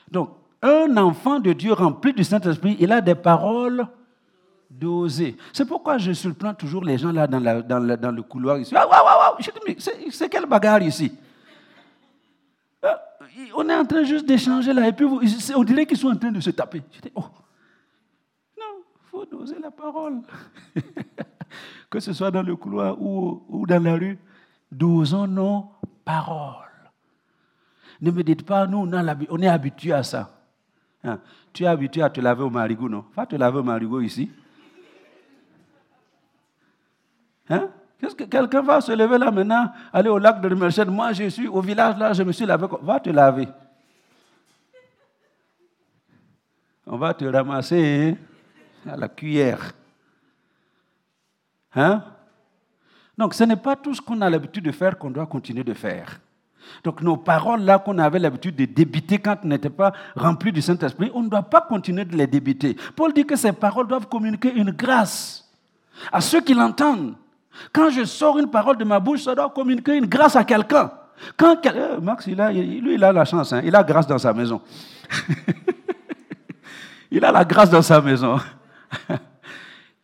Donc, 0.09 0.31
un 0.61 0.95
enfant 0.97 1.39
de 1.39 1.53
Dieu 1.53 1.73
rempli 1.73 2.13
du 2.13 2.23
Saint-Esprit, 2.23 2.77
il 2.79 2.91
a 2.91 3.01
des 3.01 3.15
paroles 3.15 3.85
dosées. 4.69 5.35
C'est 5.51 5.65
pourquoi 5.65 5.97
je 5.97 6.13
surprends 6.13 6.53
toujours 6.53 6.83
les 6.83 6.97
gens 6.97 7.11
là 7.11 7.27
dans, 7.27 7.41
dans, 7.41 8.11
le 8.11 8.21
couloir 8.23 8.57
ici. 8.57 8.73
Ah, 8.75 9.35
c'est 10.09 10.29
quelle 10.29 10.45
bagarre 10.45 10.81
ici? 10.81 11.11
On 13.55 13.67
est 13.69 13.75
en 13.75 13.85
train 13.85 14.03
juste 14.03 14.25
d'échanger 14.25 14.73
là, 14.73 14.87
et 14.87 14.93
puis 14.93 15.05
on 15.05 15.63
dirait 15.63 15.85
qu'ils 15.85 15.97
sont 15.97 16.09
en 16.09 16.15
train 16.15 16.31
de 16.31 16.39
se 16.39 16.49
taper. 16.49 16.81
Je 16.91 17.01
dis, 17.01 17.11
oh, 17.15 17.25
non, 18.57 18.83
il 19.03 19.09
faut 19.09 19.25
doser 19.25 19.59
la 19.59 19.71
parole. 19.71 20.21
que 21.89 21.99
ce 21.99 22.13
soit 22.13 22.31
dans 22.31 22.43
le 22.43 22.55
couloir 22.55 22.99
ou, 23.01 23.43
ou 23.49 23.65
dans 23.65 23.83
la 23.83 23.95
rue, 23.95 24.17
dosons 24.71 25.27
nos 25.27 25.71
paroles. 26.05 26.65
Ne 28.01 28.11
me 28.11 28.23
dites 28.23 28.45
pas, 28.45 28.65
nous, 28.67 28.89
on 29.29 29.41
est 29.41 29.47
habitué 29.47 29.91
à 29.91 30.03
ça. 30.03 30.39
Hein? 31.03 31.19
Tu 31.51 31.63
es 31.63 31.67
habitué 31.67 32.01
à 32.01 32.09
te 32.09 32.21
laver 32.21 32.43
au 32.43 32.49
marigot, 32.49 32.87
non? 32.87 33.05
Va 33.15 33.25
te 33.25 33.35
laver 33.35 33.59
au 33.59 33.63
marigot 33.63 34.01
ici. 34.01 34.29
Hein? 37.49 37.69
Qu'est-ce 37.99 38.15
que 38.15 38.23
quelqu'un 38.23 38.61
va 38.61 38.79
se 38.79 38.91
lever 38.91 39.17
là 39.17 39.29
maintenant, 39.29 39.71
aller 39.91 40.09
au 40.09 40.17
lac 40.17 40.39
de 40.39 40.49
Remerchène 40.49 40.89
Moi, 40.89 41.11
je 41.13 41.27
suis 41.29 41.47
au 41.47 41.61
village 41.61 41.97
là, 41.97 42.13
je 42.13 42.23
me 42.23 42.31
suis 42.31 42.45
lavé. 42.45 42.67
Va 42.81 42.99
te 42.99 43.09
laver. 43.09 43.47
On 46.87 46.97
va 46.97 47.13
te 47.13 47.25
ramasser 47.25 48.17
hein, 48.87 48.91
à 48.91 48.95
la 48.95 49.09
cuillère. 49.09 49.73
Hein? 51.75 52.03
Donc, 53.17 53.33
ce 53.33 53.43
n'est 53.43 53.57
pas 53.57 53.75
tout 53.75 53.93
ce 53.93 54.01
qu'on 54.01 54.21
a 54.21 54.29
l'habitude 54.29 54.63
de 54.63 54.71
faire 54.71 54.97
qu'on 54.97 55.11
doit 55.11 55.27
continuer 55.27 55.63
de 55.63 55.73
faire. 55.73 56.19
Donc 56.83 57.01
nos 57.01 57.17
paroles 57.17 57.61
là 57.61 57.79
qu'on 57.79 57.97
avait 57.97 58.19
l'habitude 58.19 58.55
de 58.55 58.65
débiter 58.65 59.17
quand 59.17 59.37
on 59.43 59.47
n'était 59.47 59.69
pas 59.69 59.93
rempli 60.15 60.51
du 60.51 60.61
Saint-Esprit, 60.61 61.11
on 61.13 61.23
ne 61.23 61.29
doit 61.29 61.43
pas 61.43 61.61
continuer 61.61 62.05
de 62.05 62.15
les 62.15 62.27
débiter. 62.27 62.75
Paul 62.95 63.13
dit 63.13 63.25
que 63.25 63.35
ces 63.35 63.51
paroles 63.53 63.87
doivent 63.87 64.07
communiquer 64.07 64.53
une 64.53 64.71
grâce 64.71 65.49
à 66.11 66.21
ceux 66.21 66.41
qui 66.41 66.53
l'entendent. 66.53 67.15
Quand 67.73 67.89
je 67.89 68.05
sors 68.05 68.39
une 68.39 68.49
parole 68.49 68.77
de 68.77 68.83
ma 68.83 68.99
bouche, 68.99 69.23
ça 69.23 69.35
doit 69.35 69.49
communiquer 69.49 69.95
une 69.95 70.05
grâce 70.05 70.35
à 70.35 70.43
quelqu'un. 70.43 70.91
Quand 71.37 71.65
euh, 71.65 71.99
Max, 71.99 72.27
il 72.27 72.39
a, 72.39 72.51
lui, 72.51 72.93
il 72.93 73.03
a 73.03 73.11
la 73.11 73.25
chance, 73.25 73.53
hein. 73.53 73.61
il 73.63 73.75
a 73.75 73.83
grâce 73.83 74.07
dans 74.07 74.17
sa 74.17 74.33
maison. 74.33 74.61
il 77.11 77.23
a 77.23 77.31
la 77.31 77.43
grâce 77.43 77.69
dans 77.69 77.81
sa 77.81 78.01
maison. 78.01 78.37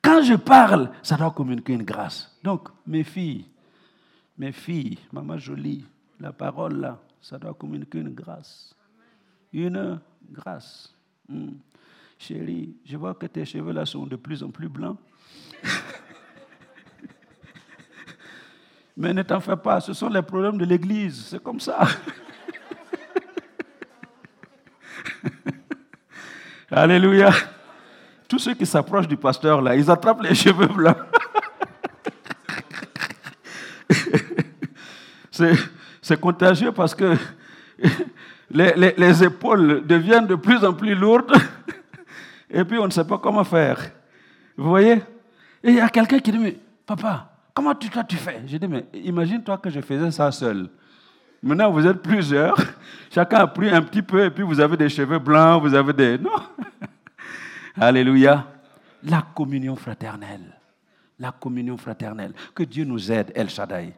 Quand 0.01 0.21
je 0.21 0.35
parle, 0.35 0.91
ça 1.01 1.15
doit 1.15 1.31
communiquer 1.31 1.73
une 1.73 1.83
grâce. 1.83 2.31
Donc, 2.43 2.69
mes 2.85 3.03
filles, 3.03 3.45
mes 4.37 4.51
filles, 4.51 4.99
maman 5.11 5.37
jolie, 5.37 5.85
la 6.19 6.31
parole 6.31 6.79
là, 6.79 6.99
ça 7.21 7.37
doit 7.37 7.53
communiquer 7.53 7.99
une 7.99 8.13
grâce. 8.13 8.75
Une 9.51 9.99
grâce. 10.29 10.93
Hmm. 11.27 11.53
Chérie, 12.17 12.75
je 12.85 12.97
vois 12.97 13.15
que 13.15 13.25
tes 13.25 13.45
cheveux 13.45 13.73
là 13.73 13.85
sont 13.85 14.05
de 14.05 14.15
plus 14.15 14.43
en 14.43 14.49
plus 14.49 14.69
blancs. 14.69 14.97
Mais 18.97 19.13
ne 19.13 19.23
t'en 19.23 19.41
fais 19.41 19.57
pas, 19.57 19.81
ce 19.81 19.93
sont 19.93 20.07
les 20.07 20.21
problèmes 20.21 20.57
de 20.57 20.63
l'Église, 20.63 21.25
c'est 21.29 21.43
comme 21.43 21.59
ça. 21.59 21.79
Alléluia. 26.71 27.31
Tous 28.27 28.39
ceux 28.39 28.53
qui 28.53 28.65
s'approchent 28.65 29.07
du 29.07 29.17
pasteur 29.17 29.61
là, 29.61 29.75
ils 29.75 29.91
attrapent 29.91 30.23
les 30.23 30.33
cheveux 30.43 30.67
blancs. 30.67 30.97
c'est 36.01 36.19
contagieux 36.19 36.71
parce 36.71 36.95
que 36.95 37.17
les, 38.49 39.23
épaules 39.23 39.85
deviennent 39.85 40.27
de 40.27 40.35
plus 40.35 40.63
en 40.63 40.73
plus 40.73 40.95
lourdes 40.95 41.33
et 42.49 42.63
puis 42.63 42.79
on 42.79 42.85
ne 42.85 42.91
sait 42.91 43.05
pas 43.05 43.17
comment 43.17 43.43
faire. 43.43 43.91
Vous 44.55 44.69
voyez? 44.69 45.03
Et 45.63 45.69
il 45.69 45.75
y 45.75 45.81
a 45.81 45.89
quelqu'un 45.89 46.19
qui 46.19 46.31
dit, 46.31 46.37
mais 46.37 46.57
papa, 46.85 47.34
comment 47.55 47.73
tu, 47.73 47.89
toi 47.89 48.03
tu 48.03 48.17
fais? 48.17 48.43
Je 48.45 48.57
dis, 48.57 48.67
mais 48.67 48.85
imagine-toi 48.93 49.57
que 49.57 49.71
je 49.71 49.81
faisais 49.81 50.11
ça 50.11 50.31
seul. 50.31 50.69
Maintenant, 51.41 51.71
vous 51.71 51.87
êtes 51.87 52.01
plusieurs, 52.01 52.55
chacun 53.11 53.37
a 53.37 53.47
pris 53.47 53.69
un 53.71 53.81
petit 53.81 54.03
peu 54.03 54.23
et 54.23 54.29
puis 54.29 54.43
vous 54.43 54.59
avez 54.59 54.77
des 54.77 54.89
cheveux 54.89 55.19
blancs, 55.19 55.61
vous 55.63 55.73
avez 55.73 55.93
des... 55.93 56.17
Non? 56.19 56.29
Alléluia. 57.79 58.45
La 59.03 59.23
communion 59.33 59.75
fraternelle. 59.75 60.55
La 61.17 61.31
communion 61.31 61.77
fraternelle. 61.77 62.33
Que 62.53 62.63
Dieu 62.63 62.85
nous 62.85 63.11
aide, 63.11 63.31
El 63.33 63.49
Shaddai 63.49 63.93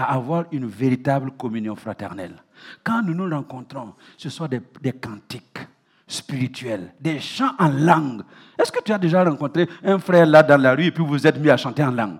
à 0.00 0.14
avoir 0.14 0.44
une 0.50 0.66
véritable 0.66 1.32
communion 1.32 1.76
fraternelle. 1.76 2.34
Quand 2.82 3.02
nous 3.02 3.12
nous 3.12 3.28
rencontrons, 3.28 3.92
ce 4.16 4.30
soit 4.30 4.48
des, 4.48 4.62
des 4.80 4.92
cantiques 4.92 5.58
spirituels, 6.06 6.94
des 6.98 7.20
chants 7.20 7.52
en 7.58 7.68
langue. 7.68 8.22
Est-ce 8.58 8.72
que 8.72 8.82
tu 8.82 8.92
as 8.92 8.98
déjà 8.98 9.22
rencontré 9.22 9.68
un 9.84 9.98
frère 9.98 10.24
là 10.24 10.42
dans 10.42 10.60
la 10.60 10.74
rue 10.74 10.86
et 10.86 10.90
puis 10.90 11.04
vous 11.04 11.26
êtes 11.26 11.38
mis 11.38 11.50
à 11.50 11.58
chanter 11.58 11.84
en 11.84 11.90
langue 11.90 12.16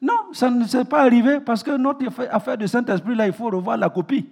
Non, 0.00 0.23
ça 0.34 0.50
ne 0.50 0.66
s'est 0.66 0.84
pas 0.84 1.02
arrivé 1.02 1.40
parce 1.40 1.62
que 1.62 1.76
notre 1.76 2.04
affaire 2.30 2.58
de 2.58 2.66
Saint-Esprit, 2.66 3.14
là, 3.14 3.26
il 3.26 3.32
faut 3.32 3.48
revoir 3.48 3.76
la 3.76 3.88
copie. 3.88 4.28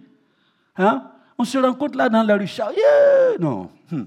Hein? 0.76 1.10
On 1.38 1.44
se 1.44 1.58
rencontre 1.58 1.96
là 1.96 2.08
dans 2.08 2.22
la 2.22 2.36
rue, 2.36 2.44
yeah! 2.44 3.38
non. 3.38 3.70
Hmm. 3.90 4.04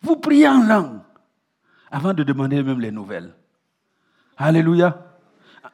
Vous 0.00 0.16
priez 0.16 0.48
en 0.48 0.62
langue 0.62 1.00
avant 1.90 2.14
de 2.14 2.22
demander 2.22 2.62
même 2.62 2.80
les 2.80 2.90
nouvelles. 2.90 3.34
Alléluia. 4.36 5.04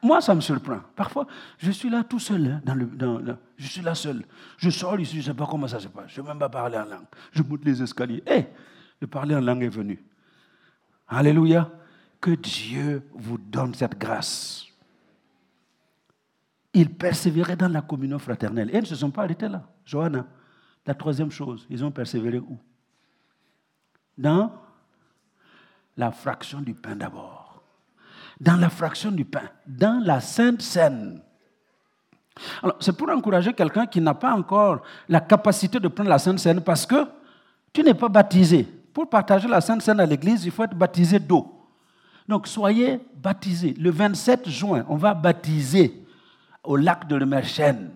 Moi, 0.03 0.21
ça 0.21 0.35
me 0.35 0.41
surprend. 0.41 0.81
Parfois, 0.97 1.27
je 1.59 1.71
suis 1.71 1.89
là 1.89 2.03
tout 2.03 2.19
seul. 2.19 2.47
Hein, 2.47 2.63
dans 2.65 3.19
le, 3.19 3.37
je 3.57 3.67
suis 3.67 3.83
là 3.83 3.95
seul. 3.95 4.25
Je 4.59 4.71
sors 4.71 4.99
ici, 4.99 5.17
je 5.17 5.31
ne 5.31 5.33
sais 5.33 5.35
pas 5.35 5.47
comment 5.49 5.69
ça 5.69 5.79
se 5.79 5.89
passe. 5.89 6.07
Je 6.09 6.21
ne 6.21 6.27
sais 6.27 6.29
même 6.29 6.39
pas 6.39 6.49
parler 6.49 6.77
en 6.77 6.85
langue. 6.85 7.07
Je 7.33 7.43
monte 7.43 7.65
les 7.65 7.83
escaliers. 7.83 8.23
Hé, 8.27 8.33
hey, 8.33 8.47
le 9.01 9.07
parler 9.07 9.35
en 9.37 9.41
langue 9.41 9.63
est 9.63 9.69
venu. 9.69 10.03
Alléluia. 11.07 11.71
Que 12.25 12.31
Dieu 12.31 13.07
vous 13.13 13.37
donne 13.37 13.75
cette 13.75 13.99
grâce. 13.99 14.65
Ils 16.73 16.89
persévéraient 16.89 17.55
dans 17.55 17.69
la 17.69 17.83
communion 17.83 18.19
fraternelle. 18.19 18.71
Et 18.71 18.79
ils 18.79 18.81
ne 18.81 18.87
se 18.87 18.97
sont 18.97 19.11
pas 19.11 19.25
arrêtés 19.25 19.47
là. 19.47 19.63
Johanna, 19.85 20.27
la 20.87 20.95
troisième 20.95 21.31
chose, 21.31 21.67
ils 21.69 21.85
ont 21.85 21.91
persévéré 21.91 22.39
où? 22.39 22.59
Dans 24.17 24.53
la 25.99 26.11
fraction 26.13 26.63
du 26.63 26.73
pain 26.73 26.97
d'abord 26.97 27.45
dans 28.41 28.57
la 28.57 28.69
fraction 28.69 29.13
du 29.13 29.25
pain, 29.25 29.49
dans 29.67 30.03
la 30.05 30.21
Sainte 30.21 30.63
Seine. 30.63 31.21
Alors, 32.63 32.77
c'est 32.81 32.97
pour 32.97 33.09
encourager 33.11 33.53
quelqu'un 33.53 33.87
qui 33.87 34.01
n'a 34.01 34.15
pas 34.15 34.33
encore 34.35 34.83
la 35.09 35.21
capacité 35.21 35.79
de 35.79 35.87
prendre 35.87 36.11
la 36.11 36.19
Sainte 36.19 36.41
Seine 36.41 36.61
parce 36.61 36.85
que 36.85 37.07
tu 37.73 37.83
n'es 37.83 37.95
pas 37.95 38.09
baptisé. 38.09 38.65
Pour 38.93 39.09
partager 39.09 39.47
la 39.47 39.61
Sainte 39.61 39.83
Seine 39.83 40.01
à 40.01 40.07
l'église, 40.07 40.45
il 40.45 40.51
faut 40.51 40.65
être 40.65 40.75
baptisé 40.75 41.19
d'eau. 41.19 41.54
Donc, 42.27 42.47
soyez 42.47 43.01
baptisés. 43.17 43.75
Le 43.79 43.91
27 43.91 44.49
juin, 44.49 44.85
on 44.89 44.97
va 44.97 45.15
baptiser 45.15 46.05
au 46.63 46.77
lac 46.77 47.07
de 47.07 47.17
Lemerchen. 47.17 47.91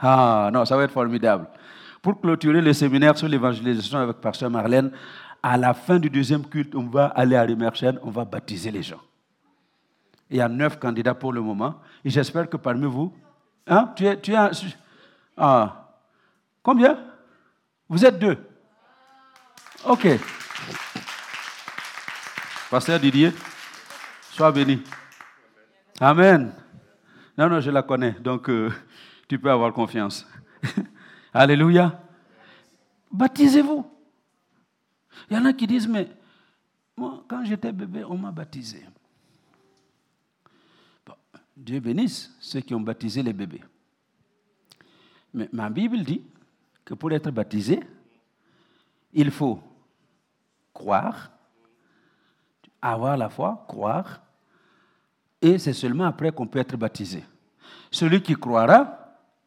Ah, 0.00 0.50
non, 0.52 0.64
ça 0.64 0.76
va 0.76 0.84
être 0.84 0.92
formidable. 0.92 1.46
Pour 2.02 2.20
clôturer 2.20 2.60
le 2.60 2.72
séminaire 2.72 3.16
sur 3.16 3.28
l'évangélisation 3.28 3.98
avec 3.98 4.16
Pasteur 4.16 4.50
Marlène, 4.50 4.90
à 5.42 5.56
la 5.56 5.74
fin 5.74 5.98
du 5.98 6.10
deuxième 6.10 6.44
culte, 6.44 6.74
on 6.74 6.86
va 6.88 7.06
aller 7.06 7.36
à 7.36 7.46
Lemerchen, 7.46 7.98
on 8.02 8.10
va 8.10 8.24
baptiser 8.24 8.70
les 8.70 8.82
gens. 8.82 9.00
Il 10.28 10.38
y 10.38 10.40
a 10.40 10.48
neuf 10.48 10.78
candidats 10.78 11.14
pour 11.14 11.32
le 11.32 11.40
moment. 11.40 11.76
Et 12.04 12.10
j'espère 12.10 12.48
que 12.48 12.56
parmi 12.56 12.86
vous, 12.86 13.12
hein, 13.66 13.92
tu 13.94 14.06
es, 14.06 14.20
tu 14.20 14.32
es 14.32 14.36
ah, 15.36 15.92
combien? 16.62 16.98
Vous 17.88 18.04
êtes 18.04 18.18
deux. 18.18 18.38
OK. 19.84 20.06
Pasteur 22.70 22.98
Didier, 22.98 23.32
sois 24.32 24.50
béni. 24.50 24.82
Amen. 26.00 26.52
Non, 27.38 27.48
non, 27.48 27.60
je 27.60 27.70
la 27.70 27.82
connais, 27.82 28.12
donc 28.12 28.48
euh, 28.48 28.72
tu 29.28 29.38
peux 29.38 29.50
avoir 29.50 29.72
confiance. 29.72 30.26
Alléluia. 31.32 32.02
Baptisez-vous. 33.12 33.86
Il 35.30 35.36
y 35.36 35.38
en 35.38 35.44
a 35.44 35.52
qui 35.52 35.66
disent, 35.66 35.86
mais 35.86 36.08
moi, 36.96 37.24
quand 37.28 37.44
j'étais 37.44 37.72
bébé, 37.72 38.02
on 38.04 38.18
m'a 38.18 38.32
baptisé. 38.32 38.84
Dieu 41.56 41.78
bénisse 41.80 42.34
ceux 42.40 42.60
qui 42.60 42.74
ont 42.74 42.80
baptisé 42.80 43.22
les 43.22 43.32
bébés. 43.32 43.62
Mais 45.32 45.48
ma 45.52 45.70
Bible 45.70 46.02
dit 46.02 46.22
que 46.84 46.94
pour 46.94 47.12
être 47.12 47.30
baptisé, 47.30 47.80
il 49.12 49.30
faut 49.30 49.62
croire, 50.74 51.30
avoir 52.92 53.16
la 53.16 53.28
foi, 53.28 53.64
croire, 53.68 54.20
et 55.40 55.58
c'est 55.58 55.72
seulement 55.72 56.04
après 56.04 56.32
qu'on 56.32 56.46
peut 56.46 56.58
être 56.58 56.76
baptisé. 56.76 57.22
Celui 57.90 58.22
qui 58.22 58.34
croira 58.34 58.98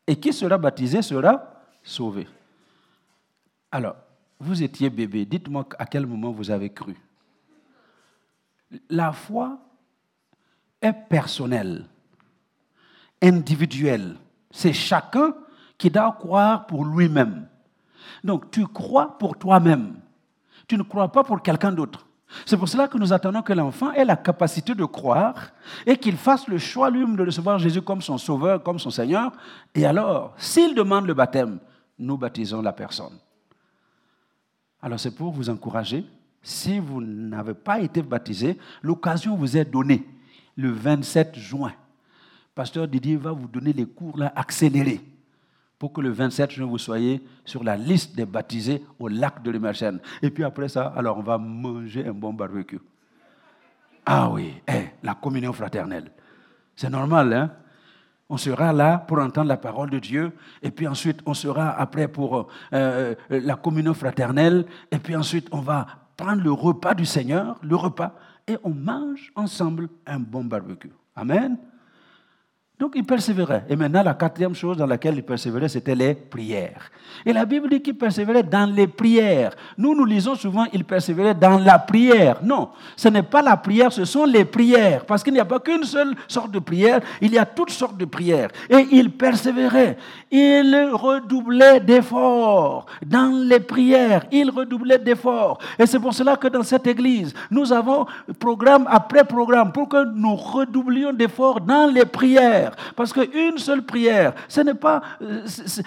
et 0.06 0.16
qui 0.20 0.32
sera 0.34 0.58
baptisé 0.58 1.02
sera 1.02 1.62
sauvé. 1.84 2.28
Alors, 3.72 3.96
vous 4.40 4.64
étiez 4.64 4.90
bébé, 4.90 5.26
dites-moi 5.26 5.68
à 5.78 5.86
quel 5.86 6.06
moment 6.06 6.32
vous 6.32 6.50
avez 6.50 6.70
cru. 6.70 6.96
La 8.90 9.12
foi 9.12 9.58
est 10.82 10.94
personnelle, 10.94 11.86
individuelle. 13.22 14.16
C'est 14.52 14.74
chacun 14.74 15.34
qui 15.78 15.90
doit 15.90 16.16
croire 16.18 16.68
pour 16.68 16.86
lui-même. 16.86 17.48
Donc 18.24 18.52
tu 18.52 18.66
crois 18.68 19.18
pour 19.18 19.38
toi-même. 19.38 20.00
Tu 20.68 20.78
ne 20.78 20.84
crois 20.84 21.12
pas 21.12 21.24
pour 21.24 21.42
quelqu'un 21.42 21.72
d'autre. 21.72 22.06
C'est 22.46 22.58
pour 22.58 22.70
cela 22.70 22.88
que 22.88 22.98
nous 22.98 23.12
attendons 23.12 23.42
que 23.42 23.54
l'enfant 23.54 23.92
ait 23.92 24.06
la 24.06 24.16
capacité 24.16 24.76
de 24.76 24.86
croire 24.86 25.52
et 25.86 25.98
qu'il 25.98 26.16
fasse 26.16 26.48
le 26.48 26.58
choix 26.58 26.90
lui-même 26.90 27.16
de 27.16 27.26
recevoir 27.26 27.58
Jésus 27.58 27.82
comme 27.82 28.02
son 28.02 28.18
sauveur, 28.18 28.62
comme 28.62 28.80
son 28.80 28.92
Seigneur. 28.92 29.32
Et 29.74 29.86
alors, 29.86 30.34
s'il 30.38 30.76
demande 30.76 31.08
le 31.08 31.14
baptême, 31.14 31.60
nous 31.98 32.18
baptisons 32.18 32.62
la 32.62 32.72
personne. 32.72 33.18
Alors 34.82 35.00
c'est 35.00 35.16
pour 35.16 35.32
vous 35.32 35.50
encourager. 35.50 36.06
Si 36.42 36.80
vous 36.80 37.02
n'avez 37.02 37.54
pas 37.54 37.80
été 37.80 38.02
baptisé, 38.02 38.58
l'occasion 38.82 39.36
vous 39.36 39.58
est 39.58 39.66
donnée 39.66 40.06
le 40.56 40.72
27 40.72 41.38
juin. 41.38 41.74
Pasteur 42.56 42.88
Didier 42.88 43.18
va 43.18 43.32
vous 43.32 43.48
donner 43.48 43.74
les 43.74 43.86
cours 43.86 44.22
accélérés 44.36 45.02
pour 45.80 45.94
que 45.94 46.02
le 46.02 46.10
27 46.10 46.52
juin, 46.52 46.68
vous 46.68 46.78
soyez 46.78 47.24
sur 47.46 47.64
la 47.64 47.78
liste 47.78 48.16
des 48.16 48.26
baptisés 48.26 48.84
au 49.00 49.08
lac 49.08 49.42
de 49.42 49.50
l'Immersion. 49.50 50.00
Et 50.22 50.30
puis 50.30 50.44
après 50.44 50.68
ça, 50.68 50.94
alors 50.96 51.18
on 51.18 51.24
va 51.24 51.38
manger 51.38 52.06
un 52.06 52.14
bon 52.14 52.34
barbecue. 52.34 52.82
Ah 54.06 54.30
oui, 54.30 54.54
eh, 54.68 54.90
la 55.02 55.16
communion 55.16 55.54
fraternelle. 55.54 56.12
C'est 56.76 56.90
normal, 56.90 57.34
hein? 57.34 57.52
On 58.32 58.38
sera 58.38 58.72
là 58.74 59.00
pour 59.00 59.18
entendre 59.18 59.48
la 59.48 59.58
parole 59.58 59.90
de 59.90 59.98
Dieu, 59.98 60.32
et 60.62 60.70
puis 60.70 60.88
ensuite 60.88 61.22
on 61.26 61.34
sera 61.34 61.72
après 61.72 62.08
pour 62.08 62.38
euh, 62.38 62.46
euh, 62.74 63.16
la 63.30 63.56
communion 63.56 63.96
fraternelle, 63.96 64.66
et 64.92 65.00
puis 65.00 65.16
ensuite 65.16 65.48
on 65.52 65.62
va 65.62 65.88
prendre 66.16 66.44
le 66.44 66.52
repas 66.52 66.94
du 66.94 67.06
Seigneur, 67.06 67.58
le 67.64 67.76
repas, 67.76 68.14
et 68.48 68.58
on 68.64 68.70
mange 68.70 69.32
ensemble 69.36 69.90
un 70.06 70.20
bon 70.20 70.44
barbecue. 70.44 70.92
Amen? 71.16 71.58
Donc 72.80 72.94
il 72.96 73.04
persévérait. 73.04 73.66
Et 73.68 73.76
maintenant, 73.76 74.02
la 74.02 74.14
quatrième 74.14 74.56
chose 74.56 74.78
dans 74.78 74.86
laquelle 74.86 75.16
il 75.16 75.24
persévérait, 75.24 75.68
c'était 75.68 75.96
les 75.96 76.14
prières. 76.14 76.90
Et 77.26 77.34
la 77.34 77.44
Bible 77.44 77.70
dit 77.70 77.82
qu'il 77.82 77.98
persévérait 77.98 78.44
dans 78.44 78.74
les 78.74 78.88
prières. 78.88 79.52
Nous, 79.78 79.94
nous 79.94 80.06
lisons 80.06 80.36
souvent, 80.36 80.66
il 80.72 80.86
persévérait 80.86 81.36
dans 81.36 81.60
la 81.60 81.78
prière. 81.78 82.40
Non, 82.42 82.70
ce 82.96 83.10
n'est 83.10 83.24
pas 83.24 83.42
la 83.42 83.58
prière, 83.58 83.92
ce 83.92 84.06
sont 84.06 84.24
les 84.24 84.46
prières. 84.46 85.06
Parce 85.06 85.24
qu'il 85.24 85.34
n'y 85.34 85.42
a 85.42 85.46
pas 85.46 85.60
qu'une 85.60 85.84
seule 85.84 86.16
sorte 86.26 86.52
de 86.52 86.60
prière, 86.60 87.02
il 87.20 87.34
y 87.34 87.38
a 87.38 87.46
toutes 87.46 87.72
sortes 87.72 87.98
de 87.98 88.06
prières. 88.06 88.50
Et 88.70 88.88
il 88.94 89.12
persévérait. 89.12 89.98
Il 90.32 90.92
redoublait 90.94 91.82
d'efforts 91.82 92.86
dans 93.06 93.44
les 93.44 93.60
prières. 93.60 94.26
Il 94.32 94.52
redoublait 94.52 95.00
d'efforts. 95.00 95.58
Et 95.78 95.86
c'est 95.86 96.00
pour 96.00 96.14
cela 96.14 96.38
que 96.38 96.48
dans 96.48 96.64
cette 96.64 96.88
église, 96.88 97.34
nous 97.52 97.74
avons 97.74 98.06
programme 98.40 98.88
après 98.90 99.26
programme 99.26 99.74
pour 99.74 99.90
que 99.90 100.06
nous 100.16 100.36
redoublions 100.38 101.12
d'efforts 101.12 101.60
dans 101.60 101.92
les 101.92 102.06
prières. 102.06 102.69
Parce 102.96 103.14
qu'une 103.14 103.58
seule 103.58 103.84
prière, 103.84 104.34
ce 104.48 104.62
n'est 104.62 104.74
pas, 104.74 105.02
euh, 105.22 105.46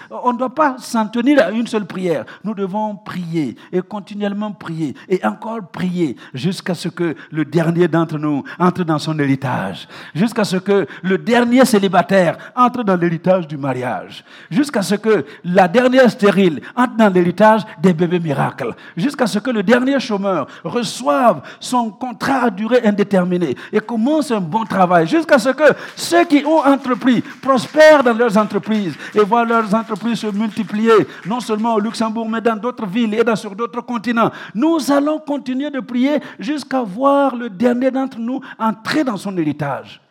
on 0.09 0.33
ne 0.33 0.37
doit 0.37 0.53
pas 0.53 0.75
s'en 0.79 1.07
tenir 1.07 1.43
à 1.43 1.51
une 1.51 1.67
seule 1.67 1.85
prière. 1.85 2.25
Nous 2.43 2.53
devons 2.53 2.95
prier 2.95 3.55
et 3.71 3.81
continuellement 3.81 4.51
prier 4.51 4.95
et 5.09 5.25
encore 5.25 5.59
prier 5.71 6.15
jusqu'à 6.33 6.73
ce 6.73 6.89
que 6.89 7.15
le 7.31 7.45
dernier 7.45 7.87
d'entre 7.87 8.17
nous 8.17 8.43
entre 8.59 8.83
dans 8.83 8.99
son 8.99 9.17
héritage. 9.19 9.87
Jusqu'à 10.13 10.43
ce 10.43 10.57
que 10.57 10.87
le 11.01 11.17
dernier 11.17 11.65
célibataire 11.65 12.37
entre 12.55 12.83
dans 12.83 12.95
l'héritage 12.95 13.47
du 13.47 13.57
mariage. 13.57 14.23
Jusqu'à 14.49 14.81
ce 14.81 14.95
que 14.95 15.25
la 15.43 15.67
dernière 15.67 16.09
stérile 16.09 16.61
entre 16.75 16.95
dans 16.95 17.09
l'héritage 17.09 17.61
des 17.81 17.93
bébés 17.93 18.19
miracles. 18.19 18.75
Jusqu'à 18.97 19.27
ce 19.27 19.39
que 19.39 19.49
le 19.51 19.63
dernier 19.63 19.99
chômeur 19.99 20.47
reçoive 20.63 21.41
son 21.59 21.91
contrat 21.91 22.45
à 22.45 22.49
durée 22.49 22.81
indéterminée 22.83 23.55
et 23.71 23.79
commence 23.79 24.31
un 24.31 24.39
bon 24.39 24.65
travail. 24.65 25.07
Jusqu'à 25.07 25.39
ce 25.39 25.49
que 25.49 25.63
ceux 25.95 26.25
qui 26.25 26.43
ont 26.45 26.63
entrepris 26.73 27.21
prospèrent 27.21 28.03
dans 28.03 28.13
leurs 28.13 28.37
entreprises 28.37 28.95
et 29.13 29.19
voient 29.19 29.45
leurs 29.45 29.73
entreprises 29.73 30.19
se 30.19 30.27
multiplier, 30.27 31.07
non 31.25 31.39
seulement 31.39 31.75
au 31.75 31.79
Luxembourg, 31.79 32.29
mais 32.29 32.41
dans 32.41 32.55
d'autres 32.55 32.85
villes 32.85 33.13
et 33.13 33.35
sur 33.35 33.55
d'autres 33.55 33.81
continents. 33.81 34.31
Nous 34.53 34.91
allons 34.91 35.19
continuer 35.19 35.69
de 35.69 35.79
prier 35.79 36.19
jusqu'à 36.39 36.81
voir 36.81 37.35
le 37.35 37.49
dernier 37.49 37.91
d'entre 37.91 38.19
nous 38.19 38.41
entrer 38.57 39.03
dans 39.03 39.17
son 39.17 39.37
héritage. 39.37 40.01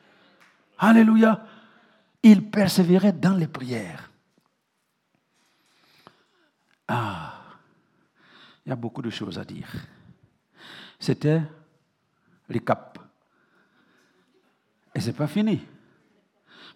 Alléluia. 0.79 1.45
Il 2.23 2.51
persévérait 2.51 3.13
dans 3.13 3.35
les 3.35 3.49
prières. 3.49 4.11
Ah, 6.87 7.33
il 8.65 8.71
y 8.71 8.73
a 8.73 8.77
beaucoup 8.77 9.03
de 9.03 9.11
choses 9.11 9.39
à 9.39 9.45
dire. 9.45 9.69
C'était 10.99 11.43
le 12.49 12.59
cap. 12.61 12.99
Et 14.95 15.01
ce 15.01 15.07
n'est 15.07 15.13
pas 15.13 15.27
fini. 15.27 15.61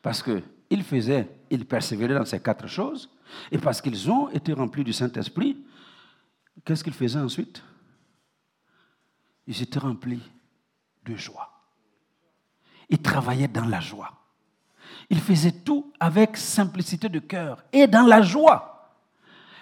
Parce 0.07 0.23
qu'il 0.23 0.85
faisait, 0.85 1.29
il 1.51 1.67
persévérait 1.67 2.15
dans 2.15 2.25
ces 2.25 2.39
quatre 2.39 2.69
choses, 2.69 3.11
et 3.51 3.59
parce 3.59 3.81
qu'ils 3.81 4.09
ont 4.09 4.29
été 4.29 4.53
remplis 4.53 4.85
du 4.85 4.93
Saint-Esprit, 4.93 5.57
qu'est-ce 6.65 6.85
qu'il 6.85 6.93
faisait 6.93 7.19
ensuite? 7.19 7.61
Ils 9.49 9.61
étaient 9.61 9.81
remplis 9.81 10.23
de 11.05 11.17
joie. 11.17 11.51
Ils 12.89 13.03
travaillaient 13.03 13.49
dans 13.49 13.65
la 13.65 13.81
joie. 13.81 14.13
Ils 15.11 15.19
faisaient 15.19 15.65
tout 15.65 15.93
avec 15.99 16.37
simplicité 16.37 17.09
de 17.09 17.19
cœur 17.19 17.65
et 17.73 17.89
dans 17.89 18.07
la 18.07 18.23
joie. 18.23 18.76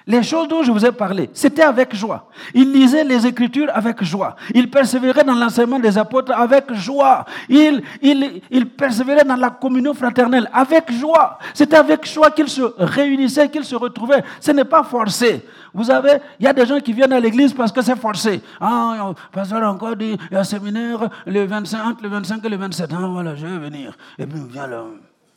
Les 0.06 0.22
choses 0.22 0.48
dont 0.48 0.62
je 0.62 0.70
vous 0.70 0.84
ai 0.84 0.92
parlé, 0.92 1.30
c'était 1.32 1.62
avec 1.62 1.94
joie. 1.94 2.28
Il 2.52 2.70
lisait 2.72 3.04
les 3.04 3.26
Écritures 3.26 3.70
avec 3.72 4.04
joie. 4.04 4.36
Il 4.54 4.70
persévérait 4.70 5.24
dans 5.24 5.34
l'enseignement 5.34 5.78
des 5.78 5.96
apôtres 5.96 6.32
avec 6.32 6.74
joie. 6.74 7.24
Il, 7.48 7.82
il, 8.02 8.42
il 8.50 8.68
persévérait 8.68 9.24
dans 9.24 9.36
la 9.36 9.48
communion 9.48 9.94
fraternelle 9.94 10.50
avec 10.52 10.92
joie. 10.92 11.38
C'était 11.54 11.76
avec 11.76 12.06
joie 12.06 12.30
qu'il 12.32 12.50
se 12.50 12.60
réunissait, 12.76 13.48
qu'il 13.48 13.64
se 13.64 13.74
retrouvait. 13.76 14.22
Ce 14.40 14.50
n'est 14.50 14.66
pas 14.66 14.82
forcé. 14.82 15.42
Vous 15.72 15.84
savez, 15.84 16.18
il 16.38 16.44
y 16.44 16.48
a 16.48 16.52
des 16.52 16.66
gens 16.66 16.80
qui 16.80 16.92
viennent 16.92 17.14
à 17.14 17.20
l'église 17.20 17.54
parce 17.54 17.72
que 17.72 17.80
c'est 17.80 17.96
forcé. 17.96 18.42
Ah, 18.60 19.08
le 19.08 19.14
pasteur 19.32 19.62
a 19.62 19.72
encore 19.72 19.96
dit, 19.96 20.18
il 20.30 20.34
y 20.34 20.36
a 20.36 20.40
un 20.40 20.44
séminaire 20.44 21.08
le 21.24 21.44
25, 21.46 21.82
entre 21.82 22.02
le 22.02 22.10
25 22.10 22.44
et 22.44 22.48
le 22.50 22.56
27. 22.58 22.90
Ah, 22.92 23.06
voilà, 23.08 23.34
je 23.36 23.46
vais 23.46 23.58
venir. 23.58 23.96
Et 24.18 24.26
puis, 24.26 24.38
viens 24.50 24.66
là. 24.66 24.84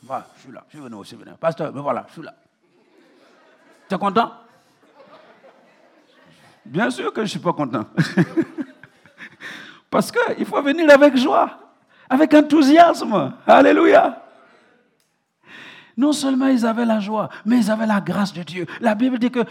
Voilà, 0.02 0.26
je 0.36 0.42
suis 0.42 0.52
là. 0.52 0.62
Je 0.68 0.76
suis 0.76 0.84
venu 0.84 0.96
au 0.96 1.04
séminaire. 1.04 1.38
Pasteur, 1.38 1.72
mais 1.74 1.80
voilà, 1.80 2.04
je 2.08 2.12
suis 2.12 2.22
là. 2.22 2.34
Tu 3.88 3.94
es 3.94 3.98
content? 3.98 4.30
Bien 6.68 6.90
sûr 6.90 7.12
que 7.12 7.20
je 7.20 7.24
ne 7.24 7.28
suis 7.28 7.38
pas 7.38 7.52
content. 7.52 7.86
Parce 9.90 10.12
qu'il 10.12 10.44
faut 10.44 10.62
venir 10.62 10.90
avec 10.92 11.16
joie, 11.16 11.58
avec 12.08 12.32
enthousiasme. 12.34 13.34
Alléluia. 13.46 14.22
Non 15.96 16.12
seulement 16.12 16.46
ils 16.48 16.64
avaient 16.66 16.84
la 16.84 17.00
joie, 17.00 17.28
mais 17.44 17.58
ils 17.58 17.70
avaient 17.70 17.86
la 17.86 18.00
grâce 18.00 18.32
de 18.32 18.42
Dieu. 18.42 18.66
La 18.80 18.94
Bible 18.94 19.18
dit 19.18 19.30
que 19.30 19.44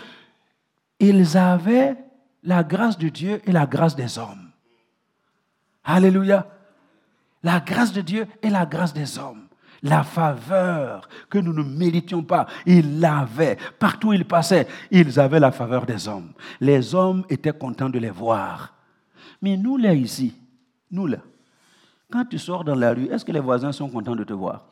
ils 1.00 1.38
avaient 1.38 1.98
la 2.44 2.64
grâce 2.64 2.98
de 2.98 3.10
Dieu 3.10 3.42
et 3.46 3.52
la 3.52 3.66
grâce 3.66 3.96
des 3.96 4.18
hommes. 4.18 4.52
Alléluia. 5.84 6.48
La 7.44 7.60
grâce 7.60 7.92
de 7.92 8.02
Dieu 8.02 8.28
et 8.42 8.50
la 8.50 8.66
grâce 8.66 8.94
des 8.94 9.18
hommes 9.18 9.47
la 9.84 10.04
faveur 10.04 11.08
que 11.30 11.38
nous 11.38 11.54
ne 11.54 11.64
méritions 11.64 12.24
pas. 12.24 12.48
Ils 12.66 13.00
l'avaient. 13.00 13.58
Partout 13.80 14.10
où 14.10 14.14
ils 14.14 14.26
passaient, 14.26 14.68
ils 14.92 15.20
avaient 15.20 15.40
la 15.40 15.52
faveur 15.52 15.86
des 15.86 16.08
hommes. 16.08 16.32
Les 16.60 16.96
hommes 16.96 17.26
étaient 17.30 17.54
contents 17.54 17.90
de 17.90 18.00
les 18.00 18.10
voir. 18.10 18.74
Mais 19.42 19.58
nous, 19.58 19.78
là, 19.78 19.94
ici, 19.94 20.34
nous, 20.92 21.08
là, 21.08 21.20
quand 22.12 22.26
tu 22.26 22.38
sors 22.40 22.64
dans 22.64 22.76
la 22.76 22.94
rue, 22.94 23.06
est-ce 23.06 23.26
que 23.26 23.32
les 23.32 23.40
voisins 23.40 23.72
sont 23.72 23.90
contents 23.90 24.16
de 24.16 24.24
te 24.24 24.34
voir? 24.34 24.66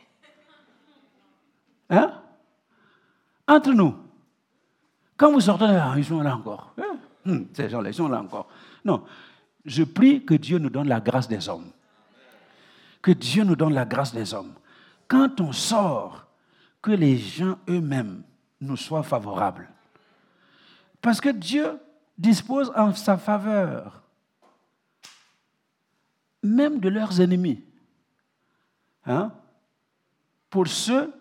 Hein? 1.90 2.12
Entre 3.48 3.72
nous, 3.72 3.96
quand 5.18 5.32
vous 5.32 5.42
sortez, 5.42 5.66
ils 5.98 6.06
sont 6.06 6.22
là 6.22 6.36
encore. 6.36 6.74
Hein? 6.80 6.98
Hum, 7.26 7.48
ces 7.54 7.70
gens-là, 7.70 7.90
ils 7.90 7.94
sont 7.94 8.08
là 8.08 8.22
encore. 8.22 8.48
Non. 8.84 9.04
Je 9.64 9.84
prie 9.84 10.24
que 10.24 10.36
Dieu 10.36 10.58
nous 10.58 10.70
donne 10.70 10.88
la 10.88 11.00
grâce 11.00 11.28
des 11.28 11.48
hommes. 11.50 11.72
Que 13.02 13.12
Dieu 13.12 13.44
nous 13.44 13.56
donne 13.56 13.74
la 13.74 13.86
grâce 13.86 14.14
des 14.14 14.34
hommes. 14.34 14.54
Quand 15.08 15.40
on 15.42 15.52
sort, 15.52 16.26
que 16.82 16.92
les 16.92 17.18
gens 17.18 17.58
eux-mêmes 17.68 18.22
nous 18.62 18.78
soient 18.78 19.04
favorables. 19.04 19.68
Parce 21.02 21.20
que 21.20 21.30
Dieu 21.30 21.80
dispose 22.18 22.72
en 22.76 22.94
sa 22.94 23.18
faveur 23.18 24.04
même 26.44 26.80
de 26.80 26.90
leurs 26.90 27.20
ennemis. 27.20 27.64
Hein? 29.06 29.32
Pour 30.50 30.68
ceux 30.68 31.12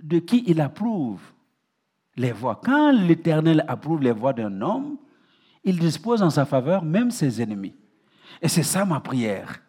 de 0.00 0.18
qui 0.18 0.44
il 0.46 0.60
approuve 0.60 1.20
les 2.16 2.32
voix. 2.32 2.60
Quand 2.62 2.92
l'Éternel 2.92 3.64
approuve 3.66 4.02
les 4.02 4.12
voix 4.12 4.32
d'un 4.32 4.60
homme, 4.60 4.98
il 5.64 5.78
dispose 5.78 6.22
en 6.22 6.30
sa 6.30 6.44
faveur 6.44 6.84
même 6.84 7.10
ses 7.10 7.40
ennemis. 7.40 7.74
Et 8.42 8.48
c'est 8.48 8.62
ça 8.62 8.84
ma 8.84 9.00
prière. 9.00 9.60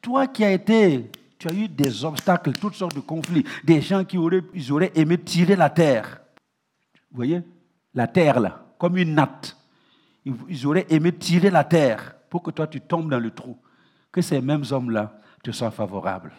Toi 0.00 0.28
qui 0.28 0.44
as 0.44 0.52
été, 0.52 1.10
tu 1.44 1.54
as 1.54 1.58
eu 1.58 1.68
des 1.68 2.04
obstacles, 2.06 2.52
toutes 2.52 2.74
sortes 2.74 2.94
de 2.94 3.00
conflits, 3.00 3.44
des 3.64 3.82
gens 3.82 4.02
qui 4.02 4.16
auraient, 4.16 4.42
auraient 4.70 4.92
aimé 4.94 5.18
tirer 5.18 5.56
la 5.56 5.68
terre. 5.68 6.22
Vous 7.10 7.16
voyez? 7.16 7.42
La 7.92 8.06
terre 8.06 8.40
là, 8.40 8.64
comme 8.78 8.96
une 8.96 9.14
natte. 9.14 9.54
Ils 10.24 10.66
auraient 10.66 10.86
aimé 10.88 11.12
tirer 11.12 11.50
la 11.50 11.64
terre 11.64 12.14
pour 12.30 12.42
que 12.42 12.50
toi 12.50 12.66
tu 12.66 12.80
tombes 12.80 13.10
dans 13.10 13.18
le 13.18 13.30
trou. 13.30 13.58
Que 14.10 14.22
ces 14.22 14.40
mêmes 14.40 14.64
hommes-là 14.70 15.20
te 15.42 15.50
soient 15.50 15.70
favorables. 15.70 16.32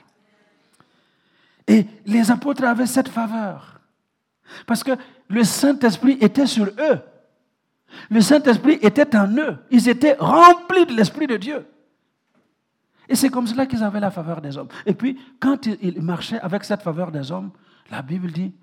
Et 1.67 1.85
les 2.07 2.31
apôtres 2.31 2.63
avaient 2.63 2.87
cette 2.87 3.09
faveur. 3.09 3.79
Parce 4.65 4.83
que 4.83 4.93
le 5.27 5.43
Saint-Esprit 5.43 6.17
était 6.19 6.47
sur 6.47 6.65
eux. 6.65 6.99
Le 8.09 8.21
Saint-Esprit 8.21 8.79
était 8.81 9.15
en 9.15 9.31
eux. 9.37 9.57
Ils 9.69 9.87
étaient 9.87 10.15
remplis 10.17 10.87
de 10.87 10.93
l'Esprit 10.93 11.27
de 11.27 11.37
Dieu. 11.37 11.67
Et 13.09 13.15
c'est 13.15 13.29
comme 13.29 13.47
cela 13.47 13.65
qu'ils 13.65 13.83
avaient 13.83 13.99
la 13.99 14.11
faveur 14.11 14.41
des 14.41 14.57
hommes. 14.57 14.69
Et 14.85 14.93
puis, 14.93 15.19
quand 15.39 15.65
ils 15.65 16.01
marchaient 16.01 16.39
avec 16.39 16.63
cette 16.63 16.81
faveur 16.81 17.11
des 17.11 17.31
hommes, 17.31 17.51
la 17.91 18.01
Bible 18.01 18.31
dit, 18.31 18.53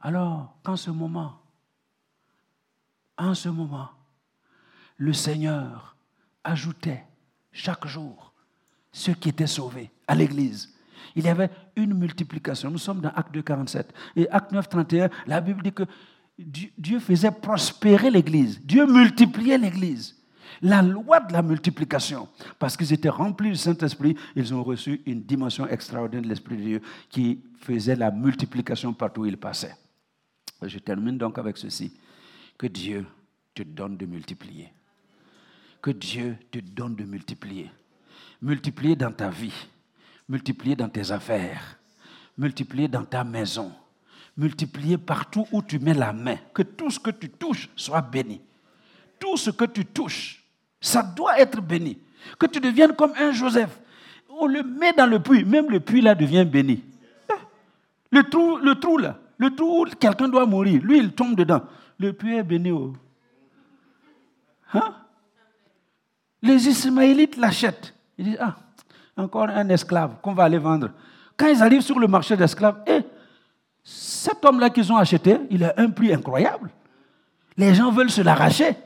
alors, 0.00 0.56
qu'en 0.62 0.76
ce 0.76 0.90
moment, 0.90 1.40
en 3.16 3.34
ce 3.34 3.48
moment, 3.48 3.90
le 4.98 5.12
Seigneur 5.12 5.96
ajoutait 6.44 7.04
chaque 7.52 7.86
jour 7.86 8.32
ceux 8.92 9.14
qui 9.14 9.30
étaient 9.30 9.46
sauvés 9.46 9.90
à 10.06 10.14
l'Église. 10.14 10.74
Il 11.14 11.24
y 11.24 11.28
avait 11.28 11.50
une 11.76 11.94
multiplication. 11.94 12.70
Nous 12.70 12.78
sommes 12.78 13.00
dans 13.00 13.10
Acte 13.10 13.32
2, 13.32 13.42
47. 13.42 13.94
Et 14.16 14.28
Acte 14.30 14.52
9, 14.52 14.68
31, 14.68 15.10
la 15.26 15.40
Bible 15.40 15.62
dit 15.62 15.72
que 15.72 15.84
Dieu 16.38 17.00
faisait 17.00 17.30
prospérer 17.30 18.10
l'Église. 18.10 18.60
Dieu 18.62 18.86
multipliait 18.86 19.58
l'Église. 19.58 20.15
La 20.62 20.82
loi 20.82 21.20
de 21.20 21.32
la 21.32 21.42
multiplication. 21.42 22.28
Parce 22.58 22.76
qu'ils 22.76 22.92
étaient 22.92 23.08
remplis 23.08 23.50
du 23.50 23.56
Saint-Esprit, 23.56 24.16
ils 24.34 24.54
ont 24.54 24.62
reçu 24.62 25.02
une 25.06 25.22
dimension 25.22 25.66
extraordinaire 25.66 26.22
de 26.22 26.28
l'Esprit 26.28 26.56
de 26.56 26.62
Dieu 26.62 26.82
qui 27.10 27.40
faisait 27.60 27.96
la 27.96 28.10
multiplication 28.10 28.92
partout 28.92 29.22
où 29.22 29.26
ils 29.26 29.36
passaient. 29.36 29.76
Je 30.62 30.78
termine 30.78 31.18
donc 31.18 31.38
avec 31.38 31.56
ceci. 31.58 31.92
Que 32.56 32.66
Dieu 32.66 33.06
te 33.54 33.62
donne 33.62 33.96
de 33.96 34.06
multiplier. 34.06 34.72
Que 35.82 35.90
Dieu 35.90 36.36
te 36.50 36.58
donne 36.58 36.96
de 36.96 37.04
multiplier. 37.04 37.70
Multiplier 38.40 38.96
dans 38.96 39.12
ta 39.12 39.28
vie. 39.28 39.68
Multiplier 40.28 40.76
dans 40.76 40.88
tes 40.88 41.10
affaires. 41.10 41.78
Multiplier 42.38 42.88
dans 42.88 43.04
ta 43.04 43.24
maison 43.24 43.72
multiplier 44.36 44.98
partout 44.98 45.46
où 45.50 45.62
tu 45.62 45.78
mets 45.78 45.94
la 45.94 46.12
main. 46.12 46.36
Que 46.52 46.62
tout 46.62 46.90
ce 46.90 46.98
que 46.98 47.10
tu 47.10 47.30
touches 47.30 47.68
soit 47.74 48.02
béni. 48.02 48.40
Tout 49.18 49.36
ce 49.36 49.50
que 49.50 49.64
tu 49.64 49.86
touches, 49.86 50.42
ça 50.86 51.02
doit 51.02 51.38
être 51.40 51.60
béni. 51.60 51.98
Que 52.38 52.46
tu 52.46 52.60
deviennes 52.60 52.94
comme 52.94 53.12
un 53.18 53.32
Joseph. 53.32 53.80
On 54.28 54.46
le 54.46 54.62
met 54.62 54.92
dans 54.92 55.06
le 55.06 55.18
puits, 55.18 55.44
même 55.44 55.70
le 55.70 55.80
puits 55.80 56.00
là 56.00 56.14
devient 56.14 56.44
béni. 56.44 56.84
Le 58.10 58.22
trou, 58.22 58.58
le 58.58 58.74
trou 58.76 58.98
là, 58.98 59.18
le 59.36 59.54
trou 59.54 59.82
où 59.82 59.84
quelqu'un 59.98 60.28
doit 60.28 60.46
mourir, 60.46 60.80
lui 60.82 60.98
il 60.98 61.12
tombe 61.12 61.34
dedans. 61.34 61.62
Le 61.98 62.12
puits 62.12 62.36
est 62.36 62.42
béni. 62.42 62.70
Oh. 62.70 62.92
Hein? 64.74 64.94
Les 66.42 66.68
Ismaélites 66.68 67.36
l'achètent. 67.36 67.94
Ils 68.18 68.26
disent, 68.26 68.38
ah, 68.40 68.56
encore 69.16 69.48
un 69.48 69.68
esclave 69.68 70.20
qu'on 70.22 70.34
va 70.34 70.44
aller 70.44 70.58
vendre. 70.58 70.90
Quand 71.36 71.48
ils 71.48 71.62
arrivent 71.62 71.80
sur 71.80 71.98
le 71.98 72.06
marché 72.06 72.36
d'esclaves, 72.36 72.82
eh, 72.86 73.00
cet 73.82 74.44
homme-là 74.44 74.70
qu'ils 74.70 74.92
ont 74.92 74.96
acheté, 74.96 75.38
il 75.50 75.64
a 75.64 75.74
un 75.76 75.90
prix 75.90 76.12
incroyable. 76.12 76.70
Les 77.56 77.74
gens 77.74 77.90
veulent 77.90 78.10
se 78.10 78.20
l'arracher. 78.20 78.76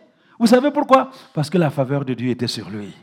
Vous 0.40 0.46
savez 0.46 0.70
pourquoi? 0.70 1.10
Parce 1.34 1.50
que 1.50 1.58
la 1.58 1.68
faveur 1.68 2.02
de 2.02 2.14
Dieu 2.14 2.30
était 2.30 2.48
sur 2.48 2.70
lui. 2.70 2.94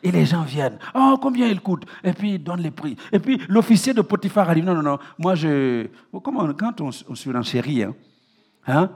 Et 0.00 0.12
les 0.12 0.24
gens 0.24 0.44
viennent. 0.44 0.78
Oh, 0.94 1.18
combien 1.20 1.48
il 1.48 1.60
coûte? 1.60 1.84
Et 2.04 2.12
puis 2.12 2.34
ils 2.34 2.42
donnent 2.42 2.62
les 2.62 2.70
prix. 2.70 2.96
Et 3.10 3.18
puis 3.18 3.42
l'officier 3.48 3.92
de 3.92 4.00
Potiphar 4.00 4.48
a 4.48 4.54
dit 4.54 4.62
non, 4.62 4.74
non, 4.74 4.82
non. 4.82 4.98
Moi, 5.18 5.34
je. 5.34 5.88
Comment, 6.22 6.52
quand 6.54 6.80
on, 6.80 6.90
on 7.08 7.14
surenchérit, 7.16 7.82
hein, 7.82 7.96
hein, 8.68 8.92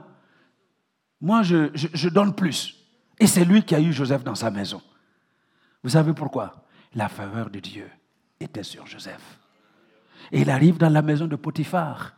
moi, 1.19 1.43
je, 1.43 1.71
je 1.73 2.07
donne 2.07 2.33
plus. 2.33 2.73
Et 3.19 3.27
c'est 3.27 3.43
lui 3.43 3.63
qui 3.63 3.75
a 3.75 3.81
eu 3.81 3.91
Joseph 3.91 4.23
dans 4.23 4.35
sa 4.35 4.49
maison. 4.49 4.81
Vous 5.83 5.89
savez 5.89 6.13
pourquoi? 6.13 6.63
La 6.95 7.09
faveur 7.09 7.49
de 7.49 7.59
Dieu 7.59 7.89
était 8.39 8.63
sur 8.63 8.87
Joseph. 8.87 9.39
Et 10.31 10.39
il 10.39 10.49
arrive 10.49 10.77
dans 10.77 10.89
la 10.89 11.01
maison 11.01 11.27
de 11.27 11.35
Potiphar. 11.35 12.13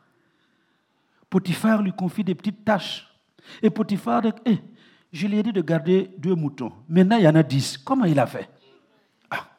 Potiphar 1.27 1.81
lui 1.81 1.91
confie 1.91 2.23
des 2.23 2.35
petites 2.35 2.63
tâches. 2.63 3.07
Et 3.63 3.71
Potiphar 3.71 4.21
eh, 4.45 4.59
je 5.11 5.27
lui 5.27 5.37
ai 5.37 5.43
dit 5.43 5.51
de 5.51 5.61
garder 5.61 6.09
deux 6.17 6.35
moutons. 6.35 6.71
Maintenant, 6.87 7.17
il 7.17 7.23
y 7.23 7.27
en 7.27 7.35
a 7.35 7.43
dix. 7.43 7.77
Comment 7.77 8.05
il 8.05 8.17
a 8.17 8.25
fait? 8.25 8.49
Ah. 9.29 9.49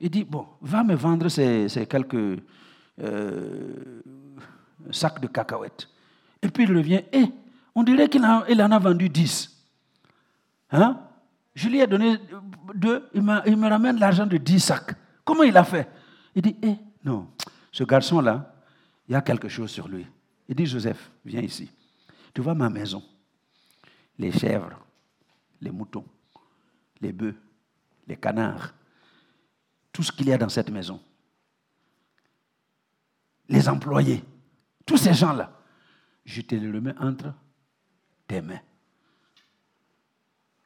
Il 0.00 0.10
dit, 0.10 0.24
bon, 0.24 0.46
va 0.60 0.84
me 0.84 0.94
vendre 0.94 1.28
ces, 1.28 1.66
quelques 1.88 2.40
euh, 3.00 4.02
sacs 4.90 5.20
de 5.20 5.26
cacahuètes. 5.26 5.88
Et 6.40 6.48
puis 6.48 6.64
il 6.64 6.76
revient, 6.76 7.02
eh, 7.12 7.26
on 7.74 7.82
dirait 7.82 8.08
qu'il 8.08 8.24
en, 8.24 8.42
a 8.42 8.78
vendu 8.78 9.08
dix. 9.08 9.50
Hein? 10.70 11.00
Je 11.54 11.68
lui 11.68 11.80
ai 11.80 11.86
donné 11.86 12.18
deux, 12.74 13.08
il, 13.14 13.22
il 13.46 13.56
me 13.56 13.68
ramène 13.68 13.98
l'argent 13.98 14.26
de 14.26 14.36
dix 14.36 14.60
sacs. 14.60 14.94
Comment 15.24 15.42
il 15.42 15.56
a 15.56 15.64
fait? 15.64 15.88
Il 16.34 16.42
dit, 16.42 16.56
eh, 16.62 16.76
non, 17.04 17.28
ce 17.70 17.84
garçon-là, 17.84 18.54
il 19.08 19.12
y 19.12 19.14
a 19.16 19.20
quelque 19.20 19.48
chose 19.48 19.70
sur 19.70 19.88
lui. 19.88 20.06
Il 20.48 20.54
dit, 20.54 20.66
Joseph, 20.66 21.10
viens 21.24 21.42
ici. 21.42 21.70
Tu 22.32 22.40
vois 22.40 22.54
ma 22.54 22.70
maison. 22.70 23.02
Les 24.18 24.32
chèvres, 24.32 24.78
les 25.60 25.70
moutons, 25.70 26.06
les 27.00 27.12
bœufs, 27.12 27.36
les 28.06 28.16
canards, 28.16 28.74
tout 29.92 30.02
ce 30.02 30.12
qu'il 30.12 30.28
y 30.28 30.32
a 30.32 30.38
dans 30.38 30.48
cette 30.48 30.70
maison. 30.70 31.00
Les 33.48 33.68
employés, 33.68 34.24
tous 34.86 34.96
ces 34.96 35.14
gens-là, 35.14 35.52
je 36.24 36.40
te 36.42 36.54
le 36.54 36.74
remets 36.74 36.94
entre 36.98 37.34
tes 38.26 38.40
mains. 38.40 38.60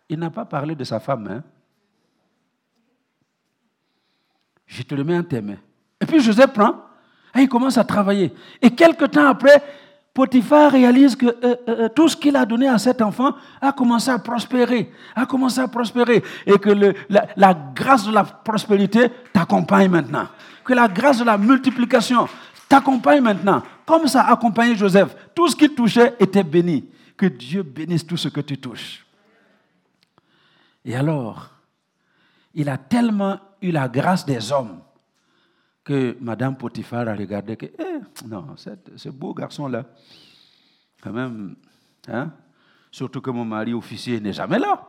Il 0.08 0.18
n'a 0.18 0.30
pas 0.30 0.44
parlé 0.44 0.74
de 0.74 0.84
sa 0.84 1.00
femme. 1.00 1.26
Hein? 1.28 1.44
Je 4.66 4.82
te 4.82 4.94
le 4.94 5.02
mets 5.02 5.16
entre 5.16 5.30
tes 5.30 5.40
mains. 5.40 5.58
Et 6.00 6.06
puis 6.06 6.20
Joseph 6.20 6.52
prend 6.52 6.84
et 7.34 7.40
il 7.40 7.48
commence 7.48 7.78
à 7.78 7.84
travailler. 7.84 8.32
Et 8.62 8.70
quelque 8.70 9.06
temps 9.06 9.26
après, 9.26 9.62
Potiphar 10.16 10.72
réalise 10.72 11.14
que 11.14 11.26
euh, 11.26 11.34
euh, 11.44 11.56
euh, 11.68 11.88
tout 11.90 12.08
ce 12.08 12.16
qu'il 12.16 12.36
a 12.36 12.46
donné 12.46 12.66
à 12.66 12.78
cet 12.78 13.02
enfant 13.02 13.34
a 13.60 13.70
commencé 13.70 14.10
à 14.10 14.18
prospérer, 14.18 14.90
a 15.14 15.26
commencé 15.26 15.60
à 15.60 15.68
prospérer, 15.68 16.24
et 16.46 16.56
que 16.58 16.70
la, 17.10 17.26
la, 17.36 17.52
grâce 17.52 18.06
de 18.06 18.12
la 18.12 18.24
prospérité 18.24 19.10
t'accompagne 19.30 19.90
maintenant, 19.90 20.26
que 20.64 20.72
la 20.72 20.88
grâce 20.88 21.18
de 21.18 21.24
la 21.24 21.36
multiplication 21.36 22.26
t'accompagne 22.66 23.20
maintenant, 23.20 23.62
comme 23.84 24.06
ça 24.06 24.22
a 24.22 24.32
accompagné 24.32 24.74
Joseph. 24.74 25.14
Tout 25.34 25.48
ce 25.48 25.56
qu'il 25.56 25.74
touchait 25.74 26.14
était 26.18 26.42
béni. 26.42 26.88
Que 27.14 27.26
Dieu 27.26 27.62
bénisse 27.62 28.06
tout 28.06 28.16
ce 28.16 28.28
que 28.28 28.40
tu 28.40 28.56
touches. 28.56 29.04
Et 30.82 30.96
alors, 30.96 31.50
il 32.54 32.70
a 32.70 32.78
tellement 32.78 33.38
eu 33.60 33.70
la 33.70 33.86
grâce 33.86 34.24
des 34.24 34.50
hommes 34.50 34.80
que 35.86 36.16
Madame 36.20 36.56
Potiphar 36.56 37.06
a 37.06 37.14
regardé 37.14 37.56
que, 37.56 37.66
eh, 37.66 38.26
non, 38.26 38.56
ce 38.56 39.08
beau 39.08 39.32
garçon-là, 39.32 39.84
quand 41.00 41.12
même, 41.12 41.54
hein, 42.08 42.32
surtout 42.90 43.20
que 43.20 43.30
mon 43.30 43.44
mari 43.44 43.72
officier 43.72 44.18
n'est 44.18 44.32
jamais 44.32 44.58
là. 44.58 44.84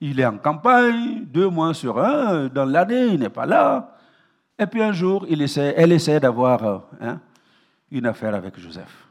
Il 0.00 0.20
est 0.20 0.24
en 0.24 0.38
campagne, 0.38 1.24
deux 1.24 1.48
mois 1.48 1.74
sur 1.74 1.98
un, 1.98 2.46
dans 2.46 2.64
l'année, 2.64 3.06
il 3.06 3.18
n'est 3.18 3.28
pas 3.28 3.44
là. 3.44 3.96
Et 4.56 4.66
puis 4.66 4.80
un 4.80 4.92
jour, 4.92 5.26
il 5.28 5.42
essaie, 5.42 5.74
elle 5.76 5.90
essaie 5.90 6.20
d'avoir 6.20 6.84
hein, 7.00 7.20
une 7.90 8.06
affaire 8.06 8.36
avec 8.36 8.60
Joseph. 8.60 9.08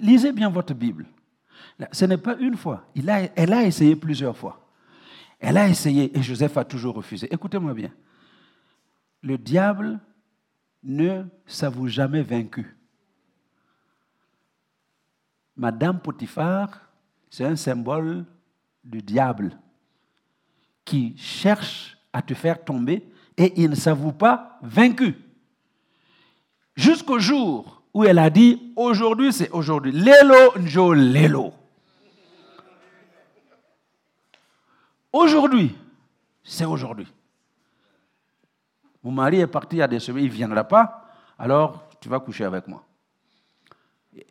Lisez 0.00 0.32
bien 0.32 0.48
votre 0.48 0.72
Bible. 0.72 1.04
Ce 1.92 2.06
n'est 2.06 2.16
pas 2.16 2.36
une 2.36 2.56
fois, 2.56 2.86
il 2.94 3.06
elle 3.36 3.52
a 3.52 3.62
essayé 3.64 3.94
plusieurs 3.94 4.36
fois. 4.36 4.58
Elle 5.38 5.58
a 5.58 5.68
essayé 5.68 6.16
et 6.16 6.22
Joseph 6.22 6.56
a 6.56 6.64
toujours 6.64 6.94
refusé. 6.94 7.28
Écoutez-moi 7.30 7.74
bien 7.74 7.90
le 9.22 9.38
diable 9.38 10.00
ne 10.82 11.24
s'avoue 11.46 11.88
jamais 11.88 12.22
vaincu. 12.22 12.76
Madame 15.56 16.00
Potiphar, 16.00 16.80
c'est 17.28 17.44
un 17.44 17.56
symbole 17.56 18.24
du 18.82 19.02
diable. 19.02 19.58
qui 20.84 21.16
cherchent 21.16 21.96
à 22.12 22.20
te 22.20 22.34
faire 22.34 22.64
tomber 22.64 23.06
et 23.36 23.52
ils 23.62 23.70
ne 23.70 23.76
s'avouent 23.76 24.10
pas 24.10 24.58
vaincus. 24.60 25.14
Jusqu'au 26.74 27.20
jour 27.20 27.82
où 27.94 28.02
elle 28.02 28.18
a 28.18 28.28
dit 28.28 28.72
aujourd'hui, 28.74 29.32
c'est 29.32 29.50
aujourd'hui. 29.50 29.92
Lelo, 29.92 30.58
njo, 30.58 30.94
lelo. 30.94 31.52
Aujourd'hui, 35.12 35.76
c'est 36.42 36.64
aujourd'hui. 36.64 37.06
Mon 39.02 39.10
mari 39.12 39.40
est 39.40 39.46
parti 39.46 39.76
il 39.76 39.78
y 39.78 39.82
a 39.82 39.88
des 39.88 40.00
semaines, 40.00 40.24
il 40.24 40.30
ne 40.30 40.34
viendra 40.34 40.64
pas, 40.64 41.06
alors 41.38 41.88
tu 42.00 42.08
vas 42.08 42.20
coucher 42.20 42.44
avec 42.44 42.66
moi. 42.68 42.84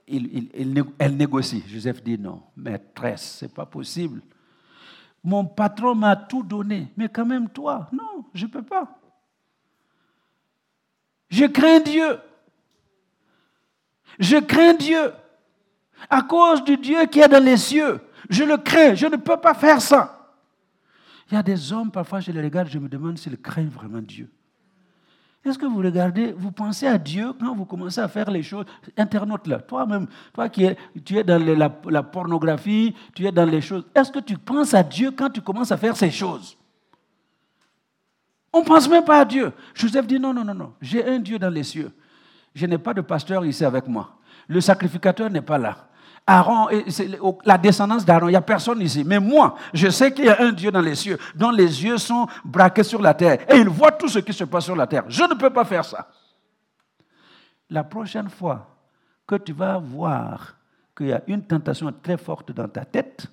elle 0.07 1.17
négocie. 1.17 1.63
Joseph 1.67 2.03
dit 2.03 2.17
non, 2.17 2.43
maîtresse, 2.55 3.37
ce 3.39 3.45
n'est 3.45 3.51
pas 3.51 3.65
possible. 3.65 4.21
Mon 5.23 5.45
patron 5.45 5.95
m'a 5.95 6.15
tout 6.15 6.43
donné, 6.43 6.91
mais 6.95 7.09
quand 7.09 7.25
même 7.25 7.49
toi, 7.49 7.89
non, 7.91 8.25
je 8.33 8.45
ne 8.45 8.51
peux 8.51 8.63
pas. 8.63 8.99
Je 11.29 11.45
crains 11.45 11.79
Dieu. 11.79 12.19
Je 14.19 14.37
crains 14.37 14.73
Dieu. 14.73 15.11
À 16.09 16.21
cause 16.21 16.63
du 16.63 16.77
Dieu 16.77 17.05
qui 17.05 17.19
est 17.19 17.27
dans 17.27 17.43
les 17.43 17.57
cieux. 17.57 17.99
Je 18.29 18.43
le 18.43 18.57
crains. 18.57 18.95
Je 18.95 19.05
ne 19.07 19.17
peux 19.17 19.37
pas 19.37 19.53
faire 19.53 19.81
ça. 19.81 20.37
Il 21.29 21.35
y 21.35 21.37
a 21.37 21.43
des 21.43 21.71
hommes, 21.71 21.91
parfois 21.91 22.19
je 22.19 22.31
les 22.31 22.41
regarde, 22.41 22.69
je 22.69 22.79
me 22.79 22.89
demande 22.89 23.17
s'ils 23.17 23.39
craignent 23.39 23.69
vraiment 23.69 24.01
Dieu. 24.01 24.31
Est-ce 25.45 25.57
que 25.57 25.65
vous 25.65 25.77
regardez, 25.77 26.33
vous 26.33 26.51
pensez 26.51 26.85
à 26.85 26.97
Dieu 26.97 27.33
quand 27.39 27.55
vous 27.55 27.65
commencez 27.65 28.01
à 28.01 28.09
faire 28.09 28.29
les 28.29 28.43
choses? 28.43 28.65
Internaute 28.97 29.47
là, 29.47 29.59
toi-même, 29.59 30.07
toi 30.33 30.49
qui 30.49 30.65
es, 30.65 30.77
tu 31.05 31.17
es 31.17 31.23
dans 31.23 31.41
la, 31.41 31.71
la, 31.85 32.03
pornographie, 32.03 32.93
tu 33.15 33.25
es 33.25 33.31
dans 33.31 33.45
les 33.45 33.61
choses. 33.61 33.85
Est-ce 33.95 34.11
que 34.11 34.19
tu 34.19 34.37
penses 34.37 34.73
à 34.73 34.83
Dieu 34.83 35.11
quand 35.11 35.29
tu 35.29 35.41
commences 35.41 35.71
à 35.71 35.77
faire 35.77 35.95
ces 35.95 36.11
choses? 36.11 36.57
On 38.51 38.61
ne 38.61 38.65
pense 38.65 38.89
même 38.89 39.05
pas 39.05 39.21
à 39.21 39.25
Dieu. 39.25 39.53
Joseph 39.73 40.07
dit 40.07 40.19
non, 40.19 40.33
non, 40.33 40.43
non, 40.43 40.53
non. 40.53 40.73
J'ai 40.81 41.05
un 41.05 41.19
Dieu 41.19 41.39
dans 41.39 41.49
les 41.49 41.63
cieux. 41.63 41.91
Je 42.53 42.65
n'ai 42.65 42.77
pas 42.77 42.93
de 42.93 43.01
pasteur 43.01 43.45
ici 43.45 43.63
avec 43.63 43.87
moi. 43.87 44.17
Le 44.47 44.59
sacrificateur 44.59 45.29
n'est 45.29 45.41
pas 45.41 45.57
là. 45.57 45.88
Aaron, 46.29 46.67
la 47.43 47.57
descendance 47.57 48.05
d'Aaron, 48.05 48.27
il 48.27 48.31
n'y 48.31 48.37
a 48.37 48.41
personne 48.41 48.79
ici. 48.81 49.03
Mais 49.03 49.19
moi, 49.19 49.55
je 49.73 49.89
sais 49.89 50.13
qu'il 50.13 50.25
y 50.25 50.29
a 50.29 50.39
un 50.39 50.51
Dieu 50.51 50.69
dans 50.69 50.81
les 50.81 50.93
cieux, 50.93 51.17
dont 51.33 51.49
les 51.49 51.83
yeux 51.83 51.97
sont 51.97 52.27
braqués 52.45 52.83
sur 52.83 53.01
la 53.01 53.15
terre. 53.15 53.39
Et 53.51 53.57
il 53.57 53.67
voit 53.67 53.91
tout 53.91 54.07
ce 54.07 54.19
qui 54.19 54.31
se 54.31 54.43
passe 54.43 54.65
sur 54.65 54.75
la 54.75 54.85
terre. 54.85 55.05
Je 55.07 55.23
ne 55.23 55.33
peux 55.33 55.49
pas 55.49 55.65
faire 55.65 55.83
ça. 55.83 56.07
La 57.67 57.83
prochaine 57.83 58.29
fois 58.29 58.75
que 59.25 59.35
tu 59.35 59.53
vas 59.53 59.79
voir 59.79 60.55
qu'il 60.95 61.07
y 61.07 61.13
a 61.13 61.23
une 61.25 61.41
tentation 61.41 61.91
très 61.91 62.17
forte 62.17 62.51
dans 62.51 62.67
ta 62.67 62.85
tête, 62.85 63.25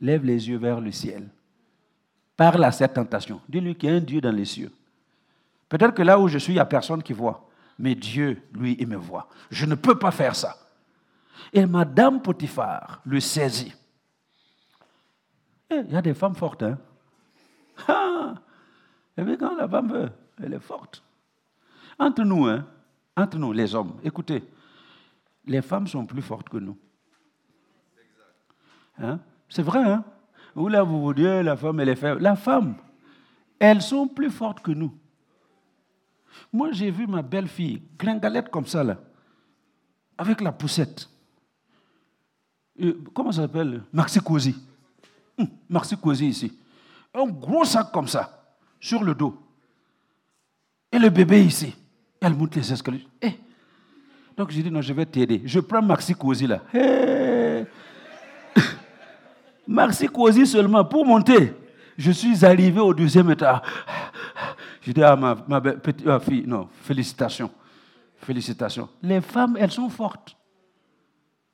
lève 0.00 0.24
les 0.24 0.48
yeux 0.48 0.56
vers 0.56 0.80
le 0.80 0.92
ciel. 0.92 1.28
Parle 2.38 2.64
à 2.64 2.72
cette 2.72 2.94
tentation. 2.94 3.42
Dis-lui 3.50 3.74
qu'il 3.74 3.90
y 3.90 3.92
a 3.92 3.96
un 3.96 4.00
Dieu 4.00 4.22
dans 4.22 4.32
les 4.32 4.46
cieux. 4.46 4.72
Peut-être 5.68 5.92
que 5.92 6.02
là 6.02 6.18
où 6.18 6.26
je 6.26 6.38
suis, 6.38 6.54
il 6.54 6.56
n'y 6.56 6.60
a 6.60 6.64
personne 6.64 7.02
qui 7.02 7.12
voit. 7.12 7.46
Mais 7.78 7.94
Dieu, 7.94 8.42
lui, 8.54 8.76
il 8.80 8.86
me 8.86 8.96
voit. 8.96 9.28
Je 9.50 9.66
ne 9.66 9.74
peux 9.74 9.98
pas 9.98 10.10
faire 10.10 10.34
ça. 10.34 10.56
Et 11.52 11.66
Madame 11.66 12.22
Potiphar 12.22 13.00
le 13.04 13.20
saisit. 13.20 13.74
Eh, 15.70 15.82
il 15.86 15.92
y 15.92 15.96
a 15.96 16.02
des 16.02 16.14
femmes 16.14 16.34
fortes, 16.34 16.62
hein? 16.62 16.78
Ah! 17.86 18.34
Et 19.16 19.22
puis 19.22 19.36
quand 19.36 19.54
la 19.56 19.68
femme 19.68 19.92
veut, 19.92 20.10
elle 20.42 20.54
est 20.54 20.60
forte. 20.60 21.02
Entre 21.98 22.22
nous, 22.22 22.46
hein? 22.46 22.66
Entre 23.16 23.38
nous, 23.38 23.52
les 23.52 23.74
hommes, 23.74 23.98
écoutez, 24.02 24.42
les 25.44 25.62
femmes 25.62 25.86
sont 25.86 26.06
plus 26.06 26.22
fortes 26.22 26.48
que 26.48 26.56
nous. 26.56 26.78
Hein? 28.98 29.18
C'est 29.48 29.62
vrai, 29.62 29.82
hein? 29.82 30.04
Vous 30.54 30.68
là, 30.68 30.82
vous 30.82 31.02
vous 31.02 31.14
dites, 31.14 31.24
la 31.24 31.56
femme, 31.56 31.80
elle 31.80 31.90
est 31.90 31.96
faible. 31.96 32.20
La 32.20 32.36
femme, 32.36 32.76
elles 33.58 33.82
sont 33.82 34.08
plus 34.08 34.30
fortes 34.30 34.60
que 34.60 34.70
nous. 34.70 34.96
Moi, 36.52 36.72
j'ai 36.72 36.90
vu 36.90 37.06
ma 37.06 37.22
belle-fille, 37.22 37.82
gringalette 37.98 38.48
comme 38.48 38.66
ça, 38.66 38.82
là, 38.82 38.96
avec 40.16 40.40
la 40.40 40.52
poussette 40.52 41.09
comment 43.14 43.32
ça 43.32 43.42
s'appelle? 43.42 43.82
Maxi 43.92 44.20
Cosi. 44.20 44.54
Hum, 45.38 45.48
Maxi 45.68 45.96
Cosi 45.96 46.28
ici. 46.28 46.52
Un 47.14 47.26
gros 47.26 47.64
sac 47.64 47.90
comme 47.92 48.08
ça, 48.08 48.44
sur 48.78 49.02
le 49.02 49.14
dos. 49.14 49.36
Et 50.92 50.98
le 50.98 51.08
bébé 51.08 51.44
ici. 51.44 51.74
Elle 52.20 52.34
monte 52.34 52.56
les 52.56 52.72
escaliers. 52.72 53.06
Eh. 53.22 53.32
Donc 54.36 54.50
j'ai 54.50 54.62
dit, 54.62 54.70
non, 54.70 54.80
je 54.82 54.92
vais 54.92 55.06
t'aider. 55.06 55.42
Je 55.44 55.60
prends 55.60 55.82
Maxi 55.82 56.14
Cosi 56.14 56.46
là. 56.46 56.60
Eh. 56.74 57.64
Maxi 59.66 60.06
Cosi 60.06 60.46
seulement 60.46 60.84
pour 60.84 61.04
monter. 61.04 61.54
Je 61.96 62.10
suis 62.10 62.44
arrivé 62.44 62.80
au 62.80 62.94
deuxième 62.94 63.30
étage. 63.30 63.60
J'ai 64.82 64.92
dit 64.92 65.02
à 65.02 65.14
ma, 65.16 65.36
ma 65.46 65.60
petite 65.60 66.06
euh, 66.06 66.18
fille, 66.18 66.44
non, 66.46 66.68
félicitations. 66.82 67.50
Félicitations. 68.16 68.88
Les 69.02 69.20
femmes, 69.20 69.56
elles 69.58 69.70
sont 69.70 69.88
fortes. 69.88 70.36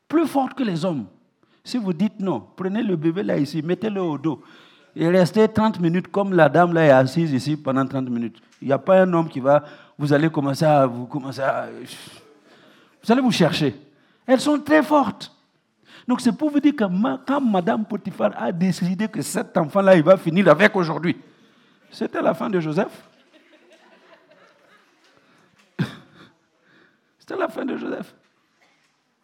Plus 0.09 0.27
fortes 0.27 0.55
que 0.55 0.63
les 0.63 0.85
hommes. 0.85 1.07
Si 1.67 1.79
vous 1.79 1.93
dites 1.93 2.21
non, 2.21 2.47
prenez 2.55 2.81
le 2.81 2.95
bébé 2.95 3.25
là 3.25 3.37
ici, 3.37 3.61
mettez-le 3.61 4.01
au 4.01 4.17
dos 4.17 4.41
et 4.95 5.09
restez 5.09 5.49
30 5.49 5.81
minutes 5.81 6.07
comme 6.07 6.33
la 6.33 6.49
dame 6.49 6.73
là 6.73 6.87
est 6.87 6.91
assise 6.91 7.33
ici 7.33 7.57
pendant 7.57 7.85
30 7.85 8.09
minutes. 8.09 8.41
Il 8.63 8.69
n'y 8.69 8.73
a 8.73 8.79
pas 8.79 9.03
un 9.03 9.13
homme 9.13 9.29
qui 9.29 9.41
va, 9.41 9.65
vous 9.99 10.13
allez 10.13 10.31
commencer 10.31 10.65
à 10.65 10.87
vous 10.87 11.09
allez 13.09 13.21
vous 13.21 13.33
chercher. 13.33 13.75
Elles 14.25 14.39
sont 14.41 14.61
très 14.61 14.81
fortes. 14.81 15.35
Donc 16.07 16.21
c'est 16.21 16.31
pour 16.31 16.51
vous 16.51 16.61
dire 16.61 16.77
que 16.77 16.85
quand 17.27 17.41
Madame 17.41 17.85
Potiphar 17.85 18.31
a 18.37 18.53
décidé 18.53 19.09
que 19.09 19.21
cet 19.21 19.57
enfant-là, 19.57 19.97
il 19.97 20.05
va 20.05 20.17
finir 20.17 20.47
avec 20.47 20.77
aujourd'hui, 20.77 21.17
c'était 21.91 22.23
la 22.23 22.33
fin 22.33 22.49
de 22.49 22.61
Joseph. 22.61 23.09
C'était 27.19 27.37
la 27.37 27.49
fin 27.49 27.65
de 27.65 27.77
Joseph. 27.77 28.15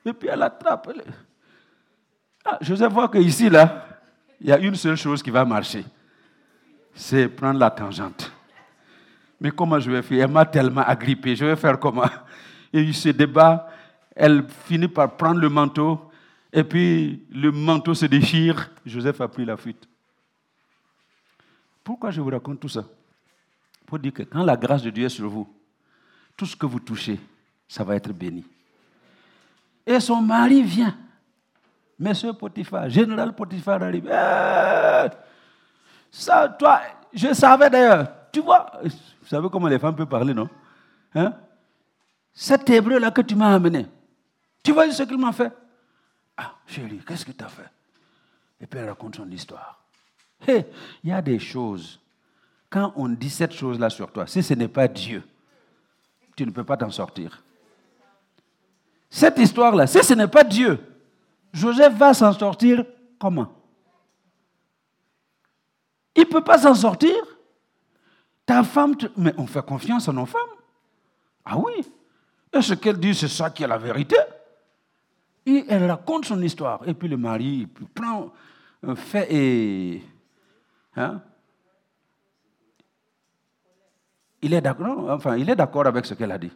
Et 0.05 0.13
puis 0.13 0.29
elle 0.29 0.43
attrape. 0.43 0.91
Ah, 2.45 2.59
Joseph 2.61 2.93
voit 2.93 3.09
qu'ici, 3.09 3.49
là, 3.49 3.87
il 4.41 4.49
y 4.49 4.53
a 4.53 4.59
une 4.59 4.75
seule 4.75 4.97
chose 4.97 5.23
qui 5.23 5.31
va 5.31 5.45
marcher. 5.45 5.85
C'est 6.95 7.29
prendre 7.29 7.59
la 7.59 7.71
tangente. 7.71 8.33
Mais 9.41 9.51
comment 9.51 9.79
je 9.81 9.91
vais 9.91 10.03
faire? 10.03 10.25
Elle 10.25 10.31
m'a 10.31 10.45
tellement 10.45 10.83
agrippé. 10.83 11.35
Je 11.35 11.45
vais 11.45 11.57
faire 11.57 11.79
comment? 11.79 12.09
Et 12.73 12.81
il 12.81 12.95
se 12.95 13.09
débat. 13.11 13.69
Elle 14.15 14.47
finit 14.67 14.89
par 14.89 15.17
prendre 15.17 15.41
le 15.41 15.49
manteau. 15.49 16.11
Et 16.53 16.65
puis 16.65 17.25
le 17.31 17.51
manteau 17.51 17.95
se 17.95 18.07
déchire. 18.07 18.71
Joseph 18.85 19.21
a 19.21 19.29
pris 19.29 19.45
la 19.45 19.57
fuite. 19.57 19.89
Pourquoi 21.83 22.11
je 22.11 22.21
vous 22.21 22.31
raconte 22.31 22.61
tout 22.61 22.69
ça? 22.69 22.85
Pour 23.87 23.99
dire 23.99 24.13
que 24.13 24.23
quand 24.23 24.45
la 24.45 24.57
grâce 24.57 24.83
de 24.83 24.91
Dieu 24.91 25.07
est 25.07 25.09
sur 25.09 25.29
vous, 25.29 25.49
tout 26.37 26.47
ce 26.47 26.55
que 26.55 26.67
vous 26.67 26.81
touchez, 26.81 27.19
ça 27.67 27.85
va 27.85 27.97
être 27.97 28.13
béni. 28.13 28.45
Et 29.87 29.99
son 29.99 30.23
mari 30.23 30.63
vient. 30.63 30.97
Monsieur 32.03 32.33
Potiphar, 32.33 32.91
général 32.91 33.33
Potiphar 33.33 33.81
arrive. 33.81 34.07
Eh, 34.07 35.09
ça, 36.11 36.49
toi, 36.49 36.81
je 37.15 37.33
savais 37.33 37.71
d'ailleurs. 37.71 38.09
Tu 38.33 38.41
vois, 38.41 38.73
vous 38.83 39.29
savez 39.29 39.49
comment 39.49 39.69
les 39.69 39.79
femmes 39.79 39.95
peuvent 39.95 40.09
parler, 40.09 40.35
non? 40.35 40.49
Hein? 41.15 41.33
Cet 42.35 42.69
hébreu-là 42.69 43.13
que 43.13 43.21
tu 43.21 43.37
m'as 43.37 43.55
amené, 43.55 43.87
tu 44.65 44.73
vois 44.73 44.91
ce 44.91 45.05
qu'il 45.05 45.19
m'a 45.19 45.31
fait? 45.33 45.53
Ah, 46.37 46.55
chérie, 46.67 47.01
qu'est-ce 47.07 47.25
que 47.25 47.31
tu 47.31 47.45
as 47.45 47.49
fait? 47.49 47.71
Et 48.61 48.67
puis 48.67 48.81
elle 48.81 48.89
raconte 48.89 49.17
son 49.17 49.31
histoire. 49.31 49.85
il 50.49 50.65
y 51.05 51.13
a 51.13 51.23
des 51.23 51.39
choses. 51.39 52.01
Quand 52.69 52.93
on 52.97 53.09
dit 53.11 53.31
cette 53.31 53.53
chose-là 53.53 53.91
sur 53.91 54.11
toi, 54.11 54.27
si 54.27 54.43
ce 54.43 54.55
n'est 54.55 54.67
pas 54.67 54.89
Dieu, 54.89 55.23
tu 56.35 56.45
ne 56.45 56.51
peux 56.51 56.65
pas 56.65 56.77
t'en 56.77 56.91
sortir. 56.91 57.45
Cette 59.09 59.39
histoire-là, 59.39 59.87
si 59.87 60.03
ce 60.03 60.15
n'est 60.15 60.27
pas 60.27 60.43
Dieu, 60.43 60.81
Joseph 61.53 61.95
va 61.95 62.15
s'en 62.15 62.33
sortir 62.33 62.85
comment? 63.19 63.53
Il 66.15 66.23
ne 66.23 66.27
peut 66.27 66.45
pas 66.45 66.59
s'en 66.59 66.75
sortir. 66.75 67.15
Ta 68.45 68.63
femme, 68.63 68.95
mais 69.17 69.35
on 69.39 69.47
fait 69.47 69.65
confiance 69.65 70.09
à 70.09 70.13
nos 70.13 70.27
femmes. 70.27 70.41
Ah 71.45 71.59
oui. 71.59 71.73
Et 72.53 72.61
ce 72.61 72.75
qu'elle 72.75 72.99
dit, 72.99 73.15
c'est 73.15 73.29
ça 73.29 73.51
qui 73.51 73.63
est 73.63 73.69
la 73.69 73.79
vérité? 73.79 74.17
Et 75.47 75.65
elle 75.69 75.91
raconte 75.91 76.27
son 76.27 76.41
histoire. 76.43 76.87
Et 76.87 76.95
puis 76.95 77.09
le 77.09 77.17
mari 77.17 77.69
prend 77.95 78.33
un 78.87 78.95
fait 78.95 79.27
et... 79.33 80.03
Hein? 80.97 81.23
Il 84.43 84.53
est 84.53 84.61
d'accord, 84.61 85.09
enfin, 85.11 85.37
il 85.37 85.49
est 85.49 85.57
d'accord 85.57 85.87
avec 85.87 86.05
ce 86.05 86.15
qu'elle 86.15 86.33
a 86.33 86.39
dit. 86.39 86.51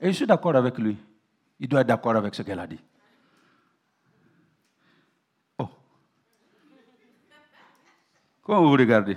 Et 0.00 0.12
je 0.12 0.16
suis 0.16 0.26
d'accord 0.26 0.54
avec 0.54 0.76
lui. 0.78 0.96
Il 1.58 1.68
doit 1.68 1.80
être 1.80 1.86
d'accord 1.86 2.14
avec 2.14 2.34
ce 2.34 2.42
qu'elle 2.42 2.60
a 2.60 2.66
dit. 2.66 2.80
Comment 8.46 8.62
vous 8.62 8.70
regardez 8.70 9.16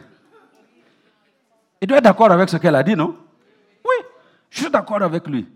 Il 1.79 1.87
doit 1.87 1.99
être 1.99 2.03
d'accord 2.03 2.31
avec 2.31 2.49
ce 2.49 2.57
qu'elle 2.57 2.73
a 2.73 2.81
dit, 2.81 2.95
non? 2.95 3.15
Oui, 3.85 4.05
je 4.49 4.61
suis 4.61 4.71
d'accord 4.71 5.03
avec 5.03 5.27
lui. 5.27 5.47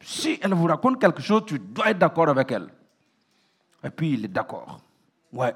Si 0.00 0.38
elle 0.40 0.54
vous 0.54 0.66
raconte 0.66 1.00
quelque 1.00 1.20
chose, 1.20 1.42
tu 1.46 1.58
dois 1.58 1.90
être 1.90 1.98
d'accord 1.98 2.28
avec 2.28 2.52
elle. 2.52 2.68
Et 3.82 3.90
puis 3.90 4.12
il 4.12 4.24
est 4.24 4.28
d'accord. 4.28 4.80
Ouais. 5.32 5.52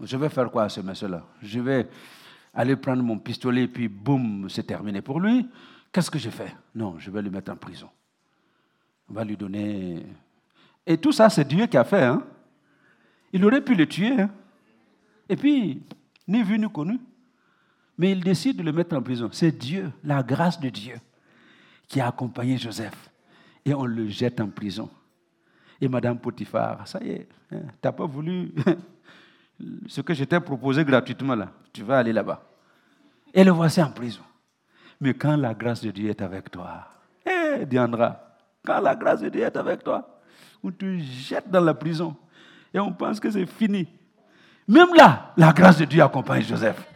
Je 0.00 0.18
vais 0.18 0.28
faire 0.28 0.50
quoi 0.50 0.64
à 0.64 0.68
ce 0.68 0.82
monsieur-là? 0.82 1.22
Je 1.40 1.60
vais 1.60 1.88
aller 2.52 2.76
prendre 2.76 3.02
mon 3.02 3.18
pistolet, 3.18 3.66
puis 3.66 3.88
boum, 3.88 4.50
c'est 4.50 4.64
terminé 4.64 5.00
pour 5.00 5.18
lui. 5.18 5.48
Qu'est-ce 5.90 6.10
que 6.10 6.18
je 6.18 6.28
fais 6.28 6.54
Non, 6.74 6.98
je 6.98 7.10
vais 7.10 7.22
le 7.22 7.30
mettre 7.30 7.50
en 7.50 7.56
prison. 7.56 7.88
On 9.08 9.14
va 9.14 9.24
lui 9.24 9.38
donner. 9.38 10.04
Et 10.84 10.98
tout 10.98 11.12
ça, 11.12 11.30
c'est 11.30 11.48
Dieu 11.48 11.64
qui 11.64 11.78
a 11.78 11.84
fait. 11.84 12.04
Hein? 12.04 12.22
Il 13.32 13.42
aurait 13.46 13.62
pu 13.62 13.74
le 13.74 13.86
tuer. 13.86 14.20
Hein? 14.20 14.30
Et 15.28 15.36
puis, 15.36 15.82
ni 16.28 16.42
vu 16.42 16.58
ni 16.58 16.70
connu. 16.70 16.98
Mais 17.96 18.12
il 18.12 18.22
décide 18.22 18.56
de 18.56 18.62
le 18.62 18.72
mettre 18.72 18.96
en 18.96 19.02
prison. 19.02 19.28
C'est 19.32 19.52
Dieu, 19.52 19.92
la 20.02 20.22
grâce 20.22 20.58
de 20.58 20.68
Dieu, 20.68 20.96
qui 21.86 22.00
a 22.00 22.08
accompagné 22.08 22.58
Joseph. 22.58 23.10
Et 23.64 23.72
on 23.72 23.84
le 23.84 24.08
jette 24.08 24.40
en 24.40 24.48
prison. 24.48 24.90
Et 25.80 25.88
Madame 25.88 26.18
Potiphar, 26.18 26.86
ça 26.86 26.98
y 27.02 27.10
est, 27.10 27.28
hein, 27.52 27.60
tu 27.62 27.78
n'as 27.84 27.92
pas 27.92 28.06
voulu 28.06 28.52
ce 29.86 30.00
que 30.00 30.14
je 30.14 30.24
t'ai 30.24 30.40
proposé 30.40 30.84
gratuitement 30.84 31.34
là. 31.34 31.52
Tu 31.72 31.82
vas 31.82 31.98
aller 31.98 32.12
là-bas. 32.12 32.42
Et 33.32 33.44
le 33.44 33.50
voici 33.50 33.82
en 33.82 33.90
prison. 33.90 34.22
Mais 35.00 35.14
quand 35.14 35.36
la 35.36 35.54
grâce 35.54 35.82
de 35.82 35.90
Dieu 35.90 36.08
est 36.08 36.22
avec 36.22 36.50
toi, 36.50 36.86
eh, 37.26 37.66
Diandra, 37.66 38.36
quand 38.64 38.80
la 38.80 38.94
grâce 38.94 39.20
de 39.20 39.28
Dieu 39.28 39.42
est 39.42 39.56
avec 39.56 39.82
toi, 39.82 40.20
on 40.62 40.70
te 40.70 40.96
jette 40.98 41.50
dans 41.50 41.60
la 41.60 41.74
prison 41.74 42.16
et 42.72 42.78
on 42.78 42.92
pense 42.92 43.20
que 43.20 43.30
c'est 43.30 43.46
fini. 43.46 43.86
Même 44.66 44.94
là, 44.94 45.32
la 45.36 45.52
grâce 45.52 45.78
de 45.78 45.84
Dieu 45.84 46.02
accompagne 46.02 46.42
Joseph. 46.42 46.86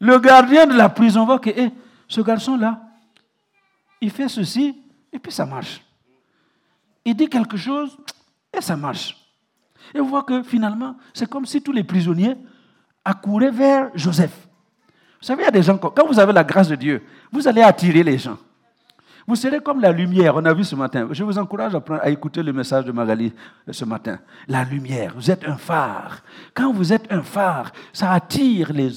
Le 0.00 0.18
gardien 0.18 0.66
de 0.66 0.74
la 0.74 0.88
prison 0.88 1.24
voit 1.24 1.38
que 1.38 1.50
eh, 1.50 1.70
ce 2.08 2.20
garçon-là, 2.20 2.80
il 4.00 4.10
fait 4.10 4.28
ceci 4.28 4.82
et 5.12 5.18
puis 5.18 5.32
ça 5.32 5.46
marche. 5.46 5.82
Il 7.04 7.14
dit 7.14 7.28
quelque 7.28 7.56
chose 7.56 7.96
et 8.56 8.60
ça 8.60 8.76
marche. 8.76 9.16
Et 9.94 10.00
on 10.00 10.06
voit 10.06 10.22
que 10.22 10.42
finalement, 10.42 10.96
c'est 11.14 11.28
comme 11.28 11.46
si 11.46 11.62
tous 11.62 11.72
les 11.72 11.84
prisonniers 11.84 12.36
accouraient 13.04 13.50
vers 13.50 13.90
Joseph. 13.94 14.46
Vous 15.20 15.26
savez, 15.26 15.42
il 15.42 15.46
y 15.46 15.48
a 15.48 15.52
des 15.52 15.62
gens, 15.62 15.78
quand 15.78 16.06
vous 16.06 16.18
avez 16.18 16.32
la 16.32 16.44
grâce 16.44 16.68
de 16.68 16.76
Dieu, 16.76 17.02
vous 17.32 17.46
allez 17.48 17.62
attirer 17.62 18.02
les 18.02 18.18
gens. 18.18 18.38
Vous 19.26 19.34
serez 19.34 19.60
comme 19.60 19.80
la 19.80 19.90
lumière, 19.90 20.36
on 20.36 20.44
a 20.44 20.54
vu 20.54 20.62
ce 20.62 20.76
matin. 20.76 21.08
Je 21.10 21.24
vous 21.24 21.36
encourage 21.36 21.72
à, 21.74 22.10
écouter 22.10 22.44
le 22.44 22.52
message 22.52 22.84
de 22.84 22.92
Magali 22.92 23.32
ce 23.68 23.84
matin. 23.84 24.18
La 24.46 24.62
lumière, 24.62 25.14
vous 25.16 25.30
êtes 25.30 25.44
un 25.48 25.56
phare. 25.56 26.22
Quand 26.54 26.72
vous 26.72 26.92
êtes 26.92 27.12
un 27.12 27.22
phare, 27.22 27.72
ça 27.92 28.12
attire 28.12 28.72
les, 28.72 28.90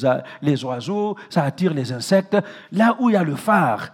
les 0.43 0.63
oiseaux, 0.63 1.15
ça 1.31 1.43
attire 1.43 1.73
les 1.73 1.91
insectes. 1.91 2.37
Là 2.71 2.95
où 2.99 3.09
il 3.09 3.13
y 3.13 3.15
a 3.15 3.23
le 3.23 3.35
phare, 3.35 3.89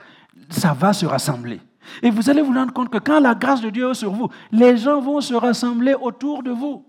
ça 0.49 0.73
va 0.73 0.91
se 0.91 1.05
rassembler. 1.05 1.61
Et 2.01 2.09
vous 2.09 2.29
allez 2.29 2.41
vous 2.41 2.53
rendre 2.53 2.73
compte 2.73 2.89
que 2.89 2.97
quand 2.97 3.21
la 3.21 3.33
grâce 3.33 3.61
de 3.61 3.69
Dieu 3.69 3.91
est 3.91 3.93
sur 3.93 4.11
vous, 4.11 4.29
les 4.51 4.75
gens 4.75 4.99
vont 4.99 5.21
se 5.21 5.33
rassembler 5.33 5.93
autour 5.93 6.43
de 6.43 6.51
vous. 6.51 6.83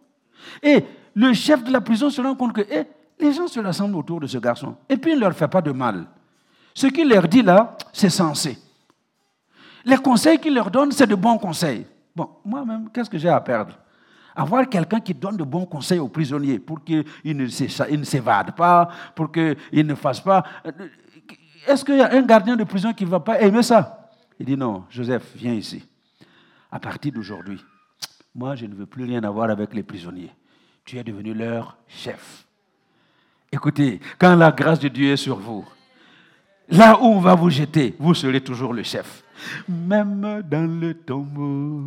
Et 0.60 0.84
le 1.14 1.32
chef 1.34 1.62
de 1.62 1.70
la 1.70 1.80
prison 1.80 2.10
se 2.10 2.20
rend 2.20 2.34
compte 2.34 2.52
que 2.52 2.62
eh, 2.68 2.84
les 3.20 3.32
gens 3.32 3.46
se 3.46 3.60
rassemblent 3.60 3.96
autour 3.96 4.18
de 4.18 4.26
ce 4.26 4.38
garçon. 4.38 4.74
Et 4.88 4.96
puis 4.96 5.12
il 5.12 5.16
ne 5.16 5.20
leur 5.20 5.34
fait 5.34 5.48
pas 5.48 5.62
de 5.62 5.70
mal. 5.70 6.06
Ce 6.74 6.88
qu'il 6.88 7.08
leur 7.08 7.28
dit 7.28 7.42
là, 7.42 7.76
c'est 7.92 8.10
sensé. 8.10 8.58
Les 9.86 9.96
conseils 9.98 10.38
qu'il 10.38 10.52
leur 10.52 10.70
donne, 10.70 10.90
c'est 10.90 11.06
de 11.06 11.14
bons 11.14 11.38
conseils. 11.38 11.86
Bon, 12.14 12.28
moi-même, 12.44 12.90
qu'est-ce 12.92 13.08
que 13.08 13.16
j'ai 13.16 13.28
à 13.28 13.40
perdre? 13.40 13.78
Avoir 14.34 14.68
quelqu'un 14.68 15.00
qui 15.00 15.14
donne 15.14 15.36
de 15.36 15.44
bons 15.44 15.64
conseils 15.64 16.00
aux 16.00 16.08
prisonniers 16.08 16.58
pour 16.58 16.82
qu'ils 16.82 17.04
ne 17.24 17.46
s'évadent 17.46 18.54
pas, 18.54 18.88
pour 19.14 19.30
qu'ils 19.30 19.86
ne 19.86 19.94
fassent 19.94 20.20
pas. 20.20 20.42
Est-ce 21.66 21.84
qu'il 21.84 21.96
y 21.96 22.02
a 22.02 22.12
un 22.12 22.22
gardien 22.22 22.56
de 22.56 22.64
prison 22.64 22.92
qui 22.92 23.04
ne 23.04 23.10
va 23.10 23.20
pas 23.20 23.40
aimer 23.40 23.62
ça? 23.62 24.10
Il 24.38 24.46
dit 24.46 24.56
non, 24.56 24.84
Joseph, 24.90 25.32
viens 25.36 25.54
ici. 25.54 25.86
À 26.70 26.80
partir 26.80 27.12
d'aujourd'hui, 27.12 27.64
moi, 28.34 28.56
je 28.56 28.66
ne 28.66 28.74
veux 28.74 28.86
plus 28.86 29.04
rien 29.04 29.22
avoir 29.22 29.48
avec 29.50 29.72
les 29.72 29.84
prisonniers. 29.84 30.34
Tu 30.84 30.98
es 30.98 31.04
devenu 31.04 31.32
leur 31.32 31.78
chef. 31.86 32.44
Écoutez, 33.52 34.00
quand 34.18 34.34
la 34.34 34.50
grâce 34.50 34.80
de 34.80 34.88
Dieu 34.88 35.12
est 35.12 35.16
sur 35.16 35.38
vous, 35.38 35.64
là 36.68 36.98
où 37.00 37.06
on 37.06 37.20
va 37.20 37.34
vous 37.34 37.50
jeter, 37.50 37.94
vous 37.98 38.14
serez 38.14 38.40
toujours 38.40 38.72
le 38.72 38.82
chef. 38.82 39.22
Même 39.68 40.42
dans 40.48 40.80
le 40.80 40.94
tombeau. 40.94 41.82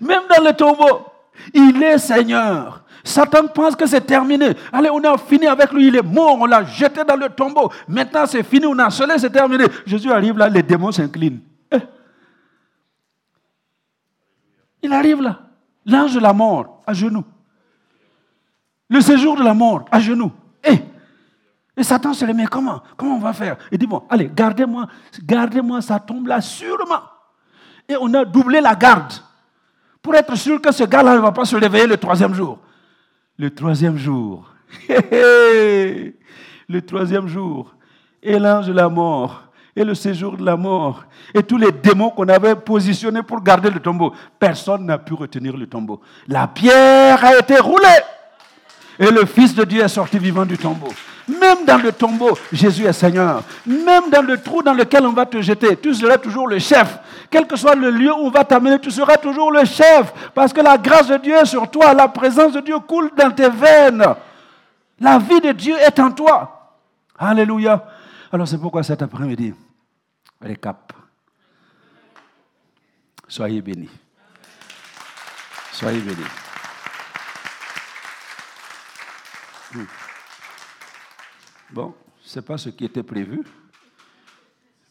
Même 0.00 0.22
dans 0.28 0.44
le 0.44 0.52
tombeau, 0.52 1.06
il 1.54 1.82
est 1.82 1.98
Seigneur. 1.98 2.84
Satan 3.04 3.46
pense 3.48 3.76
que 3.76 3.86
c'est 3.86 4.00
terminé. 4.00 4.50
Allez, 4.72 4.90
on 4.90 5.02
a 5.04 5.16
fini 5.16 5.46
avec 5.46 5.72
lui, 5.72 5.88
il 5.88 5.96
est 5.96 6.02
mort, 6.02 6.36
on 6.40 6.46
l'a 6.46 6.64
jeté 6.64 7.04
dans 7.04 7.16
le 7.16 7.28
tombeau. 7.28 7.70
Maintenant, 7.86 8.26
c'est 8.26 8.42
fini, 8.42 8.66
on 8.66 8.78
a 8.78 8.90
scellé, 8.90 9.18
c'est 9.18 9.30
terminé. 9.30 9.64
Jésus 9.86 10.10
arrive 10.10 10.36
là, 10.36 10.48
les 10.48 10.62
démons 10.62 10.92
s'inclinent. 10.92 11.40
Eh. 11.72 11.78
Il 14.82 14.92
arrive 14.92 15.22
là, 15.22 15.40
l'ange 15.86 16.14
de 16.14 16.20
la 16.20 16.32
mort, 16.32 16.82
à 16.86 16.92
genoux 16.92 17.24
le 18.88 19.00
séjour 19.00 19.36
de 19.36 19.44
la 19.44 19.54
mort, 19.54 19.84
à 19.90 20.00
genoux. 20.00 20.32
Et, 20.64 20.78
et 21.78 21.84
Satan 21.84 22.12
se 22.12 22.24
dit, 22.24 22.34
mais 22.34 22.46
comment? 22.46 22.82
Comment 22.96 23.14
on 23.14 23.20
va 23.20 23.32
faire? 23.32 23.56
Il 23.70 23.78
dit, 23.78 23.86
bon, 23.86 24.02
allez, 24.10 24.28
gardez-moi, 24.34 24.88
gardez-moi, 25.22 25.80
ça 25.80 26.00
tombe 26.00 26.26
là 26.26 26.40
sûrement. 26.40 27.02
Et 27.88 27.94
on 28.00 28.12
a 28.14 28.24
doublé 28.24 28.60
la 28.60 28.74
garde 28.74 29.12
pour 30.02 30.12
être 30.16 30.34
sûr 30.34 30.60
que 30.60 30.72
ce 30.72 30.82
gars-là 30.82 31.14
ne 31.14 31.20
va 31.20 31.30
pas 31.30 31.44
se 31.44 31.54
réveiller 31.54 31.86
le 31.86 31.96
troisième 31.96 32.34
jour. 32.34 32.58
Le 33.38 33.54
troisième 33.54 33.96
jour. 33.96 34.52
le 34.88 36.12
troisième 36.84 37.28
jour. 37.28 37.72
Et 38.24 38.40
l'ange 38.40 38.66
de 38.66 38.72
la 38.72 38.88
mort. 38.88 39.44
Et 39.76 39.84
le 39.84 39.94
séjour 39.94 40.36
de 40.36 40.44
la 40.44 40.56
mort. 40.56 41.04
Et 41.32 41.44
tous 41.44 41.58
les 41.58 41.70
démons 41.70 42.10
qu'on 42.10 42.26
avait 42.26 42.56
positionnés 42.56 43.22
pour 43.22 43.40
garder 43.40 43.70
le 43.70 43.78
tombeau. 43.78 44.12
Personne 44.36 44.84
n'a 44.84 44.98
pu 44.98 45.14
retenir 45.14 45.56
le 45.56 45.68
tombeau. 45.68 46.00
La 46.26 46.48
pierre 46.48 47.24
a 47.24 47.38
été 47.38 47.56
roulée. 47.60 48.02
Et 48.98 49.10
le 49.10 49.24
Fils 49.26 49.54
de 49.54 49.64
Dieu 49.64 49.82
est 49.82 49.88
sorti 49.88 50.18
vivant 50.18 50.44
du 50.44 50.58
tombeau. 50.58 50.92
Même 51.28 51.64
dans 51.66 51.76
le 51.76 51.92
tombeau, 51.92 52.36
Jésus 52.50 52.84
est 52.84 52.92
Seigneur. 52.92 53.42
Même 53.66 54.10
dans 54.10 54.22
le 54.22 54.40
trou 54.40 54.62
dans 54.62 54.72
lequel 54.72 55.04
on 55.04 55.12
va 55.12 55.26
te 55.26 55.40
jeter, 55.42 55.76
tu 55.76 55.94
seras 55.94 56.16
toujours 56.16 56.48
le 56.48 56.58
chef. 56.58 56.98
Quel 57.30 57.46
que 57.46 57.54
soit 57.54 57.74
le 57.74 57.90
lieu 57.90 58.12
où 58.12 58.26
on 58.26 58.30
va 58.30 58.44
t'amener, 58.44 58.78
tu 58.78 58.90
seras 58.90 59.18
toujours 59.18 59.52
le 59.52 59.64
chef. 59.66 60.12
Parce 60.34 60.52
que 60.52 60.60
la 60.60 60.78
grâce 60.78 61.08
de 61.08 61.18
Dieu 61.18 61.34
est 61.34 61.44
sur 61.44 61.70
toi, 61.70 61.92
la 61.92 62.08
présence 62.08 62.52
de 62.52 62.60
Dieu 62.60 62.78
coule 62.80 63.10
dans 63.16 63.30
tes 63.30 63.50
veines. 63.50 64.04
La 64.98 65.18
vie 65.18 65.40
de 65.40 65.52
Dieu 65.52 65.76
est 65.76 66.00
en 66.00 66.10
toi. 66.10 66.76
Alléluia. 67.18 67.84
Alors 68.32 68.48
c'est 68.48 68.58
pourquoi 68.58 68.82
cet 68.82 69.02
après-midi, 69.02 69.54
récap. 70.40 70.92
Soyez 73.28 73.60
bénis. 73.60 73.90
Soyez 75.72 76.00
bénis. 76.00 76.47
Hmm. 79.74 79.84
Bon, 81.70 81.94
ce 82.22 82.38
n'est 82.38 82.44
pas 82.44 82.56
ce 82.56 82.70
qui 82.70 82.84
était 82.84 83.02
prévu, 83.02 83.42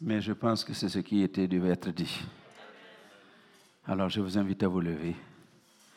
mais 0.01 0.21
je 0.21 0.33
pense 0.33 0.63
que 0.63 0.73
c'est 0.73 0.89
ce 0.89 0.99
qui 0.99 1.23
était, 1.23 1.47
devait 1.47 1.69
être 1.71 1.89
dit. 1.89 2.21
Alors 3.87 4.09
je 4.09 4.21
vous 4.21 4.37
invite 4.37 4.61
à 4.63 4.67
vous 4.67 4.81
lever. 4.81 5.15